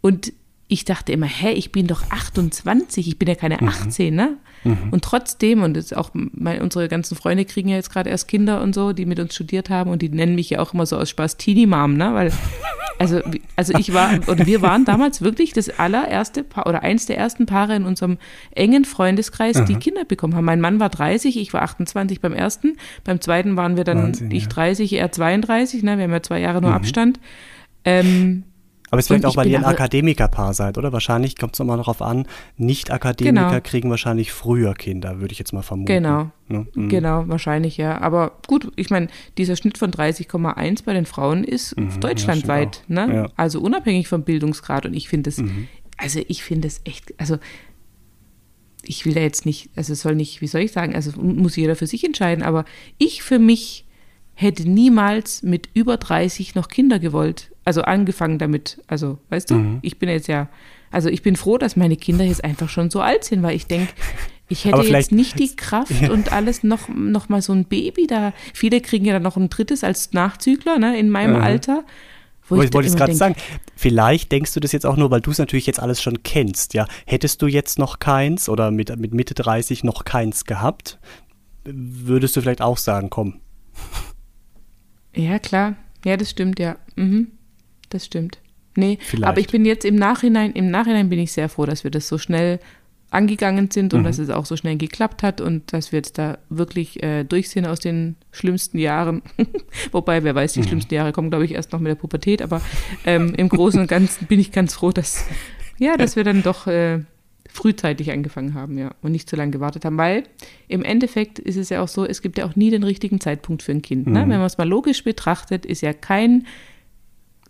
Und 0.00 0.32
ich 0.68 0.84
dachte 0.84 1.12
immer, 1.12 1.26
hä, 1.26 1.52
ich 1.52 1.70
bin 1.70 1.86
doch 1.86 2.10
28, 2.10 3.06
ich 3.06 3.18
bin 3.18 3.28
ja 3.28 3.34
keine 3.34 3.62
18, 3.62 4.14
ne? 4.14 4.36
Und 4.90 5.04
trotzdem, 5.04 5.62
und 5.62 5.96
auch 5.96 6.10
mein, 6.12 6.60
unsere 6.60 6.88
ganzen 6.88 7.16
Freunde 7.16 7.44
kriegen 7.44 7.68
ja 7.68 7.76
jetzt 7.76 7.90
gerade 7.90 8.10
erst 8.10 8.26
Kinder 8.26 8.62
und 8.62 8.74
so, 8.74 8.92
die 8.92 9.06
mit 9.06 9.20
uns 9.20 9.32
studiert 9.32 9.70
haben 9.70 9.90
und 9.90 10.02
die 10.02 10.08
nennen 10.08 10.34
mich 10.34 10.50
ja 10.50 10.58
auch 10.58 10.74
immer 10.74 10.86
so 10.86 10.96
aus 10.96 11.08
Spaß 11.10 11.36
Teenie-Mom, 11.36 11.96
ne? 11.96 12.14
Weil, 12.14 12.32
also, 12.98 13.20
also 13.54 13.74
ich 13.78 13.94
war, 13.94 14.18
oder 14.26 14.44
wir 14.44 14.62
waren 14.62 14.84
damals 14.84 15.22
wirklich 15.22 15.52
das 15.52 15.68
allererste 15.78 16.42
Paar 16.42 16.66
oder 16.66 16.82
eins 16.82 17.06
der 17.06 17.16
ersten 17.16 17.46
Paare 17.46 17.76
in 17.76 17.84
unserem 17.84 18.18
engen 18.50 18.84
Freundeskreis, 18.84 19.64
die 19.66 19.76
Kinder 19.76 20.04
bekommen 20.04 20.34
haben. 20.34 20.44
Mein 20.44 20.60
Mann 20.60 20.80
war 20.80 20.88
30, 20.88 21.38
ich 21.38 21.52
war 21.52 21.62
28 21.62 22.20
beim 22.20 22.32
ersten, 22.32 22.76
beim 23.04 23.20
zweiten 23.20 23.56
waren 23.56 23.76
wir 23.76 23.84
dann, 23.84 24.02
Wahnsinn, 24.02 24.32
ich 24.32 24.44
ja. 24.44 24.48
30, 24.48 24.92
er 24.94 25.12
32, 25.12 25.84
ne? 25.84 25.96
Wir 25.96 26.04
haben 26.04 26.12
ja 26.12 26.22
zwei 26.22 26.40
Jahre 26.40 26.60
nur 26.60 26.72
Abstand. 26.72 27.20
Ähm, 27.84 28.42
Aber 28.96 29.00
es 29.00 29.04
ist 29.04 29.08
vielleicht 29.08 29.24
auch, 29.26 29.36
weil 29.36 29.48
ihr 29.48 29.58
ein 29.58 29.64
aber- 29.64 29.72
Akademikerpaar 29.74 30.54
seid, 30.54 30.78
oder? 30.78 30.92
Wahrscheinlich 30.92 31.36
kommt 31.36 31.52
es 31.54 31.58
nochmal 31.58 31.76
darauf 31.76 32.02
an, 32.02 32.26
Nicht-Akademiker 32.56 33.48
Genau. 33.50 33.60
kriegen 33.62 33.90
wahrscheinlich 33.90 34.32
früher 34.32 34.74
Kinder, 34.74 35.20
würde 35.20 35.32
ich 35.32 35.38
jetzt 35.38 35.52
mal 35.52 35.62
vermuten. 35.62 35.86
Genau. 35.92 36.30
Ne? 36.48 36.66
Mhm. 36.74 36.88
Genau, 36.88 37.24
wahrscheinlich, 37.28 37.76
ja. 37.76 38.00
Aber 38.00 38.32
gut, 38.46 38.72
ich 38.76 38.90
meine, 38.90 39.08
dieser 39.38 39.56
Schnitt 39.56 39.78
von 39.78 39.90
30,1 39.90 40.82
bei 40.84 40.92
den 40.94 41.06
Frauen 41.06 41.44
ist 41.44 41.76
Mhm, 41.78 42.00
deutschlandweit, 42.00 42.82
ne? 42.88 43.00
Ja. 43.00 43.22
Mhm. 43.24 43.28
Also 43.36 43.60
unabhängig 43.60 44.08
vom 44.08 44.22
Bildungsgrad. 44.22 44.86
Und 44.86 44.94
ich 44.94 45.08
finde 45.08 45.30
es, 45.30 45.42
also 45.96 46.20
ich 46.28 46.42
finde 46.44 46.68
es 46.68 46.80
echt, 46.84 47.14
also 47.18 47.38
ich 48.84 49.04
will 49.04 49.14
da 49.14 49.20
jetzt 49.20 49.46
nicht, 49.46 49.70
also 49.76 49.92
es 49.92 50.00
soll 50.00 50.14
nicht, 50.14 50.40
wie 50.40 50.46
soll 50.46 50.60
ich 50.60 50.72
sagen, 50.72 50.94
also 50.94 51.20
muss 51.20 51.56
jeder 51.56 51.74
für 51.76 51.86
sich 51.86 52.04
entscheiden, 52.04 52.44
aber 52.44 52.64
ich 52.98 53.22
für 53.22 53.38
mich 53.38 53.84
hätte 54.34 54.68
niemals 54.68 55.42
mit 55.42 55.68
über 55.74 55.96
30 55.96 56.54
noch 56.54 56.68
Kinder 56.68 56.98
gewollt. 56.98 57.50
Also 57.66 57.82
angefangen 57.82 58.38
damit, 58.38 58.80
also 58.86 59.18
weißt 59.28 59.50
du, 59.50 59.54
Mhm. 59.56 59.78
ich 59.82 59.98
bin 59.98 60.08
jetzt 60.08 60.28
ja, 60.28 60.48
also 60.92 61.08
ich 61.10 61.22
bin 61.22 61.34
froh, 61.36 61.58
dass 61.58 61.74
meine 61.76 61.96
Kinder 61.96 62.24
jetzt 62.24 62.44
einfach 62.44 62.68
schon 62.68 62.90
so 62.90 63.00
alt 63.00 63.24
sind, 63.24 63.42
weil 63.42 63.56
ich 63.56 63.66
denke, 63.66 63.92
ich 64.48 64.64
hätte 64.64 64.82
jetzt 64.82 65.10
nicht 65.12 65.38
die 65.40 65.54
Kraft 65.56 66.08
und 66.08 66.32
alles 66.32 66.62
noch, 66.62 66.88
noch 66.88 67.28
mal 67.28 67.42
so 67.42 67.52
ein 67.52 67.64
Baby 67.64 68.06
da. 68.06 68.32
Viele 68.54 68.80
kriegen 68.80 69.04
ja 69.04 69.12
dann 69.14 69.24
noch 69.24 69.36
ein 69.36 69.50
drittes 69.50 69.82
als 69.82 70.12
Nachzügler, 70.12 70.78
ne, 70.78 70.96
in 70.96 71.10
meinem 71.10 71.34
Mhm. 71.36 71.42
Alter. 71.42 71.84
Wo 72.48 72.62
ich 72.62 72.72
wollte 72.72 72.88
es 72.88 72.94
gerade 72.94 73.12
sagen, 73.16 73.34
vielleicht 73.74 74.30
denkst 74.30 74.54
du 74.54 74.60
das 74.60 74.70
jetzt 74.70 74.86
auch 74.86 74.96
nur, 74.96 75.10
weil 75.10 75.20
du 75.20 75.32
es 75.32 75.38
natürlich 75.38 75.66
jetzt 75.66 75.80
alles 75.80 76.00
schon 76.00 76.22
kennst, 76.22 76.72
ja. 76.74 76.86
Hättest 77.04 77.42
du 77.42 77.48
jetzt 77.48 77.80
noch 77.80 77.98
keins 77.98 78.48
oder 78.48 78.70
mit, 78.70 78.96
mit 78.96 79.12
Mitte 79.12 79.34
30 79.34 79.82
noch 79.82 80.04
keins 80.04 80.44
gehabt, 80.44 81.00
würdest 81.64 82.36
du 82.36 82.40
vielleicht 82.40 82.62
auch 82.62 82.78
sagen, 82.78 83.10
komm. 83.10 83.40
Ja, 85.14 85.40
klar. 85.40 85.74
Ja, 86.04 86.16
das 86.16 86.30
stimmt, 86.30 86.60
ja. 86.60 86.76
Mhm. 86.94 87.32
Das 87.90 88.06
stimmt. 88.06 88.38
Nee, 88.76 88.98
Vielleicht. 89.00 89.26
aber 89.26 89.40
ich 89.40 89.48
bin 89.48 89.64
jetzt 89.64 89.84
im 89.84 89.96
Nachhinein, 89.96 90.52
im 90.52 90.70
Nachhinein 90.70 91.08
bin 91.08 91.18
ich 91.18 91.32
sehr 91.32 91.48
froh, 91.48 91.64
dass 91.64 91.84
wir 91.84 91.90
das 91.90 92.08
so 92.08 92.18
schnell 92.18 92.60
angegangen 93.10 93.70
sind 93.70 93.94
und 93.94 94.00
mhm. 94.00 94.04
dass 94.04 94.18
es 94.18 94.30
auch 94.30 94.46
so 94.46 94.56
schnell 94.56 94.76
geklappt 94.76 95.22
hat 95.22 95.40
und 95.40 95.72
dass 95.72 95.92
wir 95.92 95.98
jetzt 95.98 96.18
da 96.18 96.38
wirklich 96.50 97.02
äh, 97.02 97.24
durch 97.24 97.48
sind 97.48 97.66
aus 97.66 97.80
den 97.80 98.16
schlimmsten 98.32 98.78
Jahren. 98.78 99.22
Wobei, 99.92 100.24
wer 100.24 100.34
weiß, 100.34 100.54
die 100.54 100.60
mhm. 100.60 100.64
schlimmsten 100.64 100.94
Jahre 100.94 101.12
kommen, 101.12 101.30
glaube 101.30 101.44
ich, 101.44 101.54
erst 101.54 101.72
noch 101.72 101.80
mit 101.80 101.88
der 101.90 101.94
Pubertät, 101.94 102.42
aber 102.42 102.60
ähm, 103.04 103.32
im 103.36 103.48
Großen 103.48 103.80
und 103.80 103.86
Ganzen 103.86 104.26
bin 104.26 104.40
ich 104.40 104.52
ganz 104.52 104.74
froh, 104.74 104.90
dass, 104.90 105.24
ja, 105.78 105.96
dass 105.96 106.16
wir 106.16 106.24
dann 106.24 106.42
doch 106.42 106.66
äh, 106.66 107.00
frühzeitig 107.48 108.10
angefangen 108.10 108.54
haben, 108.54 108.76
ja, 108.76 108.90
und 109.02 109.12
nicht 109.12 109.30
zu 109.30 109.36
lange 109.36 109.52
gewartet 109.52 109.84
haben, 109.84 109.96
weil 109.96 110.24
im 110.68 110.84
Endeffekt 110.84 111.38
ist 111.38 111.56
es 111.56 111.68
ja 111.68 111.82
auch 111.82 111.88
so, 111.88 112.04
es 112.04 112.22
gibt 112.22 112.38
ja 112.38 112.44
auch 112.44 112.56
nie 112.56 112.70
den 112.70 112.82
richtigen 112.82 113.20
Zeitpunkt 113.20 113.62
für 113.62 113.72
ein 113.72 113.82
Kind. 113.82 114.08
Ne? 114.08 114.26
Mhm. 114.26 114.30
Wenn 114.30 114.38
man 114.38 114.46
es 114.46 114.58
mal 114.58 114.68
logisch 114.68 115.04
betrachtet, 115.04 115.64
ist 115.64 115.80
ja 115.80 115.92
kein 115.92 116.46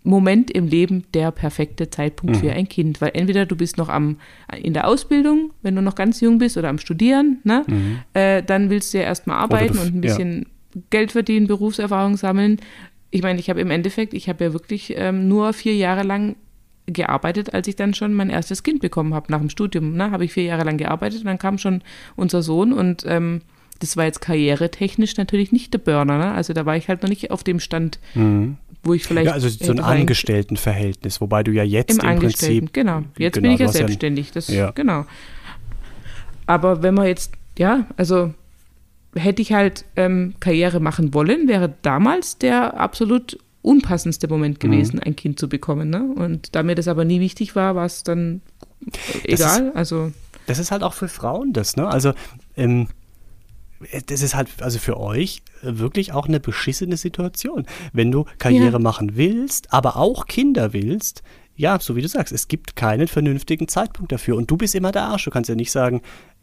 Moment 0.07 0.51
im 0.53 0.69
Leben 0.69 1.05
der 1.14 1.31
perfekte 1.33 1.90
Zeitpunkt 1.90 2.37
mhm. 2.37 2.40
für 2.40 2.53
ein 2.53 2.69
Kind, 2.69 3.01
weil 3.01 3.11
entweder 3.14 3.45
du 3.45 3.57
bist 3.57 3.77
noch 3.77 3.88
am 3.88 4.19
in 4.62 4.73
der 4.73 4.87
Ausbildung, 4.87 5.51
wenn 5.62 5.75
du 5.75 5.83
noch 5.83 5.97
ganz 5.97 6.21
jung 6.21 6.38
bist 6.38 6.57
oder 6.57 6.69
am 6.69 6.79
Studieren, 6.79 7.40
ne? 7.45 7.64
Mhm. 7.66 7.99
Äh, 8.14 8.42
dann 8.42 8.71
willst 8.71 8.95
du 8.95 8.99
ja 8.99 9.05
erstmal 9.05 9.38
arbeiten 9.38 9.79
und 9.79 9.95
ein 9.95 10.01
bisschen 10.01 10.47
ja. 10.75 10.81
Geld 10.90 11.12
verdienen, 11.12 11.49
Berufserfahrung 11.49 12.16
sammeln. 12.16 12.59
Ich 13.11 13.23
meine, 13.23 13.40
ich 13.40 13.51
habe 13.51 13.61
im 13.61 13.71
Endeffekt, 13.71 14.14
ich 14.14 14.29
habe 14.29 14.45
ja 14.45 14.53
wirklich 14.53 14.95
ähm, 14.97 15.27
nur 15.27 15.53
vier 15.53 15.75
Jahre 15.75 16.05
lang 16.05 16.37
gearbeitet, 16.87 17.53
als 17.53 17.66
ich 17.66 17.75
dann 17.75 17.95
schon 17.95 18.14
mein 18.14 18.31
erstes 18.31 18.62
Kind 18.62 18.81
bekommen 18.81 19.12
habe 19.12 19.33
nach 19.33 19.40
dem 19.40 19.51
Studium. 19.51 19.95
Ne? 19.95 20.12
Habe 20.12 20.25
ich 20.25 20.33
vier 20.33 20.45
Jahre 20.45 20.62
lang 20.62 20.77
gearbeitet 20.77 21.21
und 21.21 21.27
dann 21.27 21.38
kam 21.38 21.59
schon 21.59 21.83
unser 22.14 22.42
Sohn 22.42 22.73
und 22.73 23.05
ähm, 23.07 23.40
das 23.81 23.97
war 23.97 24.05
jetzt 24.05 24.21
karrieretechnisch 24.21 25.16
natürlich 25.16 25.51
nicht 25.51 25.75
der 25.75 25.79
Burner. 25.79 26.16
Ne? 26.19 26.33
Also 26.33 26.53
da 26.53 26.64
war 26.64 26.77
ich 26.77 26.88
halt 26.88 27.03
noch 27.03 27.09
nicht 27.09 27.31
auf 27.33 27.42
dem 27.42 27.59
Stand, 27.59 27.99
mhm 28.14 28.57
wo 28.87 28.94
ich 28.94 29.05
vielleicht. 29.05 29.27
Ja, 29.27 29.33
also 29.33 29.49
so 29.49 29.72
ein 29.72 29.81
Angestelltenverhältnis, 29.81 31.20
wobei 31.20 31.42
du 31.42 31.53
ja 31.53 31.62
jetzt 31.62 32.03
im, 32.03 32.09
im 32.09 32.18
Prinzip. 32.18 32.72
Genau, 32.72 33.03
jetzt 33.18 33.35
genau, 33.35 33.42
bin 33.42 33.53
ich 33.53 33.61
ja 33.61 33.68
selbstständig. 33.68 34.33
Das, 34.33 34.49
ja. 34.49 34.70
Genau. 34.70 35.05
Aber 36.46 36.83
wenn 36.83 36.94
man 36.94 37.07
jetzt, 37.07 37.33
ja, 37.59 37.87
also 37.96 38.33
hätte 39.14 39.42
ich 39.42 39.53
halt 39.53 39.85
ähm, 39.96 40.35
Karriere 40.40 40.81
machen 40.81 41.12
wollen, 41.14 41.49
wäre 41.49 41.75
damals 41.83 42.38
der 42.38 42.79
absolut 42.79 43.38
unpassendste 43.62 44.29
Moment 44.29 44.62
mhm. 44.62 44.70
gewesen, 44.70 44.96
mhm. 44.96 45.03
ein 45.05 45.16
Kind 45.16 45.38
zu 45.38 45.49
bekommen. 45.49 45.90
Ne? 45.90 46.03
Und 46.14 46.55
da 46.55 46.62
mir 46.62 46.75
das 46.75 46.88
aber 46.88 47.05
nie 47.05 47.20
wichtig 47.20 47.57
war, 47.57 47.75
war 47.75 47.87
es 47.87 48.05
dann 48.05 48.40
egal. 49.25 49.68
Ist, 49.68 49.77
also 49.77 50.12
das 50.46 50.59
ist 50.59 50.70
halt 50.70 50.83
auch 50.83 50.94
für 50.94 51.09
Frauen 51.09 51.53
das, 51.53 51.77
ne? 51.77 51.88
Also 51.88 52.12
ähm, 52.57 52.87
das 54.07 54.23
ist 54.23 54.35
halt 54.35 54.49
also 54.61 54.79
für 54.79 54.99
euch 54.99 55.43
wirklich 55.62 56.12
auch 56.12 56.27
eine 56.27 56.41
beschissene 56.41 56.97
Situation. 56.97 57.67
Wenn 57.93 58.11
du 58.11 58.25
Karriere 58.39 58.73
ja. 58.73 58.79
machen 58.79 59.17
willst, 59.17 59.73
aber 59.73 59.97
auch 59.97 60.27
Kinder 60.27 60.73
willst, 60.73 61.23
ja, 61.57 61.79
so 61.81 61.97
wie 61.97 62.03
du 62.03 62.09
sagst, 62.09 62.33
es 62.33 62.49
gibt 62.49 62.77
keinen 62.77 63.09
vernünftigen 63.09 63.69
Zeitpunkt 63.69 64.12
dafür. 64.12 64.37
Und 64.37 64.51
du 64.51 64.57
bist 64.57 64.75
immer 64.75 64.93
der 64.93 65.05
Arsch. 65.05 65.25
Du 65.25 65.31
kannst 65.31 65.49
ja 65.49 65.55
nicht 65.55 65.73
sagen, 65.73 66.03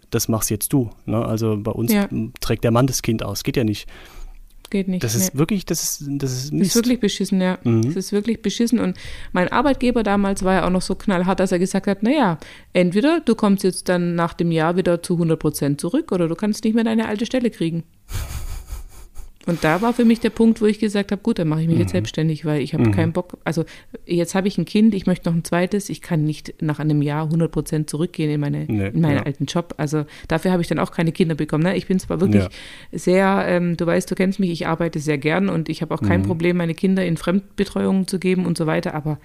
das 0.10 0.28
machst 0.28 0.50
jetzt 0.50 0.74
du. 0.74 0.90
Ne? 1.06 1.24
Also 1.24 1.58
bei 1.58 1.72
uns 1.72 1.92
ja. 1.92 2.08
trägt 2.40 2.64
der 2.64 2.72
Mann 2.72 2.88
das 2.88 3.02
Kind 3.02 3.24
aus. 3.24 3.44
Geht 3.44 3.58
ja 3.58 3.64
nicht 3.64 3.88
geht 4.74 4.90
nicht. 4.90 5.04
Das 5.06 5.16
ist 5.16 5.34
nee. 5.34 5.40
wirklich, 5.40 5.66
das 5.66 5.82
ist, 5.82 6.04
das 6.06 6.34
ist 6.34 6.52
Mist. 6.52 6.72
Das 6.72 6.76
ist 6.76 6.76
wirklich 6.76 7.00
beschissen, 7.00 7.40
ja. 7.40 7.58
Mhm. 7.64 7.84
Das 7.84 7.96
ist 7.96 8.12
wirklich 8.12 8.42
beschissen. 8.42 8.80
Und 8.80 8.98
mein 9.32 9.48
Arbeitgeber 9.48 10.04
damals 10.04 10.44
war 10.44 10.54
ja 10.56 10.66
auch 10.66 10.70
noch 10.70 10.82
so 10.82 10.96
knallhart, 10.96 11.40
dass 11.40 11.54
er 11.54 11.60
gesagt 11.60 11.88
hat, 11.88 12.04
naja, 12.04 12.38
entweder 12.74 13.22
du 13.22 13.36
kommst 13.36 13.64
jetzt 13.64 13.88
dann 13.88 14.16
nach 14.16 14.34
dem 14.34 14.52
Jahr 14.52 14.76
wieder 14.76 15.02
zu 15.02 15.14
100 15.14 15.40
Prozent 15.40 15.80
zurück 15.80 16.12
oder 16.12 16.28
du 16.28 16.36
kannst 16.36 16.66
nicht 16.66 16.74
mehr 16.74 16.84
deine 16.84 17.08
alte 17.08 17.26
Stelle 17.26 17.50
kriegen. 17.50 17.84
Und 19.46 19.64
da 19.64 19.82
war 19.82 19.94
für 19.94 20.06
mich 20.06 20.20
der 20.22 20.30
Punkt, 20.30 20.62
wo 20.62 20.66
ich 20.66 20.80
gesagt 20.80 21.12
habe, 21.12 21.22
gut, 21.22 21.38
dann 21.38 21.50
mache 21.50 21.62
ich 21.62 21.68
mich 21.68 21.76
mhm. 21.76 21.82
jetzt 21.82 21.92
selbstständig, 21.92 22.46
weil 22.46 22.62
ich 22.62 22.74
habe 22.74 22.86
mhm. 22.86 22.92
keinen 22.92 23.12
Bock. 23.12 23.38
Also 23.44 23.66
jetzt 24.06 24.36
habe 24.36 24.48
ich 24.48 24.58
ein 24.58 24.66
Kind, 24.66 24.94
ich 24.94 25.06
möchte 25.06 25.30
noch 25.30 25.36
ein 25.36 25.44
zweites. 25.44 25.90
Ich 25.90 26.02
kann 26.02 26.24
nicht 26.24 26.62
nach 26.62 26.80
einem 26.80 27.02
Jahr 27.02 27.26
100 27.26 27.52
Prozent 27.52 27.90
zurückgehen 27.90 28.32
in, 28.32 28.40
meine, 28.40 28.66
nee, 28.66 28.88
in 28.88 29.02
meinen 29.02 29.18
ja. 29.18 29.24
alten 29.24 29.46
Job. 29.46 29.74
Also 29.78 30.06
dafür 30.28 30.52
habe 30.52 30.62
ich 30.62 30.68
dann 30.68 30.80
auch 30.80 30.92
keine 30.92 31.12
Kinder 31.12 31.36
bekommen. 31.36 31.64
Ne? 31.64 31.76
Ich 31.76 31.88
bin 31.88 32.00
zwar 32.00 32.22
wirklich 32.22 32.44
ja. 32.44 32.50
sehr, 32.92 33.46
ähm, 33.48 33.76
du 33.76 33.86
weißt, 33.86 34.10
du 34.10 34.16
kennst 34.16 34.40
mich, 34.40 34.50
ich 34.50 34.68
arbeite 34.68 35.00
sehr 35.00 35.18
gern 35.18 35.50
und 35.50 35.68
ich 35.68 35.82
habe 35.82 35.94
auch 35.94 36.02
kein 36.02 36.22
mhm. 36.22 36.26
Problem, 36.26 36.58
meine 36.58 36.74
Kinder 36.74 37.06
in 37.06 37.18
Fremdbetreuung 37.18 38.08
zu 38.08 38.20
geben 38.20 38.46
und 38.46 38.58
so 38.58 38.66
weiter. 38.66 38.94
Aber 38.94 39.20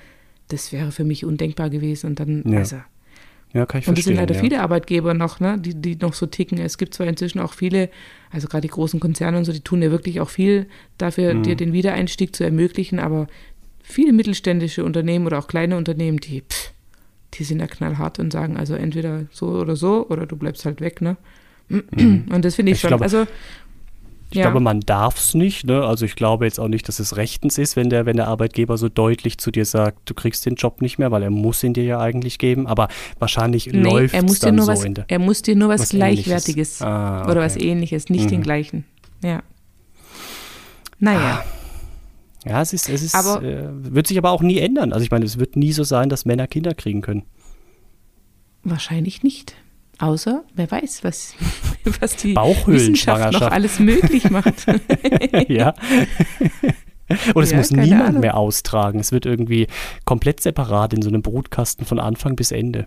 das 0.48 0.72
wäre 0.72 0.90
für 0.90 1.04
mich 1.04 1.24
undenkbar 1.24 1.70
gewesen. 1.70 2.08
Und 2.08 2.20
dann, 2.20 2.42
ja. 2.44 2.58
also 2.58 2.76
ja, 3.52 3.64
kann 3.66 3.80
ich 3.80 3.88
Und 3.88 3.98
es 3.98 4.04
sind 4.04 4.16
leider 4.16 4.34
ja. 4.34 4.40
viele 4.40 4.60
Arbeitgeber 4.60 5.14
noch, 5.14 5.40
ne, 5.40 5.58
die, 5.58 5.74
die 5.74 5.96
noch 5.96 6.14
so 6.14 6.26
ticken. 6.26 6.58
Es 6.58 6.76
gibt 6.76 6.94
zwar 6.94 7.06
inzwischen 7.06 7.40
auch 7.40 7.54
viele, 7.54 7.88
also 8.30 8.46
gerade 8.46 8.62
die 8.62 8.68
großen 8.68 9.00
Konzerne 9.00 9.38
und 9.38 9.44
so, 9.44 9.52
die 9.52 9.60
tun 9.60 9.82
ja 9.82 9.90
wirklich 9.90 10.20
auch 10.20 10.28
viel 10.28 10.66
dafür, 10.98 11.34
mhm. 11.34 11.42
dir 11.42 11.56
den 11.56 11.72
Wiedereinstieg 11.72 12.36
zu 12.36 12.44
ermöglichen, 12.44 12.98
aber 12.98 13.26
viele 13.82 14.12
mittelständische 14.12 14.84
Unternehmen 14.84 15.26
oder 15.26 15.38
auch 15.38 15.48
kleine 15.48 15.76
Unternehmen, 15.76 16.18
die, 16.18 16.42
pff, 16.42 16.72
die 17.34 17.44
sind 17.44 17.60
ja 17.60 17.66
knallhart 17.66 18.18
und 18.18 18.32
sagen 18.32 18.56
also 18.56 18.74
entweder 18.74 19.26
so 19.30 19.48
oder 19.48 19.76
so 19.76 20.06
oder 20.08 20.26
du 20.26 20.36
bleibst 20.36 20.64
halt 20.64 20.80
weg, 20.80 21.00
ne? 21.00 21.16
Mhm. 21.68 22.26
Und 22.30 22.44
das 22.44 22.54
finde 22.54 22.72
ich, 22.72 22.76
ich, 22.76 22.80
schon. 22.80 22.88
Glaube, 22.88 23.04
also 23.04 23.26
ich 24.30 24.36
ja. 24.36 24.42
glaube, 24.42 24.60
man 24.60 24.80
darf 24.80 25.16
es 25.18 25.34
nicht. 25.34 25.64
Ne? 25.64 25.82
Also 25.82 26.04
ich 26.04 26.14
glaube 26.14 26.44
jetzt 26.44 26.60
auch 26.60 26.68
nicht, 26.68 26.86
dass 26.86 26.98
es 26.98 27.16
rechtens 27.16 27.56
ist, 27.56 27.76
wenn 27.76 27.88
der, 27.88 28.04
wenn 28.04 28.16
der 28.16 28.28
Arbeitgeber 28.28 28.76
so 28.76 28.90
deutlich 28.90 29.38
zu 29.38 29.50
dir 29.50 29.64
sagt, 29.64 30.10
du 30.10 30.12
kriegst 30.12 30.44
den 30.44 30.56
Job 30.56 30.82
nicht 30.82 30.98
mehr, 30.98 31.10
weil 31.10 31.22
er 31.22 31.30
muss 31.30 31.64
ihn 31.64 31.72
dir 31.72 31.84
ja 31.84 31.98
eigentlich 31.98 32.38
geben. 32.38 32.66
Aber 32.66 32.88
wahrscheinlich 33.18 33.66
nee, 33.66 33.80
läuft 33.80 34.14
es 34.14 34.40
dann 34.40 34.60
so 34.60 34.66
was, 34.66 34.84
in 34.84 34.94
der. 34.94 35.06
Er 35.08 35.18
muss 35.18 35.40
dir 35.40 35.56
nur 35.56 35.70
was, 35.70 35.80
was 35.80 35.88
Gleichwertiges 35.90 36.82
ah, 36.82 37.22
okay. 37.22 37.30
oder 37.30 37.40
was 37.40 37.56
Ähnliches, 37.56 38.10
nicht 38.10 38.26
mhm. 38.26 38.28
den 38.28 38.42
gleichen. 38.42 38.84
Ja. 39.22 39.42
Naja. 40.98 41.42
Ah. 41.42 41.58
Ja, 42.44 42.62
es 42.62 42.72
ist, 42.72 42.88
es 42.88 43.02
ist, 43.02 43.14
aber, 43.14 43.42
äh, 43.42 43.68
wird 43.70 44.06
sich 44.06 44.16
aber 44.18 44.30
auch 44.30 44.42
nie 44.42 44.58
ändern. 44.58 44.92
Also 44.92 45.04
ich 45.04 45.10
meine, 45.10 45.24
es 45.24 45.38
wird 45.38 45.56
nie 45.56 45.72
so 45.72 45.84
sein, 45.84 46.08
dass 46.08 46.24
Männer 46.24 46.46
Kinder 46.46 46.74
kriegen 46.74 47.00
können. 47.00 47.24
Wahrscheinlich 48.62 49.22
nicht. 49.22 49.54
Außer, 49.98 50.44
wer 50.54 50.70
weiß, 50.70 51.02
was, 51.02 51.34
was 52.00 52.16
die 52.16 52.34
Wissenschaft 52.36 53.32
noch 53.32 53.42
alles 53.42 53.80
möglich 53.80 54.30
macht. 54.30 54.66
ja. 55.48 55.74
Und 57.34 57.42
es 57.42 57.50
ja, 57.50 57.58
muss 57.58 57.70
niemand 57.70 58.08
Ahnung. 58.08 58.20
mehr 58.20 58.36
austragen. 58.36 59.00
Es 59.00 59.12
wird 59.12 59.26
irgendwie 59.26 59.66
komplett 60.04 60.40
separat 60.40 60.92
in 60.92 61.02
so 61.02 61.08
einem 61.08 61.22
Brutkasten 61.22 61.86
von 61.86 61.98
Anfang 61.98 62.36
bis 62.36 62.52
Ende. 62.52 62.86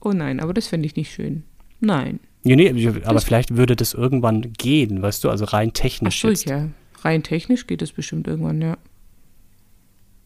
Oh 0.00 0.12
nein, 0.12 0.40
aber 0.40 0.54
das 0.54 0.68
fände 0.68 0.86
ich 0.86 0.96
nicht 0.96 1.12
schön. 1.12 1.44
Nein. 1.80 2.18
Ja, 2.44 2.56
nee, 2.56 2.88
aber 3.04 3.14
das 3.14 3.24
vielleicht 3.24 3.56
würde 3.56 3.76
das 3.76 3.94
irgendwann 3.94 4.52
gehen, 4.54 5.00
weißt 5.00 5.22
du, 5.22 5.30
also 5.30 5.44
rein 5.44 5.74
technisch. 5.74 6.18
Ach 6.18 6.22
so, 6.22 6.28
jetzt. 6.28 6.48
ja. 6.48 6.68
Rein 7.02 7.22
technisch 7.22 7.66
geht 7.66 7.82
es 7.82 7.92
bestimmt 7.92 8.26
irgendwann, 8.26 8.60
ja. 8.60 8.78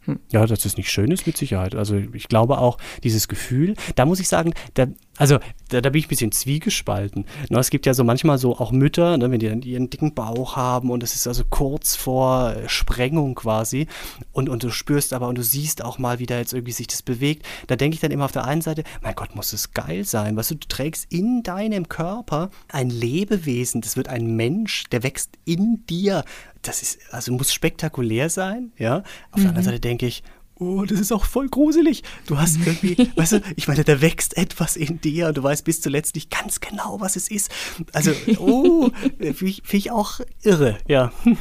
Hm. 0.07 0.21
Ja, 0.31 0.47
dass 0.47 0.65
es 0.65 0.77
nicht 0.77 0.91
schön 0.91 1.11
ist, 1.11 1.27
mit 1.27 1.37
Sicherheit. 1.37 1.75
Also 1.75 1.97
ich 1.97 2.29
glaube 2.29 2.59
auch, 2.59 2.79
dieses 3.03 3.29
Gefühl, 3.29 3.75
da 3.97 4.07
muss 4.07 4.21
ich 4.21 4.29
sagen, 4.29 4.55
da, 4.75 4.87
also 5.17 5.39
da, 5.69 5.81
da 5.81 5.91
bin 5.91 5.99
ich 5.99 6.07
ein 6.07 6.09
bisschen 6.09 6.33
zwiegespalten. 6.33 7.27
Ne, 7.51 7.59
es 7.59 7.71
gibt 7.71 7.87
ja 7.87 7.95
so 7.95 8.05
manchmal 8.05 8.39
so 8.39 8.57
auch 8.57 8.71
Mütter, 8.71 9.19
ne, 9.19 9.31
wenn 9.31 9.41
die 9.41 9.49
dann 9.49 9.63
ihren 9.63 9.91
dicken 9.91 10.15
Bauch 10.15 10.57
haben 10.57 10.91
und 10.91 11.03
es 11.03 11.15
ist 11.15 11.27
also 11.27 11.43
kurz 11.51 11.97
vor 11.97 12.55
Sprengung 12.67 13.35
quasi 13.35 13.89
und, 14.33 14.49
und 14.49 14.63
du 14.63 14.71
spürst 14.71 15.13
aber 15.13 15.27
und 15.29 15.39
du 15.39 15.43
siehst 15.43 15.83
auch 15.83 15.99
mal, 15.99 16.19
wie 16.21 16.27
da 16.27 16.39
jetzt 16.39 16.53
irgendwie 16.53 16.73
sich 16.73 16.87
das 16.87 17.03
bewegt. 17.03 17.45
Da 17.67 17.75
denke 17.75 17.97
ich 17.97 18.01
dann 18.01 18.13
immer 18.13 18.27
auf 18.27 18.33
der 18.33 18.45
einen 18.45 18.63
Seite, 18.63 18.85
mein 19.03 19.15
Gott, 19.17 19.35
muss 19.35 19.53
es 19.53 19.73
geil 19.73 20.05
sein. 20.05 20.37
Weißt 20.37 20.53
du, 20.53 20.55
du 20.55 20.69
trägst 20.69 21.13
in 21.13 21.43
deinem 21.43 21.89
Körper 21.89 22.51
ein 22.69 22.91
Lebewesen, 22.91 23.81
das 23.81 23.97
wird 23.97 24.09
ein 24.09 24.37
Mensch, 24.37 24.85
der 24.91 25.03
wächst 25.03 25.31
in 25.45 25.85
dir. 25.87 26.25
Das 26.67 26.83
ist, 26.83 26.99
also 27.11 27.33
muss 27.33 27.53
spektakulär 27.53 28.29
sein, 28.29 28.73
ja. 28.77 28.99
Auf 29.31 29.39
mhm. 29.39 29.43
der 29.43 29.49
anderen 29.49 29.57
mhm. 29.57 29.65
Seite 29.65 29.81
denke 29.81 30.07
ich, 30.07 30.23
oh, 30.59 30.85
das 30.85 31.01
ist 31.01 31.13
auch 31.13 31.25
voll 31.25 31.49
gruselig. 31.49 32.03
Du 32.27 32.39
hast 32.39 32.59
irgendwie, 32.65 32.97
weißt 33.17 33.33
du, 33.33 33.41
ich 33.57 33.69
meine, 33.69 33.85
da 33.85 34.01
wächst 34.01 34.37
etwas 34.37 34.77
in 34.77 35.01
dir 35.01 35.29
und 35.29 35.37
du 35.37 35.43
weißt 35.43 35.65
bis 35.65 35.81
zuletzt 35.81 36.15
nicht 36.15 36.31
ganz 36.31 36.61
genau, 36.61 37.01
was 37.01 37.17
es 37.17 37.31
ist. 37.31 37.51
Also, 37.93 38.13
oh, 38.39 38.91
finde 39.19 39.45
ich, 39.45 39.63
find 39.65 39.75
ich 39.75 39.91
auch 39.91 40.21
irre, 40.43 40.79
ja. 40.89 41.13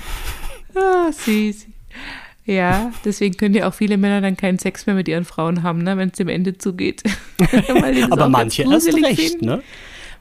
Ah, 0.77 1.09
süß. 1.09 1.67
Ja, 2.43 2.91
deswegen 3.05 3.37
können 3.37 3.55
ja 3.55 3.67
auch 3.67 3.73
viele 3.73 3.95
Männer 3.97 4.19
dann 4.19 4.35
keinen 4.35 4.59
Sex 4.59 4.85
mehr 4.85 4.93
mit 4.93 5.07
ihren 5.07 5.23
Frauen 5.23 5.63
haben, 5.63 5.83
ne, 5.83 5.97
wenn 5.97 6.09
es 6.09 6.17
dem 6.17 6.27
Ende 6.27 6.57
zugeht. 6.57 7.01
Aber 8.11 8.27
manche 8.27 8.63
erst 8.63 8.93
recht, 8.93 9.19
finden. 9.19 9.45
ne? 9.45 9.63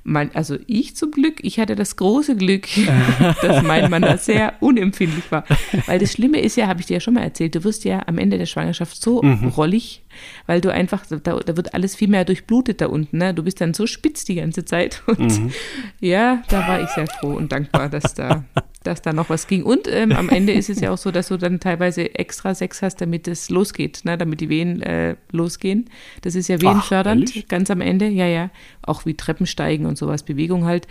Mein, 0.04 0.34
also 0.34 0.56
ich 0.66 0.94
zum 0.94 1.10
Glück, 1.10 1.42
ich 1.42 1.58
hatte 1.58 1.74
das 1.74 1.96
große 1.96 2.36
Glück, 2.36 2.68
dass 3.42 3.62
mein 3.62 3.90
Mann 3.90 4.02
da 4.02 4.18
sehr 4.18 4.54
unempfindlich 4.60 5.24
war. 5.30 5.44
Weil 5.86 5.98
das 5.98 6.12
Schlimme 6.12 6.40
ist 6.40 6.56
ja, 6.56 6.68
habe 6.68 6.80
ich 6.80 6.86
dir 6.86 6.94
ja 6.94 7.00
schon 7.00 7.14
mal 7.14 7.22
erzählt, 7.22 7.54
du 7.54 7.64
wirst 7.64 7.84
ja 7.84 8.02
am 8.06 8.18
Ende 8.18 8.38
der 8.38 8.46
Schwangerschaft 8.46 9.00
so 9.00 9.22
mhm. 9.22 9.48
rollig, 9.48 10.03
weil 10.46 10.60
du 10.60 10.72
einfach, 10.72 11.04
da, 11.06 11.18
da, 11.18 11.56
wird 11.56 11.74
alles 11.74 11.96
viel 11.96 12.08
mehr 12.08 12.24
durchblutet 12.24 12.80
da 12.80 12.86
unten. 12.86 13.18
Ne? 13.18 13.34
Du 13.34 13.42
bist 13.42 13.60
dann 13.60 13.74
so 13.74 13.86
spitz 13.86 14.24
die 14.24 14.36
ganze 14.36 14.64
Zeit. 14.64 15.02
Und 15.06 15.40
mhm. 15.40 15.52
ja, 16.00 16.42
da 16.48 16.66
war 16.66 16.82
ich 16.82 16.88
sehr 16.90 17.06
froh 17.06 17.34
und 17.34 17.52
dankbar, 17.52 17.88
dass 17.88 18.14
da, 18.14 18.44
dass 18.82 19.02
da 19.02 19.12
noch 19.12 19.30
was 19.30 19.46
ging. 19.46 19.62
Und 19.62 19.88
ähm, 19.88 20.12
am 20.12 20.28
Ende 20.28 20.52
ist 20.52 20.70
es 20.70 20.80
ja 20.80 20.90
auch 20.90 20.98
so, 20.98 21.10
dass 21.10 21.28
du 21.28 21.36
dann 21.36 21.60
teilweise 21.60 22.14
extra 22.14 22.54
Sex 22.54 22.82
hast, 22.82 23.00
damit 23.00 23.28
es 23.28 23.50
losgeht, 23.50 24.04
ne? 24.04 24.18
damit 24.18 24.40
die 24.40 24.48
Wehen 24.48 24.82
äh, 24.82 25.16
losgehen. 25.30 25.90
Das 26.22 26.34
ist 26.34 26.48
ja 26.48 26.60
wehenfördernd, 26.60 27.32
Ach, 27.36 27.48
ganz 27.48 27.70
am 27.70 27.80
Ende. 27.80 28.08
Ja, 28.08 28.26
ja. 28.26 28.50
Auch 28.82 29.06
wie 29.06 29.14
Treppensteigen 29.14 29.86
und 29.86 29.98
sowas, 29.98 30.22
Bewegung 30.22 30.64
halt. 30.64 30.86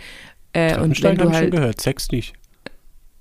Äh, 0.52 0.78
und 0.80 1.02
wenn 1.02 1.16
du 1.16 1.30
halt, 1.30 1.44
schon 1.44 1.50
gehört, 1.50 1.80
Sex 1.80 2.10
nicht. 2.10 2.34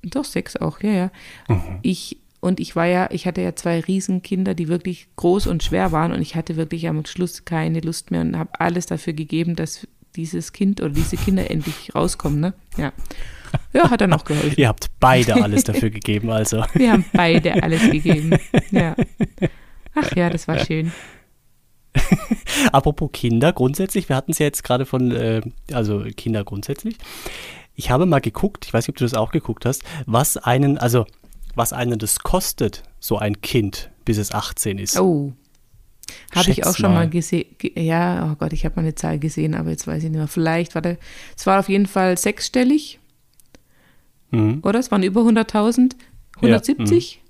Doch, 0.04 0.26
Sex 0.26 0.58
auch, 0.58 0.82
ja, 0.82 0.91
ja. 0.91 1.12
Mhm. 1.47 1.80
Ich 1.82 2.18
und 2.44 2.60
ich 2.60 2.76
war 2.76 2.86
ja, 2.86 3.08
ich 3.10 3.26
hatte 3.26 3.41
ja 3.41 3.56
zwei 3.56 3.80
Riesenkinder, 3.80 4.54
die 4.54 4.68
wirklich 4.68 5.08
groß 5.16 5.48
und 5.48 5.64
schwer 5.64 5.94
waren 5.94 6.12
und 6.12 6.22
ich 6.22 6.36
hatte 6.36 6.58
wirklich 6.58 6.89
am 6.89 7.06
Schluss 7.06 7.46
keine 7.46 7.80
Lust 7.80 8.12
mehr 8.12 8.20
und 8.20 8.38
habe 8.38 8.50
alles 8.60 8.86
dafür 8.86 9.14
gegeben, 9.14 9.56
dass 9.56 9.88
dieses 10.18 10.52
Kind 10.52 10.82
oder 10.82 10.89
diese 10.89 11.16
Kinder 11.16 11.50
endlich 11.50 11.96
rauskommen, 11.96 12.41
ne? 12.41 12.54
Ja. 12.76 12.91
Ja, 13.72 13.89
hat 13.89 14.02
er 14.02 14.08
noch 14.08 14.26
geholfen. 14.26 14.56
Ihr 14.58 14.68
habt 14.68 14.91
beide 15.00 15.41
alles 15.41 15.64
dafür 15.64 15.89
gegeben, 15.91 16.32
also. 16.32 16.66
Wir 16.74 16.91
haben 16.91 17.06
beide 17.14 17.64
alles 17.64 17.89
gegeben. 17.89 18.36
Ja. 18.72 18.96
Ach 19.96 20.14
ja, 20.14 20.30
das 20.30 20.46
war 20.50 20.60
schön. 20.60 20.91
Apropos 22.74 23.12
Kinder 23.14 23.54
grundsätzlich, 23.54 24.10
wir 24.10 24.18
hatten 24.18 24.32
es 24.32 24.39
ja 24.39 24.48
jetzt 24.48 24.66
gerade 24.66 24.86
von, 24.86 25.12
äh, 25.12 25.41
also 25.72 26.04
Kinder 26.18 26.44
grundsätzlich. 26.44 26.98
Ich 27.74 27.89
habe 27.89 28.06
mal 28.06 28.20
geguckt, 28.20 28.66
ich 28.66 28.74
weiß 28.74 28.86
nicht, 28.86 28.89
ob 28.89 28.98
du 28.98 29.06
das 29.06 29.14
auch 29.14 29.32
geguckt 29.32 29.66
hast, 29.66 29.84
was 30.06 30.36
einen, 30.36 30.78
also 30.78 31.06
was 31.56 31.74
einen 31.74 31.99
das 31.99 32.20
kostet, 32.20 32.84
so 32.99 33.18
ein 33.18 33.41
Kind, 33.41 33.91
bis 34.06 34.18
es 34.18 34.32
18 34.32 34.80
ist. 34.80 34.99
Oh. 34.99 35.34
Habe 36.36 36.51
ich 36.51 36.66
auch 36.66 36.76
schon 36.76 36.91
mal, 36.91 37.06
mal 37.06 37.10
gesehen. 37.10 37.45
Ja, 37.76 38.30
oh 38.32 38.36
Gott, 38.36 38.54
ich 38.54 38.66
habe 38.66 38.76
mal 38.76 38.82
eine 38.82 38.95
Zahl 38.95 39.20
gesehen, 39.20 39.56
aber 39.56 39.70
jetzt 39.70 39.88
weiß 39.88 40.04
ich 40.04 40.10
nicht 40.10 40.18
mehr. 40.18 40.28
Vielleicht, 40.28 40.76
warte, 40.76 40.97
es 41.38 41.45
war 41.45 41.60
auf 41.60 41.70
jeden 41.70 41.86
Fall 41.86 42.18
sechsstellig. 42.18 42.99
Mhm. 44.32 44.60
Oder? 44.64 44.80
Es 44.80 44.91
waren 44.91 45.04
über 45.04 45.22
100.000. 45.22 45.95
170? 46.38 47.16
Ja, 47.16 47.22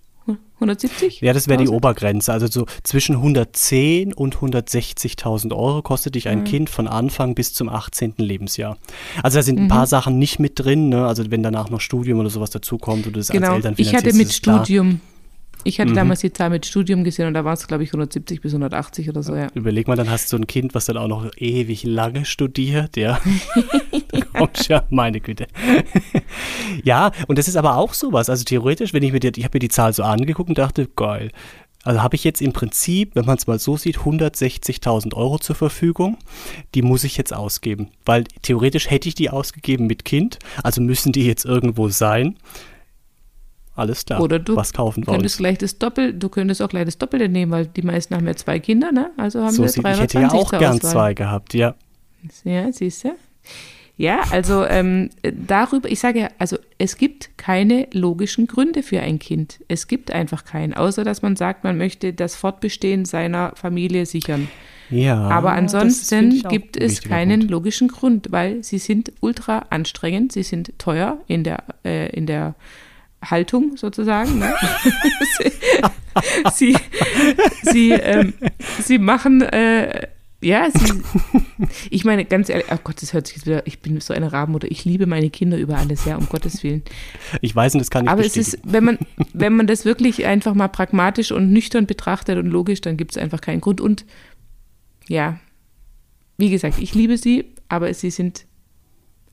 170? 0.55 1.21
Ja, 1.21 1.33
das 1.33 1.47
wäre 1.47 1.61
die 1.61 1.69
Obergrenze. 1.69 2.31
Also 2.31 2.47
so 2.47 2.65
zwischen 2.83 3.15
110 3.15 4.13
und 4.13 4.37
160.000 4.37 5.51
Euro 5.51 5.81
kostet 5.81 6.15
dich 6.15 6.29
ein 6.29 6.39
mhm. 6.39 6.43
Kind 6.45 6.69
von 6.69 6.87
Anfang 6.87 7.35
bis 7.35 7.53
zum 7.53 7.69
18. 7.69 8.15
Lebensjahr. 8.17 8.77
Also 9.21 9.39
da 9.39 9.43
sind 9.43 9.57
mhm. 9.57 9.65
ein 9.65 9.67
paar 9.67 9.87
Sachen 9.87 10.17
nicht 10.19 10.39
mit 10.39 10.59
drin. 10.59 10.89
Ne? 10.89 11.05
Also 11.05 11.29
wenn 11.29 11.43
danach 11.43 11.69
noch 11.69 11.81
Studium 11.81 12.19
oder 12.19 12.29
sowas 12.29 12.49
dazukommt 12.49 13.07
oder 13.07 13.17
das 13.17 13.29
genau. 13.29 13.47
als 13.47 13.57
Eltern 13.57 13.75
Ich 13.77 13.95
hatte 13.95 14.13
mit 14.13 14.31
Studium. 14.31 14.89
Klar. 14.89 15.12
Ich 15.63 15.79
hatte 15.79 15.91
mhm. 15.91 15.95
damals 15.95 16.21
die 16.21 16.33
Zahl 16.33 16.49
mit 16.49 16.65
Studium 16.65 17.03
gesehen 17.03 17.27
und 17.27 17.33
da 17.33 17.45
war 17.45 17.53
es, 17.53 17.67
glaube 17.67 17.83
ich, 17.83 17.89
170 17.89 18.41
bis 18.41 18.53
180 18.53 19.09
oder 19.09 19.23
so, 19.23 19.35
ja. 19.35 19.47
Überleg 19.53 19.87
mal, 19.87 19.95
dann 19.95 20.09
hast 20.09 20.31
du 20.33 20.37
ein 20.37 20.47
Kind, 20.47 20.75
was 20.75 20.85
dann 20.85 20.97
auch 20.97 21.07
noch 21.07 21.29
ewig 21.37 21.83
lange 21.83 22.25
studiert, 22.25 22.97
ja. 22.97 23.19
Kommst 24.37 24.67
ja, 24.67 24.83
meine 24.89 25.19
Güte. 25.19 25.47
ja, 26.83 27.11
und 27.27 27.37
das 27.37 27.47
ist 27.47 27.55
aber 27.55 27.77
auch 27.77 27.93
sowas. 27.93 28.29
Also 28.29 28.43
theoretisch, 28.43 28.93
wenn 28.93 29.03
ich 29.03 29.11
mir 29.11 29.19
die, 29.19 29.31
ich 29.39 29.45
habe 29.45 29.55
mir 29.55 29.59
die 29.61 29.69
Zahl 29.69 29.93
so 29.93 30.03
angeguckt 30.03 30.49
und 30.49 30.57
dachte, 30.57 30.87
geil. 30.95 31.31
Also 31.83 32.01
habe 32.01 32.15
ich 32.15 32.23
jetzt 32.23 32.41
im 32.41 32.53
Prinzip, 32.53 33.15
wenn 33.15 33.25
man 33.25 33.37
es 33.37 33.45
mal 33.45 33.59
so 33.59 33.75
sieht, 33.75 33.99
160.000 33.99 35.13
Euro 35.15 35.37
zur 35.37 35.55
Verfügung. 35.55 36.17
Die 36.75 36.81
muss 36.81 37.03
ich 37.03 37.17
jetzt 37.17 37.33
ausgeben, 37.33 37.89
weil 38.05 38.23
theoretisch 38.41 38.89
hätte 38.89 39.09
ich 39.09 39.15
die 39.15 39.29
ausgegeben 39.29 39.85
mit 39.85 40.05
Kind, 40.05 40.39
also 40.63 40.81
müssen 40.81 41.11
die 41.11 41.25
jetzt 41.25 41.45
irgendwo 41.45 41.89
sein. 41.89 42.37
Alles 43.75 44.05
klar. 44.05 44.21
Oder 44.21 44.39
du 44.39 44.55
was 44.55 44.71
kaufen 44.71 45.03
könntest 45.05 45.37
gleich 45.37 45.57
das 45.57 45.79
Doppel, 45.79 46.13
du 46.13 46.29
könntest 46.29 46.61
auch 46.61 46.69
gleich 46.69 46.85
das 46.85 46.97
Doppelte 46.97 47.27
nehmen, 47.27 47.51
weil 47.51 47.65
die 47.65 47.81
meisten 47.81 48.15
haben 48.15 48.27
ja 48.27 48.35
zwei 48.35 48.59
Kinder, 48.59 48.91
ne? 48.91 49.11
Also 49.17 49.41
haben 49.41 49.51
so 49.51 49.63
wir 49.63 49.71
320 49.71 49.83
Ich 49.93 50.01
hätte 50.01 50.19
ja 50.19 50.41
auch 50.41 50.51
gern 50.51 50.75
Auswahl. 50.75 50.91
zwei 50.91 51.13
gehabt, 51.13 51.53
ja. 51.53 51.75
Ja, 52.43 52.71
siehst 52.71 53.03
du? 53.03 53.15
Ja, 53.95 54.21
also 54.31 54.65
ähm, 54.65 55.11
darüber, 55.21 55.89
ich 55.89 55.99
sage 55.99 56.21
ja, 56.21 56.29
also 56.39 56.57
es 56.79 56.97
gibt 56.97 57.37
keine 57.37 57.87
logischen 57.93 58.47
Gründe 58.47 58.81
für 58.81 58.99
ein 59.01 59.19
Kind. 59.19 59.59
Es 59.67 59.87
gibt 59.87 60.11
einfach 60.11 60.45
keinen, 60.45 60.73
außer 60.73 61.03
dass 61.03 61.21
man 61.21 61.35
sagt, 61.35 61.63
man 61.63 61.77
möchte 61.77 62.11
das 62.11 62.35
Fortbestehen 62.35 63.05
seiner 63.05 63.53
Familie 63.55 64.07
sichern. 64.07 64.47
Ja. 64.89 65.29
Aber 65.29 65.53
ansonsten 65.53 66.41
gibt 66.49 66.75
es 66.75 67.01
keinen 67.01 67.41
Punkt. 67.41 67.51
logischen 67.51 67.87
Grund, 67.87 68.27
weil 68.31 68.63
sie 68.63 68.79
sind 68.79 69.13
ultra 69.21 69.65
anstrengend, 69.69 70.31
sie 70.31 70.43
sind 70.43 70.73
teuer 70.79 71.19
in 71.27 71.43
der, 71.43 71.63
äh, 71.85 72.09
in 72.09 72.25
der 72.25 72.55
Haltung 73.29 73.77
sozusagen. 73.77 74.39
Ne? 74.39 74.53
sie, 76.53 76.75
sie, 77.63 77.91
ähm, 77.91 78.33
sie 78.81 78.97
machen, 78.97 79.41
äh, 79.41 80.07
ja, 80.41 80.67
sie, 80.71 81.01
ich 81.89 82.05
meine, 82.05 82.25
ganz 82.25 82.49
ehrlich, 82.49 82.67
oh 82.69 82.77
Gott, 82.83 83.01
das 83.01 83.13
hört 83.13 83.27
sich 83.27 83.37
jetzt 83.37 83.45
wieder, 83.45 83.65
ich 83.65 83.79
bin 83.79 83.99
so 84.01 84.13
eine 84.13 84.31
Rabenmutter, 84.31 84.69
ich 84.69 84.85
liebe 84.85 85.05
meine 85.05 85.29
Kinder 85.29 85.57
über 85.57 85.77
alles, 85.77 86.05
ja, 86.05 86.17
um 86.17 86.27
Gottes 86.27 86.63
Willen. 86.63 86.83
Ich 87.41 87.55
weiß 87.55 87.75
und 87.75 87.79
das 87.79 87.89
kann 87.89 88.05
ich 88.05 88.11
Aber 88.11 88.25
es 88.25 88.37
ist, 88.37 88.59
wenn 88.63 88.83
man, 88.83 88.97
wenn 89.33 89.55
man 89.55 89.67
das 89.67 89.85
wirklich 89.85 90.25
einfach 90.25 90.53
mal 90.53 90.67
pragmatisch 90.67 91.31
und 91.31 91.51
nüchtern 91.51 91.85
betrachtet 91.85 92.37
und 92.37 92.47
logisch, 92.47 92.81
dann 92.81 92.97
gibt 92.97 93.11
es 93.11 93.17
einfach 93.17 93.41
keinen 93.41 93.61
Grund. 93.61 93.79
Und 93.79 94.05
ja, 95.07 95.39
wie 96.37 96.49
gesagt, 96.49 96.79
ich 96.79 96.93
liebe 96.93 97.17
sie, 97.17 97.45
aber 97.69 97.93
sie 97.93 98.11
sind 98.11 98.45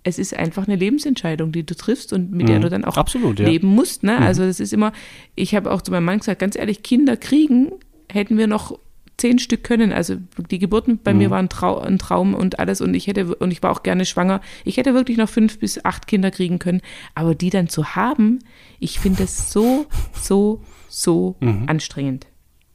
es 0.02 0.18
ist 0.18 0.34
einfach 0.34 0.66
eine 0.66 0.76
Lebensentscheidung, 0.76 1.52
die 1.52 1.64
du 1.64 1.74
triffst 1.74 2.12
und 2.12 2.30
mit 2.30 2.46
mhm. 2.46 2.50
der 2.50 2.60
du 2.60 2.70
dann 2.70 2.84
auch 2.84 2.96
Absolut, 2.96 3.38
ja. 3.38 3.46
leben 3.46 3.68
musst. 3.68 4.02
Ne? 4.02 4.16
Mhm. 4.16 4.22
Also 4.22 4.44
das 4.44 4.60
ist 4.60 4.72
immer, 4.72 4.92
ich 5.34 5.54
habe 5.54 5.70
auch 5.70 5.82
zu 5.82 5.90
meinem 5.90 6.04
Mann 6.04 6.18
gesagt, 6.18 6.40
ganz 6.40 6.56
ehrlich, 6.56 6.82
Kinder 6.82 7.16
kriegen 7.16 7.72
hätten 8.08 8.38
wir 8.38 8.46
noch 8.46 8.78
zehn 9.20 9.38
Stück 9.38 9.62
können. 9.62 9.92
Also 9.92 10.16
die 10.50 10.58
Geburten 10.58 10.98
bei 10.98 11.12
mhm. 11.12 11.18
mir 11.18 11.30
waren 11.30 11.48
Trau 11.48 11.78
ein 11.78 11.98
Traum 11.98 12.34
und 12.34 12.58
alles 12.58 12.80
und 12.80 12.94
ich 12.94 13.06
hätte 13.06 13.34
und 13.36 13.50
ich 13.50 13.62
war 13.62 13.70
auch 13.70 13.82
gerne 13.82 14.06
schwanger. 14.06 14.40
Ich 14.64 14.78
hätte 14.78 14.94
wirklich 14.94 15.18
noch 15.18 15.28
fünf 15.28 15.58
bis 15.58 15.84
acht 15.84 16.06
Kinder 16.06 16.30
kriegen 16.30 16.58
können, 16.58 16.80
aber 17.14 17.34
die 17.34 17.50
dann 17.50 17.68
zu 17.68 17.94
haben, 17.94 18.40
ich 18.78 18.98
finde 18.98 19.24
es 19.24 19.52
so, 19.52 19.86
so, 20.14 20.62
so 20.88 21.36
mhm. 21.40 21.64
anstrengend. 21.66 22.26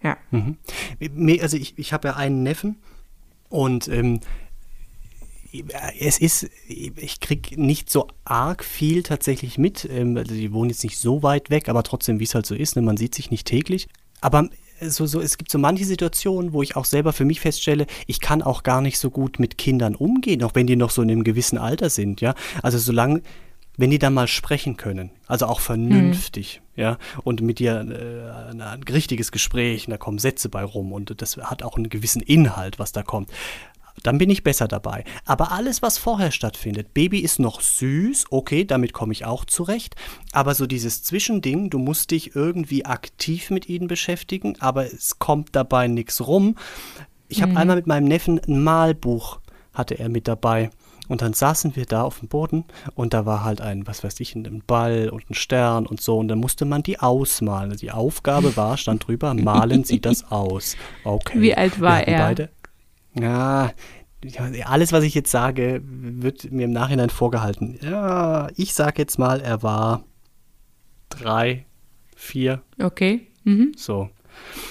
Ja. 0.03 0.17
Mhm. 0.30 0.57
Also 1.41 1.57
ich, 1.57 1.78
ich 1.80 1.91
habe 1.91 2.09
ja 2.09 2.15
einen 2.15 2.43
Neffen 2.43 2.78
und 3.49 3.88
ähm, 3.88 4.19
es 5.99 6.20
ist, 6.20 6.49
ich 6.68 7.20
kriege 7.20 7.62
nicht 7.62 7.89
so 7.89 8.08
arg 8.24 8.64
viel 8.64 9.03
tatsächlich 9.03 9.58
mit. 9.58 9.88
Ähm, 9.89 10.18
also 10.18 10.34
die 10.34 10.51
wohnen 10.51 10.70
jetzt 10.70 10.84
nicht 10.84 10.97
so 10.97 11.24
weit 11.24 11.49
weg, 11.49 11.70
aber 11.70 11.84
trotzdem, 11.84 12.20
wie 12.20 12.24
es 12.26 12.36
halt 12.36 12.45
so 12.45 12.56
ist, 12.56 12.76
ne, 12.76 12.82
man 12.82 12.97
sieht 12.97 13.16
sich 13.16 13.32
nicht 13.32 13.47
täglich. 13.47 13.88
Aber 14.22 14.49
so, 14.82 15.06
so, 15.06 15.22
es 15.22 15.38
gibt 15.38 15.51
so 15.51 15.58
manche 15.58 15.86
Situationen, 15.86 16.53
wo 16.53 16.62
ich 16.62 16.76
auch 16.76 16.86
selber 16.86 17.14
für 17.14 17.26
mich 17.26 17.39
feststelle, 17.39 17.86
ich 18.08 18.20
kann 18.20 18.41
auch 18.41 18.64
gar 18.64 18.82
nicht 18.82 18.99
so 18.99 19.10
gut 19.10 19.39
mit 19.39 19.58
Kindern 19.58 19.95
umgehen, 19.95 20.43
auch 20.43 20.56
wenn 20.56 20.68
die 20.68 20.76
noch 20.76 20.89
so 20.89 21.01
in 21.01 21.12
einem 21.12 21.24
gewissen 21.24 21.58
Alter 21.58 21.89
sind, 21.89 22.22
ja. 22.22 22.36
Also 22.62 22.78
solange, 22.78 23.22
wenn 23.78 23.89
die 23.89 23.99
dann 23.99 24.14
mal 24.14 24.28
sprechen 24.28 24.78
können, 24.78 25.12
also 25.28 25.45
auch 25.45 25.60
vernünftig, 25.60 26.62
mhm. 26.76 26.82
ja, 26.82 26.97
und 27.24 27.41
mit 27.41 27.60
dir 27.60 27.74
äh, 27.76 28.51
ein, 28.51 28.62
ein 28.62 28.84
richtiges 28.84 29.32
Gespräch, 29.32 29.88
und 29.88 29.91
da 29.91 29.97
kommen 29.97 30.20
Sätze 30.20 30.49
bei 30.49 30.64
rum 30.64 30.91
und 30.91 31.22
das 31.22 31.38
hat 31.38 31.64
auch 31.64 31.78
einen 31.78 31.89
gewissen 31.89 32.22
Inhalt, 32.22 32.80
was 32.80 32.91
da 32.91 33.03
kommt 33.03 33.30
dann 34.04 34.18
bin 34.18 34.30
ich 34.30 34.43
besser 34.43 34.68
dabei. 34.68 35.04
Aber 35.26 35.52
alles, 35.52 35.82
was 35.82 35.98
vorher 35.98 36.32
stattfindet, 36.32 36.93
Baby 36.93 37.20
ist 37.20 37.39
noch 37.39 37.62
süß, 37.62 38.26
okay, 38.30 38.66
damit 38.66 38.93
komme 38.93 39.14
ich 39.14 39.26
auch 39.26 39.46
zurecht. 39.46 39.96
Aber 40.32 40.54
so 40.54 40.68
dieses 40.68 41.04
Zwischending, 41.04 41.70
du 41.70 41.80
musst 41.80 42.12
dich 42.12 42.36
irgendwie 42.36 42.86
aktiv 42.86 43.50
mit 43.50 43.68
ihnen 43.70 43.88
beschäftigen, 43.88 44.58
aber 44.60 44.86
es 44.86 45.20
kommt 45.20 45.56
dabei 45.56 45.88
nichts 45.88 46.26
rum. 46.26 46.56
Ich 47.28 47.41
habe 47.41 47.54
mhm. 47.54 47.58
einmal 47.58 47.76
mit 47.78 47.88
meinem 47.88 48.08
Neffen 48.08 48.39
ein 48.48 48.64
Malbuch, 48.64 49.39
hatte 49.74 49.98
er 49.98 50.10
mit 50.10 50.28
dabei. 50.28 50.70
Und 51.08 51.22
dann 51.22 51.34
saßen 51.34 51.76
wir 51.76 51.86
da 51.86 52.02
auf 52.02 52.20
dem 52.20 52.30
Boden 52.30 52.66
und 52.96 53.14
da 53.14 53.26
war 53.26 53.43
halt 53.43 53.62
ein, 53.62 53.86
was 53.86 54.04
weiß 54.04 54.20
ich, 54.22 54.36
ein 54.36 54.64
Ball 54.66 55.10
und 55.10 55.30
ein 55.30 55.36
Stern 55.36 55.86
und 55.86 56.02
so. 56.02 56.18
Und 56.18 56.28
dann 56.30 56.39
musste 56.39 56.66
man 56.66 56.82
die 56.82 57.00
ausmalen. 57.00 57.76
Die 57.78 57.91
Aufgabe 57.91 58.58
war, 58.58 58.78
stand 58.78 59.08
drüber, 59.08 59.34
malen 59.34 59.84
Sie 59.84 60.00
das 60.00 60.32
aus. 60.32 60.76
Okay. 61.04 61.39
Wie 61.39 61.56
alt 61.56 61.80
war 61.80 62.08
er? 62.08 62.20
Beide, 62.20 62.50
ja, 63.20 63.72
alles, 64.66 64.91
was 64.91 65.03
ich 65.03 65.13
jetzt 65.13 65.32
sage, 65.32 65.82
wird 65.84 66.51
mir 66.51 66.66
im 66.66 66.72
Nachhinein 66.72 67.09
vorgehalten. 67.09 67.78
Ja, 67.82 68.47
ich 68.55 68.74
sage 68.74 69.01
jetzt 69.01 69.20
mal, 69.20 69.41
er 69.41 69.63
war 69.63 70.03
drei, 71.09 71.66
vier. 72.16 72.61
Okay. 72.82 73.28
Mhm. 73.43 73.74
So. 73.78 74.09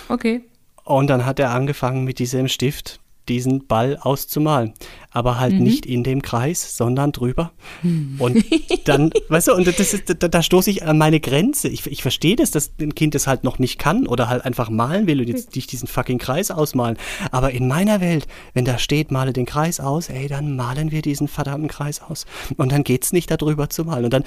Okay. 0.08 0.42
Und 0.84 1.08
dann 1.08 1.24
hat 1.24 1.38
er 1.38 1.50
angefangen 1.50 2.04
mit 2.04 2.18
diesem 2.18 2.48
Stift 2.48 3.00
diesen 3.28 3.66
Ball 3.66 3.96
auszumalen. 4.00 4.74
Aber 5.10 5.38
halt 5.38 5.54
mhm. 5.54 5.62
nicht 5.62 5.86
in 5.86 6.02
dem 6.04 6.22
Kreis, 6.22 6.76
sondern 6.76 7.12
drüber. 7.12 7.52
Mhm. 7.82 8.16
Und 8.18 8.44
dann, 8.84 9.10
weißt 9.28 9.48
du, 9.48 9.54
und 9.54 9.66
das 9.66 9.94
ist, 9.94 10.22
da, 10.22 10.28
da 10.28 10.42
stoße 10.42 10.70
ich 10.70 10.84
an 10.84 10.98
meine 10.98 11.20
Grenze. 11.20 11.68
Ich, 11.68 11.86
ich 11.86 12.02
verstehe 12.02 12.36
das, 12.36 12.50
dass 12.50 12.72
ein 12.80 12.94
Kind 12.94 13.14
das 13.14 13.26
halt 13.26 13.44
noch 13.44 13.58
nicht 13.58 13.78
kann 13.78 14.06
oder 14.06 14.28
halt 14.28 14.44
einfach 14.44 14.70
malen 14.70 15.06
will 15.06 15.20
und 15.20 15.28
jetzt 15.28 15.54
nicht 15.54 15.72
diesen 15.72 15.88
fucking 15.88 16.18
Kreis 16.18 16.50
ausmalen. 16.50 16.96
Aber 17.30 17.52
in 17.52 17.68
meiner 17.68 18.00
Welt, 18.00 18.26
wenn 18.52 18.64
da 18.64 18.78
steht, 18.78 19.10
male 19.10 19.32
den 19.32 19.46
Kreis 19.46 19.80
aus, 19.80 20.08
ey, 20.08 20.28
dann 20.28 20.56
malen 20.56 20.90
wir 20.90 21.02
diesen 21.02 21.28
verdammten 21.28 21.68
Kreis 21.68 22.02
aus. 22.02 22.26
Und 22.56 22.72
dann 22.72 22.84
geht's 22.84 23.12
nicht 23.12 23.30
darüber 23.30 23.70
zu 23.70 23.84
malen. 23.84 24.04
Und 24.04 24.12
dann. 24.12 24.24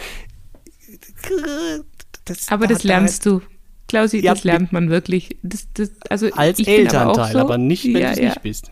Das, 2.25 2.49
aber 2.49 2.67
das 2.67 2.83
lernst 2.83 3.25
du. 3.25 3.41
Klausi, 3.87 4.19
ja, 4.19 4.33
das 4.33 4.43
lernt 4.43 4.73
man 4.73 4.89
wirklich. 4.89 5.37
Das, 5.43 5.67
das, 5.73 5.91
also 6.09 6.29
als 6.33 6.59
Elternteil, 6.59 7.07
aber, 7.07 7.31
so, 7.31 7.39
aber, 7.39 7.57
nicht, 7.57 7.85
wenn 7.85 8.01
ja, 8.01 8.07
du 8.07 8.11
es 8.11 8.19
ja. 8.19 8.25
nicht 8.29 8.41
bist. 8.41 8.71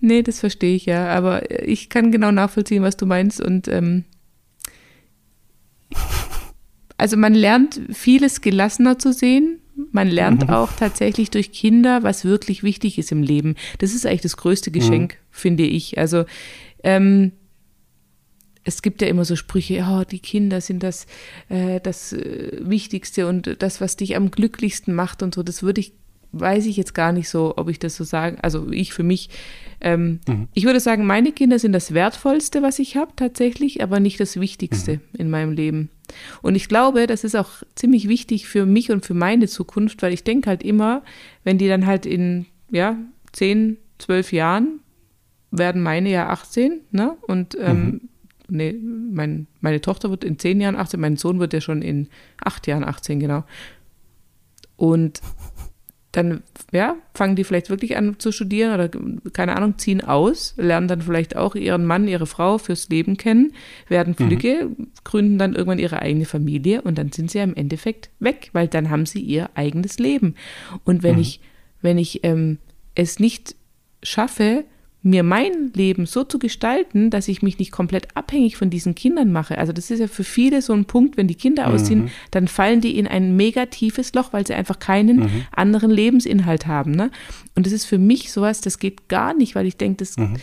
Nee, 0.00 0.22
das 0.22 0.40
verstehe 0.40 0.76
ich 0.76 0.86
ja, 0.86 1.08
aber 1.08 1.66
ich 1.66 1.88
kann 1.88 2.12
genau 2.12 2.30
nachvollziehen, 2.30 2.82
was 2.82 2.96
du 2.96 3.06
meinst 3.06 3.40
und 3.40 3.68
ähm, 3.68 4.04
also 6.96 7.16
man 7.16 7.34
lernt 7.34 7.80
vieles 7.92 8.40
gelassener 8.40 8.98
zu 8.98 9.12
sehen. 9.12 9.60
Man 9.90 10.08
lernt 10.08 10.44
mhm. 10.44 10.50
auch 10.50 10.72
tatsächlich 10.72 11.30
durch 11.30 11.52
Kinder, 11.52 12.04
was 12.04 12.24
wirklich 12.24 12.62
wichtig 12.62 12.98
ist 12.98 13.10
im 13.10 13.22
Leben. 13.22 13.56
Das 13.78 13.92
ist 13.92 14.06
eigentlich 14.06 14.20
das 14.20 14.36
größte 14.36 14.70
mhm. 14.70 14.74
Geschenk, 14.74 15.14
mhm. 15.14 15.18
finde 15.30 15.64
ich. 15.64 15.98
Also 15.98 16.24
ähm, 16.84 17.32
es 18.62 18.82
gibt 18.82 19.02
ja 19.02 19.08
immer 19.08 19.24
so 19.24 19.36
Sprüche, 19.36 19.84
oh, 19.88 20.04
die 20.04 20.20
Kinder 20.20 20.60
sind 20.60 20.82
das, 20.82 21.06
äh, 21.48 21.80
das 21.80 22.12
äh, 22.12 22.58
Wichtigste 22.60 23.26
und 23.28 23.60
das, 23.60 23.80
was 23.80 23.96
dich 23.96 24.16
am 24.16 24.30
glücklichsten 24.30 24.94
macht 24.94 25.22
und 25.22 25.34
so. 25.34 25.42
Das 25.42 25.62
würde 25.62 25.80
ich 25.80 25.92
weiß 26.40 26.66
ich 26.66 26.76
jetzt 26.76 26.94
gar 26.94 27.12
nicht 27.12 27.28
so, 27.28 27.54
ob 27.56 27.68
ich 27.68 27.78
das 27.78 27.96
so 27.96 28.04
sagen, 28.04 28.38
also 28.42 28.70
ich 28.70 28.92
für 28.92 29.02
mich, 29.02 29.30
ähm, 29.80 30.20
mhm. 30.26 30.48
ich 30.54 30.64
würde 30.64 30.80
sagen, 30.80 31.06
meine 31.06 31.32
Kinder 31.32 31.58
sind 31.58 31.72
das 31.72 31.94
Wertvollste, 31.94 32.62
was 32.62 32.78
ich 32.78 32.96
habe 32.96 33.12
tatsächlich, 33.16 33.82
aber 33.82 34.00
nicht 34.00 34.20
das 34.20 34.38
Wichtigste 34.40 34.94
mhm. 34.94 35.00
in 35.18 35.30
meinem 35.30 35.52
Leben. 35.52 35.90
Und 36.42 36.54
ich 36.54 36.68
glaube, 36.68 37.06
das 37.06 37.24
ist 37.24 37.34
auch 37.36 37.50
ziemlich 37.74 38.08
wichtig 38.08 38.46
für 38.46 38.66
mich 38.66 38.90
und 38.90 39.04
für 39.04 39.14
meine 39.14 39.48
Zukunft, 39.48 40.02
weil 40.02 40.12
ich 40.12 40.24
denke 40.24 40.48
halt 40.50 40.62
immer, 40.62 41.02
wenn 41.44 41.58
die 41.58 41.68
dann 41.68 41.86
halt 41.86 42.06
in, 42.06 42.46
ja, 42.70 42.96
zehn, 43.32 43.78
zwölf 43.98 44.32
Jahren 44.32 44.80
werden 45.50 45.82
meine 45.82 46.10
ja 46.10 46.28
18, 46.30 46.80
ne? 46.90 47.16
Und 47.22 47.56
ähm, 47.60 47.84
mhm. 47.84 48.00
nee, 48.48 48.72
mein, 48.72 49.46
meine 49.60 49.80
Tochter 49.80 50.10
wird 50.10 50.24
in 50.24 50.38
zehn 50.38 50.60
Jahren 50.60 50.76
18, 50.76 51.00
mein 51.00 51.16
Sohn 51.16 51.38
wird 51.38 51.52
ja 51.52 51.60
schon 51.60 51.82
in 51.82 52.08
acht 52.42 52.66
Jahren 52.66 52.84
18, 52.84 53.20
genau. 53.20 53.44
Und 54.76 55.20
dann 56.16 56.42
ja, 56.72 56.96
fangen 57.12 57.36
die 57.36 57.44
vielleicht 57.44 57.70
wirklich 57.70 57.96
an 57.96 58.18
zu 58.18 58.32
studieren 58.32 58.74
oder 58.74 58.90
keine 59.32 59.56
Ahnung, 59.56 59.78
ziehen 59.78 60.02
aus, 60.02 60.54
lernen 60.56 60.88
dann 60.88 61.02
vielleicht 61.02 61.36
auch 61.36 61.54
ihren 61.54 61.84
Mann, 61.84 62.08
ihre 62.08 62.26
Frau 62.26 62.58
fürs 62.58 62.88
Leben 62.88 63.16
kennen, 63.16 63.52
werden 63.88 64.14
mhm. 64.18 64.26
Flügge, 64.26 64.66
mhm. 64.66 64.88
gründen 65.02 65.38
dann 65.38 65.54
irgendwann 65.54 65.78
ihre 65.78 66.00
eigene 66.00 66.24
Familie 66.24 66.82
und 66.82 66.98
dann 66.98 67.12
sind 67.12 67.30
sie 67.30 67.38
ja 67.38 67.44
im 67.44 67.54
Endeffekt 67.54 68.10
weg, 68.20 68.50
weil 68.52 68.68
dann 68.68 68.90
haben 68.90 69.06
sie 69.06 69.20
ihr 69.20 69.50
eigenes 69.54 69.98
Leben. 69.98 70.36
Und 70.84 71.02
wenn 71.02 71.16
mhm. 71.16 71.22
ich, 71.22 71.40
wenn 71.82 71.98
ich 71.98 72.24
ähm, 72.24 72.58
es 72.94 73.18
nicht 73.18 73.56
schaffe, 74.02 74.64
mir 75.04 75.22
mein 75.22 75.70
Leben 75.74 76.06
so 76.06 76.24
zu 76.24 76.38
gestalten, 76.38 77.10
dass 77.10 77.28
ich 77.28 77.42
mich 77.42 77.58
nicht 77.58 77.70
komplett 77.70 78.08
abhängig 78.16 78.56
von 78.56 78.70
diesen 78.70 78.94
Kindern 78.94 79.32
mache. 79.32 79.58
Also 79.58 79.74
das 79.74 79.90
ist 79.90 80.00
ja 80.00 80.08
für 80.08 80.24
viele 80.24 80.62
so 80.62 80.72
ein 80.72 80.86
Punkt, 80.86 81.18
wenn 81.18 81.28
die 81.28 81.34
Kinder 81.34 81.68
mhm. 81.68 81.74
ausziehen, 81.74 82.10
dann 82.30 82.48
fallen 82.48 82.80
die 82.80 82.98
in 82.98 83.06
ein 83.06 83.36
mega 83.36 83.66
tiefes 83.66 84.14
Loch, 84.14 84.32
weil 84.32 84.46
sie 84.46 84.54
einfach 84.54 84.78
keinen 84.78 85.18
mhm. 85.18 85.46
anderen 85.52 85.90
Lebensinhalt 85.90 86.66
haben. 86.66 86.92
Ne? 86.92 87.10
Und 87.54 87.66
das 87.66 87.74
ist 87.74 87.84
für 87.84 87.98
mich 87.98 88.32
sowas, 88.32 88.62
das 88.62 88.78
geht 88.78 89.08
gar 89.08 89.34
nicht, 89.34 89.54
weil 89.54 89.66
ich 89.66 89.76
denke, 89.76 89.98
das, 89.98 90.16
mhm. 90.16 90.36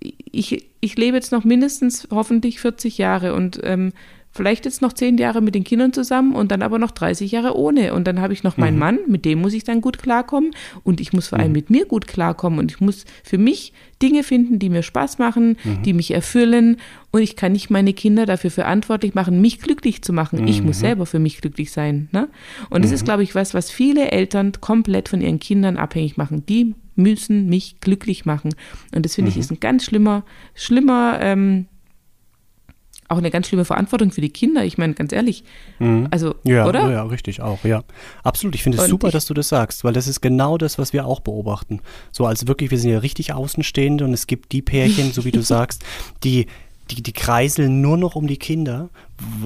ich, 0.00 0.66
ich 0.80 0.96
lebe 0.96 1.16
jetzt 1.16 1.30
noch 1.30 1.44
mindestens 1.44 2.08
hoffentlich 2.10 2.58
40 2.58 2.98
Jahre 2.98 3.34
und 3.34 3.60
ähm, 3.62 3.92
vielleicht 4.36 4.64
jetzt 4.64 4.82
noch 4.82 4.92
zehn 4.92 5.18
Jahre 5.18 5.40
mit 5.40 5.54
den 5.54 5.64
Kindern 5.64 5.92
zusammen 5.92 6.34
und 6.34 6.50
dann 6.50 6.62
aber 6.62 6.78
noch 6.78 6.90
30 6.90 7.30
Jahre 7.32 7.56
ohne. 7.56 7.94
Und 7.94 8.06
dann 8.06 8.20
habe 8.20 8.32
ich 8.32 8.42
noch 8.42 8.56
meinen 8.56 8.74
mhm. 8.74 8.80
Mann, 8.80 8.98
mit 9.06 9.24
dem 9.24 9.40
muss 9.40 9.54
ich 9.54 9.64
dann 9.64 9.80
gut 9.80 9.98
klarkommen. 9.98 10.52
Und 10.84 11.00
ich 11.00 11.12
muss 11.12 11.28
vor 11.28 11.38
allem 11.38 11.48
mhm. 11.48 11.54
mit 11.54 11.70
mir 11.70 11.86
gut 11.86 12.06
klarkommen. 12.06 12.58
Und 12.58 12.70
ich 12.70 12.80
muss 12.80 13.04
für 13.24 13.38
mich 13.38 13.72
Dinge 14.02 14.22
finden, 14.22 14.58
die 14.58 14.68
mir 14.68 14.82
Spaß 14.82 15.18
machen, 15.18 15.56
mhm. 15.64 15.82
die 15.82 15.92
mich 15.92 16.12
erfüllen. 16.12 16.76
Und 17.10 17.22
ich 17.22 17.36
kann 17.36 17.52
nicht 17.52 17.70
meine 17.70 17.92
Kinder 17.92 18.26
dafür 18.26 18.50
verantwortlich 18.50 19.14
machen, 19.14 19.40
mich 19.40 19.60
glücklich 19.60 20.02
zu 20.02 20.12
machen. 20.12 20.46
Ich 20.46 20.62
muss 20.62 20.76
mhm. 20.78 20.80
selber 20.80 21.06
für 21.06 21.18
mich 21.18 21.40
glücklich 21.40 21.72
sein. 21.72 22.08
Ne? 22.12 22.28
Und 22.70 22.84
das 22.84 22.92
ist, 22.92 23.02
mhm. 23.02 23.06
glaube 23.06 23.22
ich, 23.22 23.34
was, 23.34 23.54
was 23.54 23.70
viele 23.70 24.12
Eltern 24.12 24.52
komplett 24.60 25.08
von 25.08 25.20
ihren 25.20 25.40
Kindern 25.40 25.76
abhängig 25.76 26.16
machen. 26.16 26.44
Die 26.46 26.74
müssen 26.96 27.48
mich 27.48 27.80
glücklich 27.80 28.24
machen. 28.24 28.54
Und 28.94 29.04
das 29.04 29.14
finde 29.14 29.30
ich 29.30 29.36
mhm. 29.36 29.40
ist 29.40 29.50
ein 29.52 29.60
ganz 29.60 29.84
schlimmer, 29.84 30.24
schlimmer, 30.54 31.18
ähm, 31.20 31.66
auch 33.08 33.18
eine 33.18 33.30
ganz 33.30 33.48
schlimme 33.48 33.64
Verantwortung 33.64 34.10
für 34.10 34.20
die 34.20 34.30
Kinder. 34.30 34.64
Ich 34.64 34.78
meine, 34.78 34.94
ganz 34.94 35.12
ehrlich, 35.12 35.44
mhm. 35.78 36.08
also, 36.10 36.34
ja, 36.44 36.66
oder? 36.66 36.90
Ja, 36.90 37.02
richtig, 37.04 37.40
auch, 37.40 37.64
ja. 37.64 37.84
Absolut. 38.22 38.54
Ich 38.54 38.62
finde 38.62 38.78
es 38.78 38.88
super, 38.88 39.10
dass 39.10 39.26
du 39.26 39.34
das 39.34 39.48
sagst, 39.48 39.84
weil 39.84 39.92
das 39.92 40.08
ist 40.08 40.20
genau 40.20 40.58
das, 40.58 40.78
was 40.78 40.92
wir 40.92 41.06
auch 41.06 41.20
beobachten. 41.20 41.80
So 42.12 42.26
als 42.26 42.46
wirklich, 42.46 42.70
wir 42.70 42.78
sind 42.78 42.90
ja 42.90 42.98
richtig 42.98 43.32
Außenstehende 43.32 44.04
und 44.04 44.12
es 44.12 44.26
gibt 44.26 44.52
die 44.52 44.62
Pärchen, 44.62 45.12
so 45.12 45.24
wie 45.24 45.32
du 45.32 45.42
sagst, 45.42 45.84
die, 46.24 46.46
die, 46.90 47.02
die 47.02 47.12
kreiseln 47.12 47.80
nur 47.80 47.96
noch 47.96 48.16
um 48.16 48.26
die 48.26 48.38
Kinder. 48.38 48.90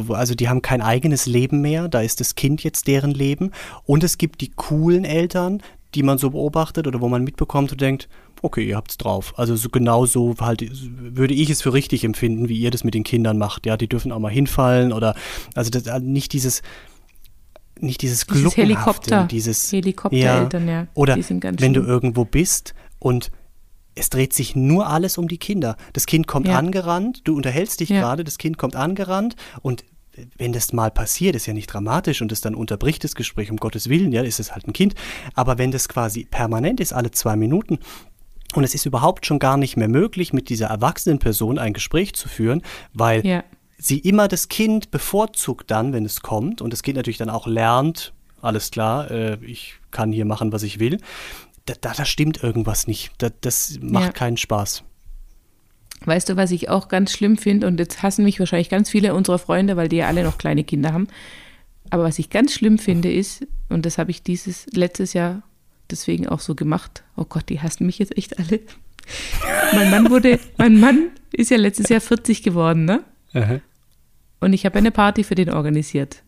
Also 0.09 0.35
die 0.35 0.49
haben 0.49 0.63
kein 0.63 0.83
eigenes 0.83 1.27
Leben 1.27 1.61
mehr, 1.61 1.89
da 1.89 2.01
ist 2.01 2.21
das 2.21 2.35
Kind 2.35 2.63
jetzt 2.63 2.87
deren 2.87 3.13
Leben. 3.13 3.53
Und 3.85 4.05
es 4.05 4.19
gibt 4.19 4.41
die 4.41 4.51
coolen 4.55 5.05
Eltern, 5.05 5.63
die 5.95 6.03
man 6.03 6.19
so 6.19 6.31
beobachtet 6.31 6.87
oder 6.87 7.01
wo 7.01 7.09
man 7.09 7.25
mitbekommt 7.25 7.73
und 7.73 7.81
denkt, 7.81 8.09
okay, 8.43 8.67
ihr 8.67 8.77
habt's 8.77 8.97
drauf. 8.97 9.35
Also 9.37 9.57
so 9.57 9.69
genau 9.69 10.07
so 10.07 10.35
halt 10.41 10.65
würde 10.73 11.35
ich 11.35 11.51
es 11.51 11.63
für 11.63 11.73
richtig 11.73 12.05
empfinden, 12.05 12.49
wie 12.49 12.59
ihr 12.59 12.71
das 12.71 12.85
mit 12.85 12.95
den 12.95 13.05
Kindern 13.05 13.39
macht. 13.39 13.67
Ja, 13.67 13.77
die 13.77 13.89
dürfen 13.89 14.13
auch 14.13 14.19
mal 14.19 14.33
hinfallen 14.33 14.93
oder 14.93 15.15
also 15.55 15.71
das, 15.71 15.87
also 15.87 16.07
nicht 16.07 16.33
dieses 16.33 16.63
nicht 17.79 18.03
dieses, 18.03 18.27
dieses 18.27 18.57
Helikopter, 18.57 19.25
dieses 19.25 19.73
Helikoptereltern, 19.73 20.69
ja, 20.69 20.73
ja. 20.83 20.87
Oder 20.95 21.17
wenn 21.17 21.59
schlimm. 21.59 21.73
du 21.73 21.81
irgendwo 21.81 22.27
bist 22.27 22.75
und 22.99 23.31
es 23.95 24.11
dreht 24.11 24.35
sich 24.35 24.55
nur 24.55 24.87
alles 24.87 25.17
um 25.17 25.29
die 25.29 25.39
Kinder. 25.39 25.77
Das 25.95 26.07
Kind 26.07 26.27
kommt 26.27 26.47
ja. 26.47 26.59
angerannt, 26.59 27.23
du 27.25 27.35
unterhältst 27.35 27.81
dich 27.81 27.89
gerade, 27.89 28.23
das 28.23 28.37
Kind 28.37 28.59
kommt 28.59 28.77
angerannt 28.77 29.35
und 29.63 29.85
wenn 30.37 30.53
das 30.53 30.73
mal 30.73 30.91
passiert, 30.91 31.37
ist 31.37 31.47
ja 31.47 31.55
nicht 31.55 31.69
dramatisch 31.69 32.21
und 32.21 32.33
es 32.33 32.41
dann 32.41 32.55
unterbricht 32.55 33.05
das 33.05 33.15
Gespräch, 33.15 33.51
um 33.51 33.57
Gottes 33.57 33.89
Willen, 33.89 34.13
ja, 34.13 34.23
ist 34.23 34.41
es 34.41 34.53
halt 34.53 34.67
ein 34.67 34.73
Kind. 34.73 34.95
Aber 35.35 35.59
wenn 35.59 35.71
das 35.71 35.89
quasi 35.89 36.25
permanent 36.25 36.81
ist, 36.81 36.93
alle 36.93 37.11
zwei 37.11 37.37
Minuten, 37.37 37.79
und 38.57 38.65
es 38.65 38.75
ist 38.75 38.87
überhaupt 38.87 39.27
schon 39.27 39.39
gar 39.39 39.57
nicht 39.57 39.77
mehr 39.77 39.89
möglich, 39.89 40.33
mit 40.33 40.49
dieser 40.49 40.67
erwachsenen 40.67 41.19
Person 41.19 41.59
ein 41.59 41.73
Gespräch 41.73 42.15
zu 42.15 42.29
führen, 42.29 42.63
weil 42.93 43.25
ja. 43.27 43.45
sie 43.79 43.99
immer 43.99 44.29
das 44.29 44.49
Kind 44.49 44.91
bevorzugt 44.91 45.71
dann, 45.71 45.93
wenn 45.93 46.05
es 46.05 46.23
kommt, 46.23 46.61
und 46.61 46.73
das 46.73 46.83
Kind 46.83 46.97
natürlich 46.97 47.19
dann 47.19 47.31
auch 47.31 47.47
lernt, 47.47 48.13
alles 48.43 48.71
klar, 48.71 49.11
äh, 49.11 49.39
ich 49.45 49.75
kann 49.91 50.13
hier 50.13 50.25
machen, 50.25 50.53
was 50.53 50.63
ich 50.63 50.79
will. 50.79 50.99
Da, 51.67 51.75
da, 51.81 51.93
da 51.93 52.05
stimmt 52.05 52.43
irgendwas 52.43 52.87
nicht. 52.87 53.13
Da, 53.19 53.29
das 53.41 53.79
macht 53.83 54.07
ja. 54.07 54.13
keinen 54.13 54.37
Spaß. 54.37 54.83
Weißt 56.05 56.31
du, 56.31 56.37
was 56.37 56.51
ich 56.51 56.71
auch 56.71 56.89
ganz 56.89 57.13
schlimm 57.13 57.37
finde, 57.37 57.67
und 57.67 57.79
jetzt 57.79 58.03
hassen 58.03 58.25
mich 58.25 58.39
wahrscheinlich 58.39 58.71
ganz 58.71 58.89
viele 58.89 59.15
unserer 59.15 59.39
Freunde, 59.39 59.77
weil 59.77 59.89
die 59.89 59.97
ja 59.97 60.07
alle 60.07 60.25
noch 60.25 60.39
kleine 60.39 60.65
Kinder 60.65 60.93
haben. 60.95 61.09
Aber 61.91 62.05
was 62.05 62.19
ich 62.19 62.31
ganz 62.31 62.55
schlimm 62.55 62.79
finde, 62.79 63.13
ist, 63.13 63.47
und 63.69 63.85
das 63.85 63.99
habe 63.99 64.11
ich 64.11 64.23
dieses 64.23 64.67
letztes 64.73 65.13
Jahr 65.13 65.43
deswegen 65.91 66.29
auch 66.29 66.41
so 66.41 66.55
gemacht. 66.55 67.03
Oh 67.17 67.25
Gott, 67.25 67.49
die 67.49 67.61
hassen 67.61 67.87
mich 67.87 67.99
jetzt 67.99 68.17
echt 68.17 68.39
alle. 68.39 68.61
mein 69.73 69.91
Mann 69.91 70.11
wurde, 70.11 70.39
mein 70.57 70.79
Mann 70.79 71.11
ist 71.33 71.51
ja 71.51 71.57
letztes 71.57 71.89
Jahr 71.89 72.01
40 72.01 72.43
geworden, 72.43 72.85
ne? 72.85 73.05
Aha. 73.33 73.61
Und 74.41 74.53
ich 74.53 74.65
habe 74.65 74.79
eine 74.79 74.91
Party 74.91 75.25
für 75.25 75.35
den 75.35 75.51
organisiert. 75.51 76.23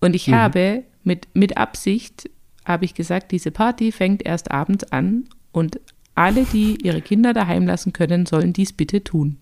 Und 0.00 0.14
ich 0.14 0.28
mhm. 0.28 0.34
habe 0.34 0.84
mit, 1.04 1.28
mit 1.34 1.56
Absicht, 1.56 2.28
habe 2.64 2.84
ich 2.84 2.94
gesagt, 2.94 3.32
diese 3.32 3.50
Party 3.50 3.92
fängt 3.92 4.24
erst 4.24 4.50
abends 4.50 4.84
an 4.84 5.24
und 5.52 5.80
alle, 6.14 6.44
die 6.44 6.78
ihre 6.82 7.02
Kinder 7.02 7.32
daheim 7.32 7.66
lassen 7.66 7.92
können, 7.92 8.26
sollen 8.26 8.52
dies 8.52 8.72
bitte 8.72 9.04
tun. 9.04 9.38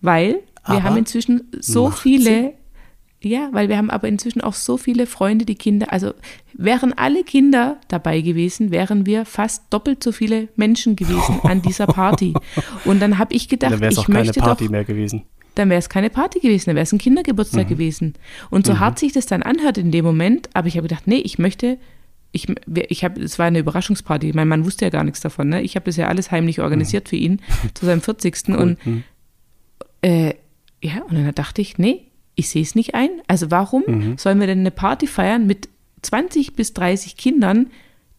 Weil 0.00 0.34
wir 0.66 0.76
Aber 0.76 0.82
haben 0.84 0.96
inzwischen 0.96 1.50
so 1.58 1.90
viele 1.90 2.22
Sinn. 2.22 2.52
Ja, 3.20 3.48
weil 3.50 3.68
wir 3.68 3.76
haben 3.76 3.90
aber 3.90 4.06
inzwischen 4.06 4.42
auch 4.42 4.54
so 4.54 4.76
viele 4.76 5.06
Freunde, 5.06 5.44
die 5.44 5.56
Kinder, 5.56 5.92
also 5.92 6.14
wären 6.52 6.92
alle 6.92 7.24
Kinder 7.24 7.78
dabei 7.88 8.20
gewesen, 8.20 8.70
wären 8.70 9.06
wir 9.06 9.24
fast 9.24 9.64
doppelt 9.70 10.04
so 10.04 10.12
viele 10.12 10.48
Menschen 10.54 10.94
gewesen 10.94 11.40
an 11.42 11.60
dieser 11.60 11.86
Party. 11.86 12.34
Und 12.84 13.00
dann 13.00 13.18
habe 13.18 13.34
ich 13.34 13.48
gedacht, 13.48 13.72
dann 13.72 13.90
ich 13.90 13.98
auch 13.98 14.06
möchte 14.06 14.34
keine 14.34 14.46
Party 14.46 14.64
doch, 14.64 14.70
mehr 14.70 14.84
gewesen. 14.84 15.24
Dann 15.56 15.68
wäre 15.68 15.80
es 15.80 15.88
keine 15.88 16.10
Party 16.10 16.38
gewesen, 16.38 16.66
dann 16.66 16.76
wäre 16.76 16.84
es 16.84 16.92
ein 16.92 16.98
Kindergeburtstag 16.98 17.64
mhm. 17.64 17.68
gewesen. 17.68 18.14
Und 18.50 18.66
so 18.66 18.74
mhm. 18.74 18.80
hart 18.80 19.00
sich 19.00 19.12
das 19.12 19.26
dann 19.26 19.42
anhört 19.42 19.78
in 19.78 19.90
dem 19.90 20.04
Moment, 20.04 20.48
aber 20.54 20.68
ich 20.68 20.76
habe 20.76 20.86
gedacht, 20.86 21.08
nee, 21.08 21.18
ich 21.18 21.40
möchte, 21.40 21.76
ich, 22.30 22.46
ich 22.88 23.02
habe, 23.02 23.20
es 23.20 23.40
war 23.40 23.46
eine 23.46 23.58
Überraschungsparty. 23.58 24.32
Mein 24.32 24.46
Mann 24.46 24.64
wusste 24.64 24.84
ja 24.84 24.90
gar 24.90 25.02
nichts 25.02 25.20
davon. 25.20 25.48
Ne? 25.48 25.62
Ich 25.62 25.74
habe 25.74 25.86
das 25.86 25.96
ja 25.96 26.06
alles 26.06 26.30
heimlich 26.30 26.60
organisiert 26.60 27.06
mhm. 27.06 27.08
für 27.08 27.16
ihn 27.16 27.40
zu 27.74 27.84
seinem 27.84 28.00
40. 28.00 28.36
Cool. 28.46 28.54
Und 28.54 28.86
mhm. 28.86 29.02
äh, 30.02 30.34
ja, 30.80 31.02
und 31.02 31.16
dann 31.16 31.34
dachte 31.34 31.60
ich, 31.60 31.78
nee, 31.78 32.07
ich 32.38 32.48
sehe 32.48 32.62
es 32.62 32.74
nicht 32.76 32.94
ein. 32.94 33.10
Also 33.26 33.50
warum 33.50 33.82
mhm. 33.86 34.18
sollen 34.18 34.38
wir 34.38 34.46
denn 34.46 34.60
eine 34.60 34.70
Party 34.70 35.08
feiern 35.08 35.46
mit 35.46 35.68
20 36.02 36.54
bis 36.54 36.72
30 36.72 37.16
Kindern, 37.16 37.70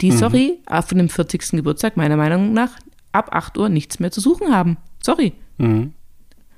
die, 0.01 0.11
mhm. 0.11 0.17
sorry, 0.17 0.59
von 0.85 0.97
dem 0.97 1.09
40. 1.09 1.51
Geburtstag 1.51 1.95
meiner 1.95 2.17
Meinung 2.17 2.51
nach 2.51 2.77
ab 3.13 3.29
8 3.31 3.57
Uhr 3.57 3.69
nichts 3.69 3.99
mehr 3.99 4.11
zu 4.11 4.19
suchen 4.19 4.53
haben. 4.53 4.77
Sorry. 5.01 5.31
Mhm. 5.57 5.93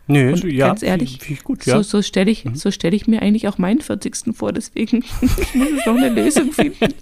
Nö, 0.07 0.34
Und 0.34 0.43
ja, 0.43 0.68
ganz 0.68 0.82
ehrlich, 0.82 1.12
find, 1.12 1.24
find 1.24 1.43
gut, 1.43 1.66
ja. 1.66 1.78
so, 1.78 1.84
so 1.84 2.01
stelle 2.01 2.32
ich, 2.32 2.43
mhm. 2.43 2.55
so 2.55 2.72
stell 2.72 2.93
ich 2.93 3.07
mir 3.07 3.22
eigentlich 3.22 3.47
auch 3.47 3.59
meinen 3.59 3.80
40. 3.80 4.36
vor, 4.36 4.51
deswegen 4.51 5.03
ich 5.22 5.22
muss 5.55 5.70
ich 5.70 5.86
noch 5.86 5.95
eine 5.95 6.09
Lösung 6.09 6.51
finden. 6.51 6.93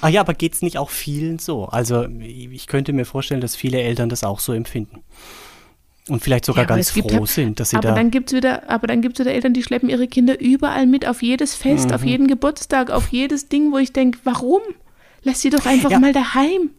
Ach 0.00 0.08
ja, 0.10 0.20
aber 0.20 0.34
geht 0.34 0.52
es 0.52 0.62
nicht 0.62 0.76
auch 0.76 0.90
vielen 0.90 1.38
so? 1.38 1.64
Also 1.64 2.06
ich 2.06 2.66
könnte 2.66 2.92
mir 2.92 3.06
vorstellen, 3.06 3.40
dass 3.40 3.56
viele 3.56 3.80
Eltern 3.80 4.10
das 4.10 4.22
auch 4.22 4.38
so 4.38 4.52
empfinden. 4.52 5.02
Und 6.08 6.22
vielleicht 6.22 6.44
sogar 6.44 6.64
ja, 6.64 6.68
ganz 6.68 6.90
froh 6.90 7.08
halt, 7.10 7.28
sind, 7.28 7.60
dass 7.60 7.70
sie 7.70 7.76
aber 7.76 7.88
da. 7.88 7.94
Dann 7.94 8.10
gibt's 8.10 8.32
wieder, 8.32 8.68
aber 8.68 8.86
dann 8.86 9.02
gibt 9.02 9.18
es 9.18 9.24
wieder 9.24 9.34
Eltern, 9.34 9.52
die 9.52 9.62
schleppen 9.62 9.88
ihre 9.88 10.08
Kinder 10.08 10.40
überall 10.40 10.86
mit, 10.86 11.06
auf 11.06 11.22
jedes 11.22 11.54
Fest, 11.54 11.88
mhm. 11.88 11.94
auf 11.94 12.04
jeden 12.04 12.26
Geburtstag, 12.26 12.90
auf 12.90 13.08
jedes 13.08 13.48
Ding, 13.48 13.72
wo 13.72 13.78
ich 13.78 13.92
denke, 13.92 14.18
warum? 14.24 14.62
Lass 15.22 15.40
sie 15.40 15.50
doch 15.50 15.66
einfach 15.66 15.90
ja. 15.90 15.98
mal 15.98 16.12
daheim. 16.12 16.70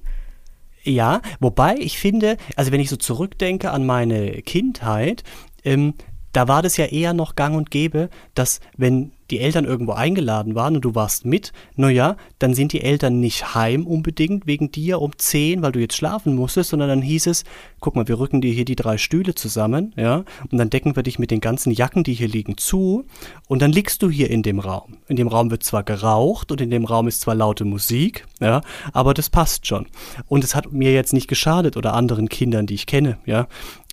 Ja, 0.84 1.22
wobei 1.40 1.76
ich 1.78 2.00
finde, 2.00 2.38
also 2.56 2.72
wenn 2.72 2.80
ich 2.80 2.90
so 2.90 2.96
zurückdenke 2.96 3.72
an 3.72 3.86
meine 3.86 4.42
Kindheit, 4.42 5.24
ähm, 5.64 5.94
da 6.32 6.48
war 6.48 6.62
das 6.62 6.78
ja 6.78 6.86
eher 6.86 7.14
noch 7.14 7.36
gang 7.36 7.56
und 7.56 7.70
gäbe, 7.70 8.10
dass 8.34 8.60
wenn 8.78 9.12
die 9.32 9.40
Eltern 9.40 9.66
irgendwo 9.66 9.94
eingeladen 9.94 10.56
waren 10.56 10.76
und 10.76 10.86
du 10.86 10.96
warst 10.96 11.26
mit, 11.26 11.54
naja, 11.76 12.18
dann 12.40 12.54
sind 12.54 12.74
die 12.74 12.82
Eltern 12.82 13.20
nicht 13.20 13.54
heim 13.56 13.86
unbedingt 13.86 14.48
wegen 14.48 14.72
dir 14.72 15.02
um 15.02 15.12
10, 15.18 15.62
weil 15.62 15.72
du 15.72 15.80
jetzt 15.80 15.96
schlafen 15.96 16.36
musstest, 16.36 16.72
sondern 16.72 16.90
dann 16.90 17.02
hieß 17.02 17.28
es, 17.28 17.44
guck 17.80 17.96
mal, 17.96 18.08
wir 18.08 18.20
rücken 18.20 18.42
dir 18.42 18.52
hier 18.52 18.66
die 18.66 18.76
drei 18.76 18.98
Stühle 18.98 19.36
zusammen, 19.36 19.94
ja, 19.96 20.24
und 20.52 20.58
dann 20.58 20.70
decken 20.70 20.96
wir 20.96 21.04
dich 21.04 21.20
mit 21.20 21.32
den 21.32 21.42
ganzen 21.42 21.72
Jacken, 21.72 22.04
die 22.04 22.14
hier 22.14 22.28
liegen, 22.28 22.58
zu 22.58 23.06
und 23.48 23.62
dann 23.62 23.72
liegst 23.72 24.02
du 24.02 24.10
hier 24.10 24.30
in 24.30 24.44
dem 24.44 24.60
Raum. 24.60 24.98
In 25.08 25.16
dem 25.16 25.28
Raum 25.28 25.52
wird 25.52 25.64
zwar 25.64 25.84
geraucht 25.84 26.52
und 26.52 26.62
in 26.62 26.72
dem 26.72 26.86
Raum 26.86 27.08
ist 27.08 27.22
zwar 27.22 27.36
laute 27.36 27.66
Musik, 27.66 28.26
ja, 28.40 28.62
aber 28.94 29.14
das 29.14 29.30
passt 29.30 29.68
schon. 29.68 29.88
Und 30.28 30.44
es 30.44 30.56
hat 30.56 30.72
mir 30.72 30.94
jetzt 30.94 31.14
nicht 31.14 31.28
geschadet 31.28 31.78
oder 31.78 31.94
anderen 31.94 32.30
Kindern, 32.30 32.66
die 32.66 32.76
ich 32.76 32.86
kenne, 32.86 33.18
ja. 33.26 33.48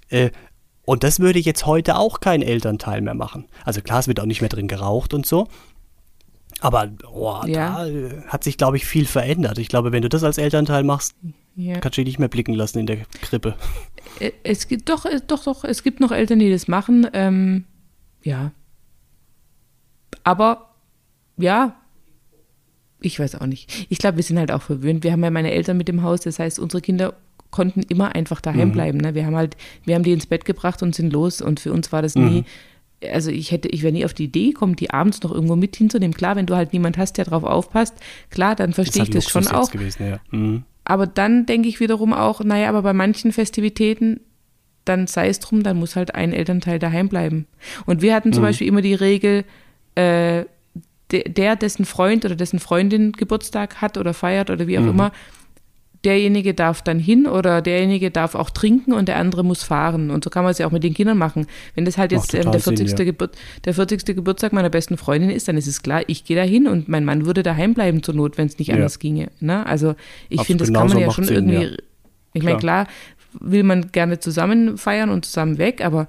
Äh, 0.08 0.30
und 0.86 1.02
das 1.02 1.20
würde 1.20 1.40
jetzt 1.40 1.66
heute 1.66 1.96
auch 1.96 2.20
kein 2.20 2.40
Elternteil 2.40 3.02
mehr 3.02 3.14
machen. 3.14 3.46
Also 3.64 3.82
klar, 3.82 3.98
es 3.98 4.08
wird 4.08 4.20
auch 4.20 4.24
nicht 4.24 4.40
mehr 4.40 4.48
drin 4.48 4.68
geraucht 4.68 5.12
und 5.12 5.26
so. 5.26 5.48
Aber 6.60 6.90
oh, 7.12 7.42
ja. 7.46 7.84
da 7.84 8.22
hat 8.28 8.44
sich, 8.44 8.56
glaube 8.56 8.78
ich, 8.78 8.86
viel 8.86 9.04
verändert. 9.04 9.58
Ich 9.58 9.68
glaube, 9.68 9.92
wenn 9.92 10.02
du 10.02 10.08
das 10.08 10.24
als 10.24 10.38
Elternteil 10.38 10.84
machst, 10.84 11.14
ja. 11.56 11.80
kannst 11.80 11.98
du 11.98 12.02
dich 12.02 12.12
nicht 12.12 12.18
mehr 12.20 12.28
blicken 12.28 12.54
lassen 12.54 12.78
in 12.78 12.86
der 12.86 12.98
Krippe. 13.20 13.56
Es 14.44 14.68
gibt 14.68 14.88
doch, 14.88 15.04
äh, 15.04 15.20
doch, 15.26 15.42
doch, 15.44 15.64
es 15.64 15.82
gibt 15.82 16.00
noch 16.00 16.12
Eltern, 16.12 16.38
die 16.38 16.50
das 16.50 16.68
machen. 16.68 17.06
Ähm, 17.12 17.64
ja. 18.22 18.52
Aber 20.22 20.70
ja, 21.36 21.76
ich 23.00 23.18
weiß 23.18 23.34
auch 23.34 23.46
nicht. 23.46 23.86
Ich 23.90 23.98
glaube, 23.98 24.16
wir 24.16 24.24
sind 24.24 24.38
halt 24.38 24.52
auch 24.52 24.62
verwöhnt. 24.62 25.02
Wir 25.02 25.12
haben 25.12 25.24
ja 25.24 25.30
meine 25.30 25.50
Eltern 25.50 25.76
mit 25.76 25.88
dem 25.88 26.02
Haus, 26.02 26.20
das 26.20 26.38
heißt, 26.38 26.60
unsere 26.60 26.80
Kinder 26.80 27.14
konnten 27.56 27.80
immer 27.88 28.14
einfach 28.14 28.42
daheim 28.42 28.68
mhm. 28.68 28.72
bleiben. 28.72 28.98
Ne? 28.98 29.14
Wir 29.14 29.24
haben 29.24 29.34
halt, 29.34 29.56
wir 29.86 29.94
haben 29.94 30.02
die 30.02 30.12
ins 30.12 30.26
Bett 30.26 30.44
gebracht 30.44 30.82
und 30.82 30.94
sind 30.94 31.10
los 31.10 31.40
und 31.40 31.58
für 31.58 31.72
uns 31.72 31.90
war 31.90 32.02
das 32.02 32.14
nie, 32.14 32.42
mhm. 32.42 33.10
also 33.10 33.30
ich 33.30 33.50
hätte, 33.50 33.68
ich 33.68 33.82
wäre 33.82 33.94
nie 33.94 34.04
auf 34.04 34.12
die 34.12 34.24
Idee 34.24 34.48
gekommen, 34.48 34.76
die 34.76 34.90
abends 34.90 35.22
noch 35.22 35.32
irgendwo 35.32 35.56
mit 35.56 35.74
hinzunehmen. 35.74 36.14
Klar, 36.14 36.36
wenn 36.36 36.44
du 36.44 36.54
halt 36.54 36.74
niemand 36.74 36.98
hast, 36.98 37.14
der 37.16 37.24
drauf 37.24 37.44
aufpasst, 37.44 37.94
klar, 38.28 38.54
dann 38.54 38.74
verstehe 38.74 39.04
ich 39.04 39.08
halt 39.08 39.16
das 39.16 39.30
schon 39.30 39.48
auch. 39.48 39.70
Gewesen, 39.70 40.06
ja. 40.06 40.20
mhm. 40.30 40.64
Aber 40.84 41.06
dann 41.06 41.46
denke 41.46 41.66
ich 41.68 41.80
wiederum 41.80 42.12
auch, 42.12 42.44
naja, 42.44 42.68
aber 42.68 42.82
bei 42.82 42.92
manchen 42.92 43.32
Festivitäten, 43.32 44.20
dann 44.84 45.06
sei 45.06 45.28
es 45.28 45.40
drum, 45.40 45.62
dann 45.62 45.78
muss 45.78 45.96
halt 45.96 46.14
ein 46.14 46.32
Elternteil 46.32 46.78
daheim 46.78 47.08
bleiben. 47.08 47.46
Und 47.86 48.02
wir 48.02 48.14
hatten 48.14 48.32
zum 48.34 48.42
mhm. 48.42 48.48
Beispiel 48.48 48.68
immer 48.68 48.82
die 48.82 48.94
Regel, 48.94 49.44
äh, 49.96 50.44
der, 51.10 51.56
dessen 51.56 51.86
Freund 51.86 52.24
oder 52.24 52.36
dessen 52.36 52.58
Freundin 52.58 53.12
Geburtstag 53.12 53.80
hat 53.80 53.96
oder 53.96 54.12
feiert 54.12 54.50
oder 54.50 54.66
wie 54.66 54.78
auch 54.78 54.82
mhm. 54.82 54.90
immer, 54.90 55.12
derjenige 56.06 56.54
darf 56.54 56.82
dann 56.82 57.00
hin 57.00 57.26
oder 57.26 57.60
derjenige 57.60 58.12
darf 58.12 58.36
auch 58.36 58.50
trinken 58.50 58.92
und 58.92 59.08
der 59.08 59.16
andere 59.16 59.44
muss 59.44 59.64
fahren. 59.64 60.10
Und 60.10 60.22
so 60.22 60.30
kann 60.30 60.44
man 60.44 60.52
es 60.52 60.58
ja 60.58 60.66
auch 60.66 60.70
mit 60.70 60.84
den 60.84 60.94
Kindern 60.94 61.18
machen. 61.18 61.46
Wenn 61.74 61.84
das 61.84 61.98
halt 61.98 62.12
jetzt 62.12 62.32
ähm, 62.32 62.52
der, 62.52 62.60
40. 62.60 62.88
Sinn, 62.88 62.98
ja. 62.98 63.04
Geburt, 63.04 63.36
der 63.64 63.74
40. 63.74 64.04
Geburtstag 64.04 64.52
meiner 64.52 64.70
besten 64.70 64.96
Freundin 64.96 65.30
ist, 65.30 65.48
dann 65.48 65.56
ist 65.56 65.66
es 65.66 65.82
klar, 65.82 66.02
ich 66.06 66.24
gehe 66.24 66.36
da 66.36 66.44
hin 66.44 66.68
und 66.68 66.88
mein 66.88 67.04
Mann 67.04 67.26
würde 67.26 67.42
daheim 67.42 67.74
bleiben 67.74 68.04
zur 68.04 68.14
Not, 68.14 68.38
wenn 68.38 68.46
es 68.46 68.58
nicht 68.58 68.68
ja. 68.68 68.76
anders 68.76 69.00
ginge. 69.00 69.30
Ne? 69.40 69.66
Also 69.66 69.96
ich 70.28 70.42
finde, 70.42 70.64
das 70.64 70.72
kann 70.72 70.88
man 70.88 70.98
ja 70.98 71.10
schon 71.10 71.24
Sinn, 71.24 71.48
irgendwie. 71.48 71.76
Ich 72.34 72.44
meine, 72.44 72.58
klar 72.58 72.86
will 73.40 73.64
man 73.64 73.90
gerne 73.92 74.20
zusammen 74.20 74.78
feiern 74.78 75.10
und 75.10 75.24
zusammen 75.24 75.58
weg, 75.58 75.84
aber 75.84 76.08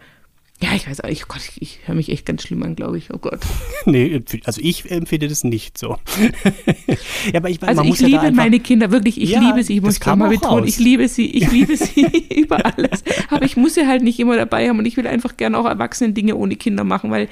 ja, 0.60 0.70
ich 0.74 0.90
weiß 0.90 1.02
auch, 1.02 1.10
ich, 1.10 1.26
oh 1.26 1.28
Gott, 1.28 1.42
ich, 1.48 1.62
ich 1.62 1.80
höre 1.88 1.94
mich 1.94 2.10
echt 2.10 2.26
ganz 2.26 2.42
schlimm 2.42 2.64
an, 2.64 2.76
glaube 2.76 2.98
ich. 2.98 3.14
Oh 3.14 3.20
Gott. 3.20 3.40
nee, 3.86 4.24
also 4.44 4.60
ich 4.64 4.90
empfinde 4.90 5.28
das 5.28 5.44
nicht 5.44 5.78
so. 5.78 5.90
ja, 7.32 7.36
aber 7.36 7.50
ich, 7.50 7.62
also 7.62 7.84
ich 7.84 8.00
liebe 8.00 8.26
ja 8.26 8.32
meine 8.32 8.60
Kinder, 8.60 8.90
wirklich, 8.90 9.22
ich 9.22 9.30
ja, 9.30 9.40
liebe 9.40 9.64
sie, 9.64 9.76
ich 9.76 9.84
muss 9.84 10.04
mal 10.04 10.30
betonen, 10.30 10.68
ich 10.68 10.80
liebe 10.80 11.08
sie, 11.08 11.28
ich 11.28 11.52
liebe 11.52 11.78
sie 11.78 12.02
über 12.36 12.66
alles. 12.66 13.04
Aber 13.30 13.46
ich 13.46 13.56
muss 13.56 13.76
sie 13.76 13.86
halt 13.86 14.02
nicht 14.02 14.20
immer 14.20 14.36
dabei 14.36 14.68
haben 14.68 14.80
und 14.80 14.86
ich 14.86 14.98
will 14.98 15.06
einfach 15.06 15.38
gerne 15.38 15.60
auch 15.60 15.66
erwachsene 15.66 16.14
Dinge 16.14 16.36
ohne 16.36 16.56
Kinder 16.56 16.84
machen, 16.84 17.12
weil 17.12 17.30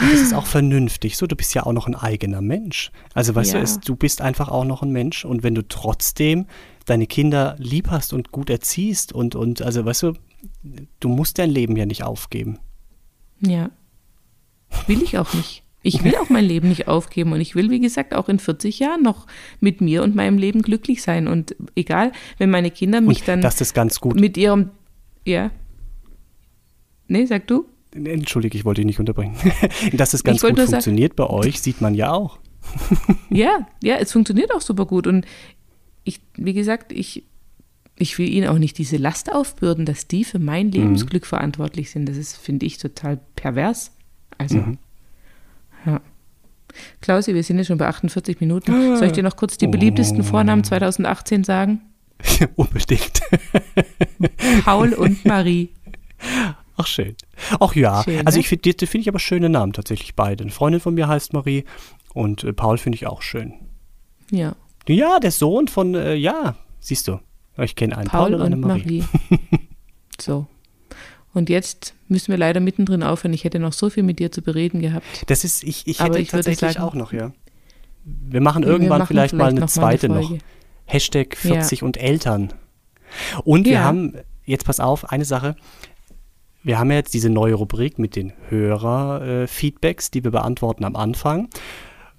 und 0.00 0.12
das 0.12 0.20
ist 0.20 0.32
auch 0.32 0.46
vernünftig. 0.46 1.16
So, 1.16 1.26
du 1.26 1.34
bist 1.34 1.54
ja 1.54 1.66
auch 1.66 1.72
noch 1.72 1.88
ein 1.88 1.96
eigener 1.96 2.40
Mensch. 2.40 2.92
Also 3.14 3.34
weißt 3.34 3.54
ja. 3.54 3.58
du, 3.58 3.64
es, 3.64 3.80
du 3.80 3.96
bist 3.96 4.20
einfach 4.20 4.48
auch 4.48 4.64
noch 4.64 4.82
ein 4.82 4.92
Mensch 4.92 5.24
und 5.24 5.42
wenn 5.42 5.56
du 5.56 5.66
trotzdem 5.66 6.46
deine 6.86 7.08
Kinder 7.08 7.56
lieb 7.58 7.88
hast 7.90 8.12
und 8.12 8.30
gut 8.30 8.48
erziehst 8.48 9.12
und, 9.12 9.34
und 9.34 9.60
also 9.60 9.84
weißt 9.84 10.04
du, 10.04 10.12
du 11.00 11.08
musst 11.08 11.38
dein 11.38 11.50
Leben 11.50 11.76
ja 11.76 11.86
nicht 11.86 12.02
aufgeben. 12.02 12.58
Ja. 13.40 13.70
Will 14.86 15.02
ich 15.02 15.18
auch 15.18 15.32
nicht. 15.34 15.62
Ich 15.82 16.02
will 16.02 16.16
auch 16.16 16.28
mein 16.28 16.44
Leben 16.44 16.68
nicht 16.68 16.88
aufgeben 16.88 17.32
und 17.32 17.40
ich 17.40 17.54
will, 17.54 17.70
wie 17.70 17.78
gesagt, 17.78 18.12
auch 18.12 18.28
in 18.28 18.38
40 18.38 18.78
Jahren 18.80 19.02
noch 19.02 19.26
mit 19.60 19.80
mir 19.80 20.02
und 20.02 20.14
meinem 20.14 20.36
Leben 20.36 20.62
glücklich 20.62 21.02
sein. 21.02 21.28
Und 21.28 21.54
egal, 21.76 22.12
wenn 22.38 22.50
meine 22.50 22.70
Kinder 22.70 23.00
mich 23.00 23.20
und 23.20 23.28
dann 23.28 23.40
das 23.40 23.60
ist 23.60 23.74
ganz 23.74 24.00
gut. 24.00 24.20
mit 24.20 24.36
ihrem, 24.36 24.70
ja. 25.24 25.50
Nee, 27.06 27.26
sag 27.26 27.46
du? 27.46 27.66
Entschuldige, 27.92 28.58
ich 28.58 28.64
wollte 28.64 28.80
dich 28.80 28.86
nicht 28.86 29.00
unterbringen. 29.00 29.36
Dass 29.92 30.14
es 30.14 30.24
ganz 30.24 30.42
gut 30.42 30.58
funktioniert 30.58 31.16
sagen, 31.16 31.28
bei 31.28 31.34
euch, 31.34 31.60
sieht 31.60 31.80
man 31.80 31.94
ja 31.94 32.12
auch. 32.12 32.38
ja, 33.30 33.66
ja, 33.82 33.96
es 33.96 34.12
funktioniert 34.12 34.52
auch 34.52 34.60
super 34.60 34.84
gut. 34.84 35.06
Und 35.06 35.26
ich, 36.04 36.20
wie 36.34 36.52
gesagt, 36.52 36.92
ich 36.92 37.24
ich 37.98 38.18
will 38.18 38.28
ihnen 38.28 38.48
auch 38.48 38.58
nicht 38.58 38.78
diese 38.78 38.96
Last 38.96 39.32
aufbürden, 39.32 39.84
dass 39.84 40.06
die 40.06 40.24
für 40.24 40.38
mein 40.38 40.66
mhm. 40.66 40.72
Lebensglück 40.72 41.22
mhm. 41.24 41.28
verantwortlich 41.28 41.90
sind. 41.90 42.08
Das 42.08 42.16
ist, 42.16 42.36
finde 42.36 42.66
ich, 42.66 42.78
total 42.78 43.20
pervers. 43.36 43.92
Also, 44.36 44.58
mhm. 44.58 44.78
ja. 45.84 46.00
Klausi, 47.00 47.34
wir 47.34 47.42
sind 47.42 47.58
ja 47.58 47.64
schon 47.64 47.78
bei 47.78 47.88
48 47.88 48.40
Minuten. 48.40 48.72
Ah. 48.72 48.96
Soll 48.96 49.08
ich 49.08 49.12
dir 49.12 49.22
noch 49.22 49.36
kurz 49.36 49.58
die 49.58 49.66
beliebtesten 49.66 50.20
oh. 50.20 50.24
Vornamen 50.24 50.64
2018 50.64 51.44
sagen? 51.44 51.80
Unbedingt. 52.56 53.20
Paul 54.64 54.92
und 54.92 55.24
Marie. 55.24 55.70
Ach, 56.76 56.86
schön. 56.86 57.16
Ach 57.58 57.74
ja, 57.74 58.02
schön, 58.04 58.26
also 58.26 58.36
ne? 58.36 58.40
ich 58.40 58.48
finde 58.48 58.86
find 58.86 59.02
ich 59.02 59.08
aber 59.08 59.18
schöne 59.18 59.48
Namen 59.48 59.72
tatsächlich 59.72 60.14
beide. 60.14 60.44
Eine 60.44 60.52
Freundin 60.52 60.80
von 60.80 60.94
mir 60.94 61.08
heißt 61.08 61.32
Marie 61.32 61.64
und 62.14 62.44
äh, 62.44 62.52
Paul 62.52 62.78
finde 62.78 62.96
ich 62.96 63.06
auch 63.06 63.22
schön. 63.22 63.54
Ja. 64.30 64.54
Ja, 64.86 65.18
der 65.18 65.32
Sohn 65.32 65.68
von, 65.68 65.94
äh, 65.94 66.14
ja, 66.14 66.56
siehst 66.80 67.08
du. 67.08 67.18
Ich 67.58 67.76
kenne 67.76 67.96
einen 67.96 68.08
Paul, 68.08 68.30
Paul 68.30 68.40
und 68.40 68.46
eine 68.46 68.56
Marie. 68.56 69.04
Marie. 69.30 69.48
so. 70.20 70.46
Und 71.34 71.50
jetzt 71.50 71.94
müssen 72.08 72.32
wir 72.32 72.38
leider 72.38 72.60
mittendrin 72.60 73.02
aufhören. 73.02 73.32
Ich 73.32 73.44
hätte 73.44 73.58
noch 73.58 73.72
so 73.72 73.90
viel 73.90 74.02
mit 74.02 74.18
dir 74.18 74.32
zu 74.32 74.42
bereden 74.42 74.80
gehabt. 74.80 75.06
Das 75.26 75.44
ist, 75.44 75.62
ich, 75.62 75.86
ich 75.86 76.02
hätte 76.02 76.18
ich 76.18 76.28
tatsächlich 76.28 76.72
sagen, 76.72 76.84
auch 76.84 76.94
noch, 76.94 77.12
ja. 77.12 77.32
Wir 78.04 78.40
machen 78.40 78.62
irgendwann 78.62 78.82
wir 78.82 78.88
machen 78.98 79.06
vielleicht, 79.08 79.30
vielleicht, 79.30 79.44
mal 79.44 79.50
eine 79.50 79.60
noch 79.60 79.68
zweite 79.68 80.06
eine 80.06 80.20
noch. 80.20 80.32
Hashtag 80.86 81.36
40 81.36 81.80
ja. 81.80 81.86
und 81.86 81.96
Eltern. 81.98 82.54
Und 83.44 83.66
wir 83.66 83.74
ja. 83.74 83.84
haben, 83.84 84.14
jetzt 84.46 84.64
pass 84.64 84.80
auf, 84.80 85.10
eine 85.10 85.24
Sache. 85.24 85.56
Wir 86.62 86.78
haben 86.78 86.90
jetzt 86.90 87.14
diese 87.14 87.30
neue 87.30 87.54
Rubrik 87.54 87.98
mit 87.98 88.16
den 88.16 88.32
Hörer-Feedbacks, 88.48 90.10
die 90.10 90.24
wir 90.24 90.30
beantworten 90.30 90.84
am 90.84 90.96
Anfang. 90.96 91.48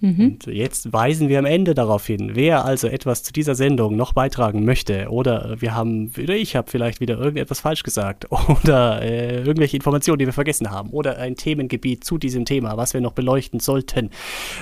Mhm. 0.01 0.25
Und 0.25 0.45
jetzt 0.47 0.93
weisen 0.93 1.27
wir 1.29 1.39
am 1.39 1.45
Ende 1.45 1.73
darauf 1.73 2.05
hin, 2.05 2.31
wer 2.33 2.65
also 2.65 2.87
etwas 2.87 3.23
zu 3.23 3.33
dieser 3.33 3.55
Sendung 3.55 3.95
noch 3.95 4.13
beitragen 4.13 4.63
möchte. 4.63 5.09
Oder 5.09 5.55
wir 5.59 5.75
haben, 5.75 6.11
oder 6.21 6.35
ich 6.35 6.55
habe 6.55 6.69
vielleicht 6.69 7.01
wieder 7.01 7.17
irgendetwas 7.17 7.59
falsch 7.59 7.83
gesagt. 7.83 8.27
Oder 8.63 9.01
äh, 9.01 9.41
irgendwelche 9.41 9.77
Informationen, 9.77 10.19
die 10.19 10.25
wir 10.25 10.33
vergessen 10.33 10.71
haben. 10.71 10.89
Oder 10.91 11.17
ein 11.17 11.35
Themengebiet 11.35 12.03
zu 12.03 12.17
diesem 12.17 12.45
Thema, 12.45 12.77
was 12.77 12.93
wir 12.93 13.01
noch 13.01 13.13
beleuchten 13.13 13.59
sollten. 13.59 14.09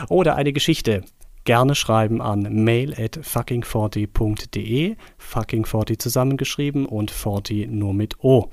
Oder 0.09 0.35
eine 0.35 0.53
Geschichte. 0.53 1.03
Gerne 1.43 1.75
schreiben 1.75 2.21
an 2.21 2.41
mail 2.65 2.93
at 2.93 3.17
fucking40.de, 3.17 4.97
fucking40 5.17 5.97
zusammengeschrieben 5.97 6.85
und 6.85 7.09
40 7.09 7.71
nur 7.71 7.93
mit 7.93 8.21
O. 8.21 8.49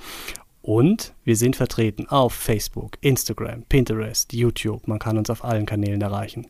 Und 0.65 1.13
wir 1.25 1.37
sind 1.37 1.57
vertreten 1.57 2.09
auf 2.09 2.33
Facebook, 2.33 2.97
Instagram, 3.03 3.65
Pinterest, 3.65 4.33
YouTube. 4.33 4.89
Man 4.89 4.99
kann 4.99 5.19
uns 5.19 5.29
auf 5.29 5.45
allen 5.45 5.67
Kanälen 5.67 6.01
erreichen. 6.01 6.47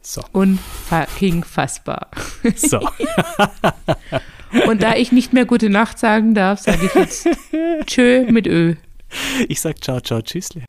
So. 0.00 0.22
Unfucking 0.32 1.44
fassbar. 1.44 2.08
So. 2.56 2.80
Und 4.66 4.82
da 4.82 4.96
ich 4.96 5.12
nicht 5.12 5.34
mehr 5.34 5.44
gute 5.44 5.70
Nacht 5.70 6.00
sagen 6.00 6.34
darf, 6.34 6.58
sage 6.58 6.86
ich 6.86 6.94
jetzt 6.94 7.28
Tschö 7.86 8.26
mit 8.28 8.48
Ö. 8.48 8.74
Ich 9.46 9.60
sag 9.60 9.84
ciao, 9.84 10.00
ciao, 10.00 10.20
tschüssle. 10.20 10.64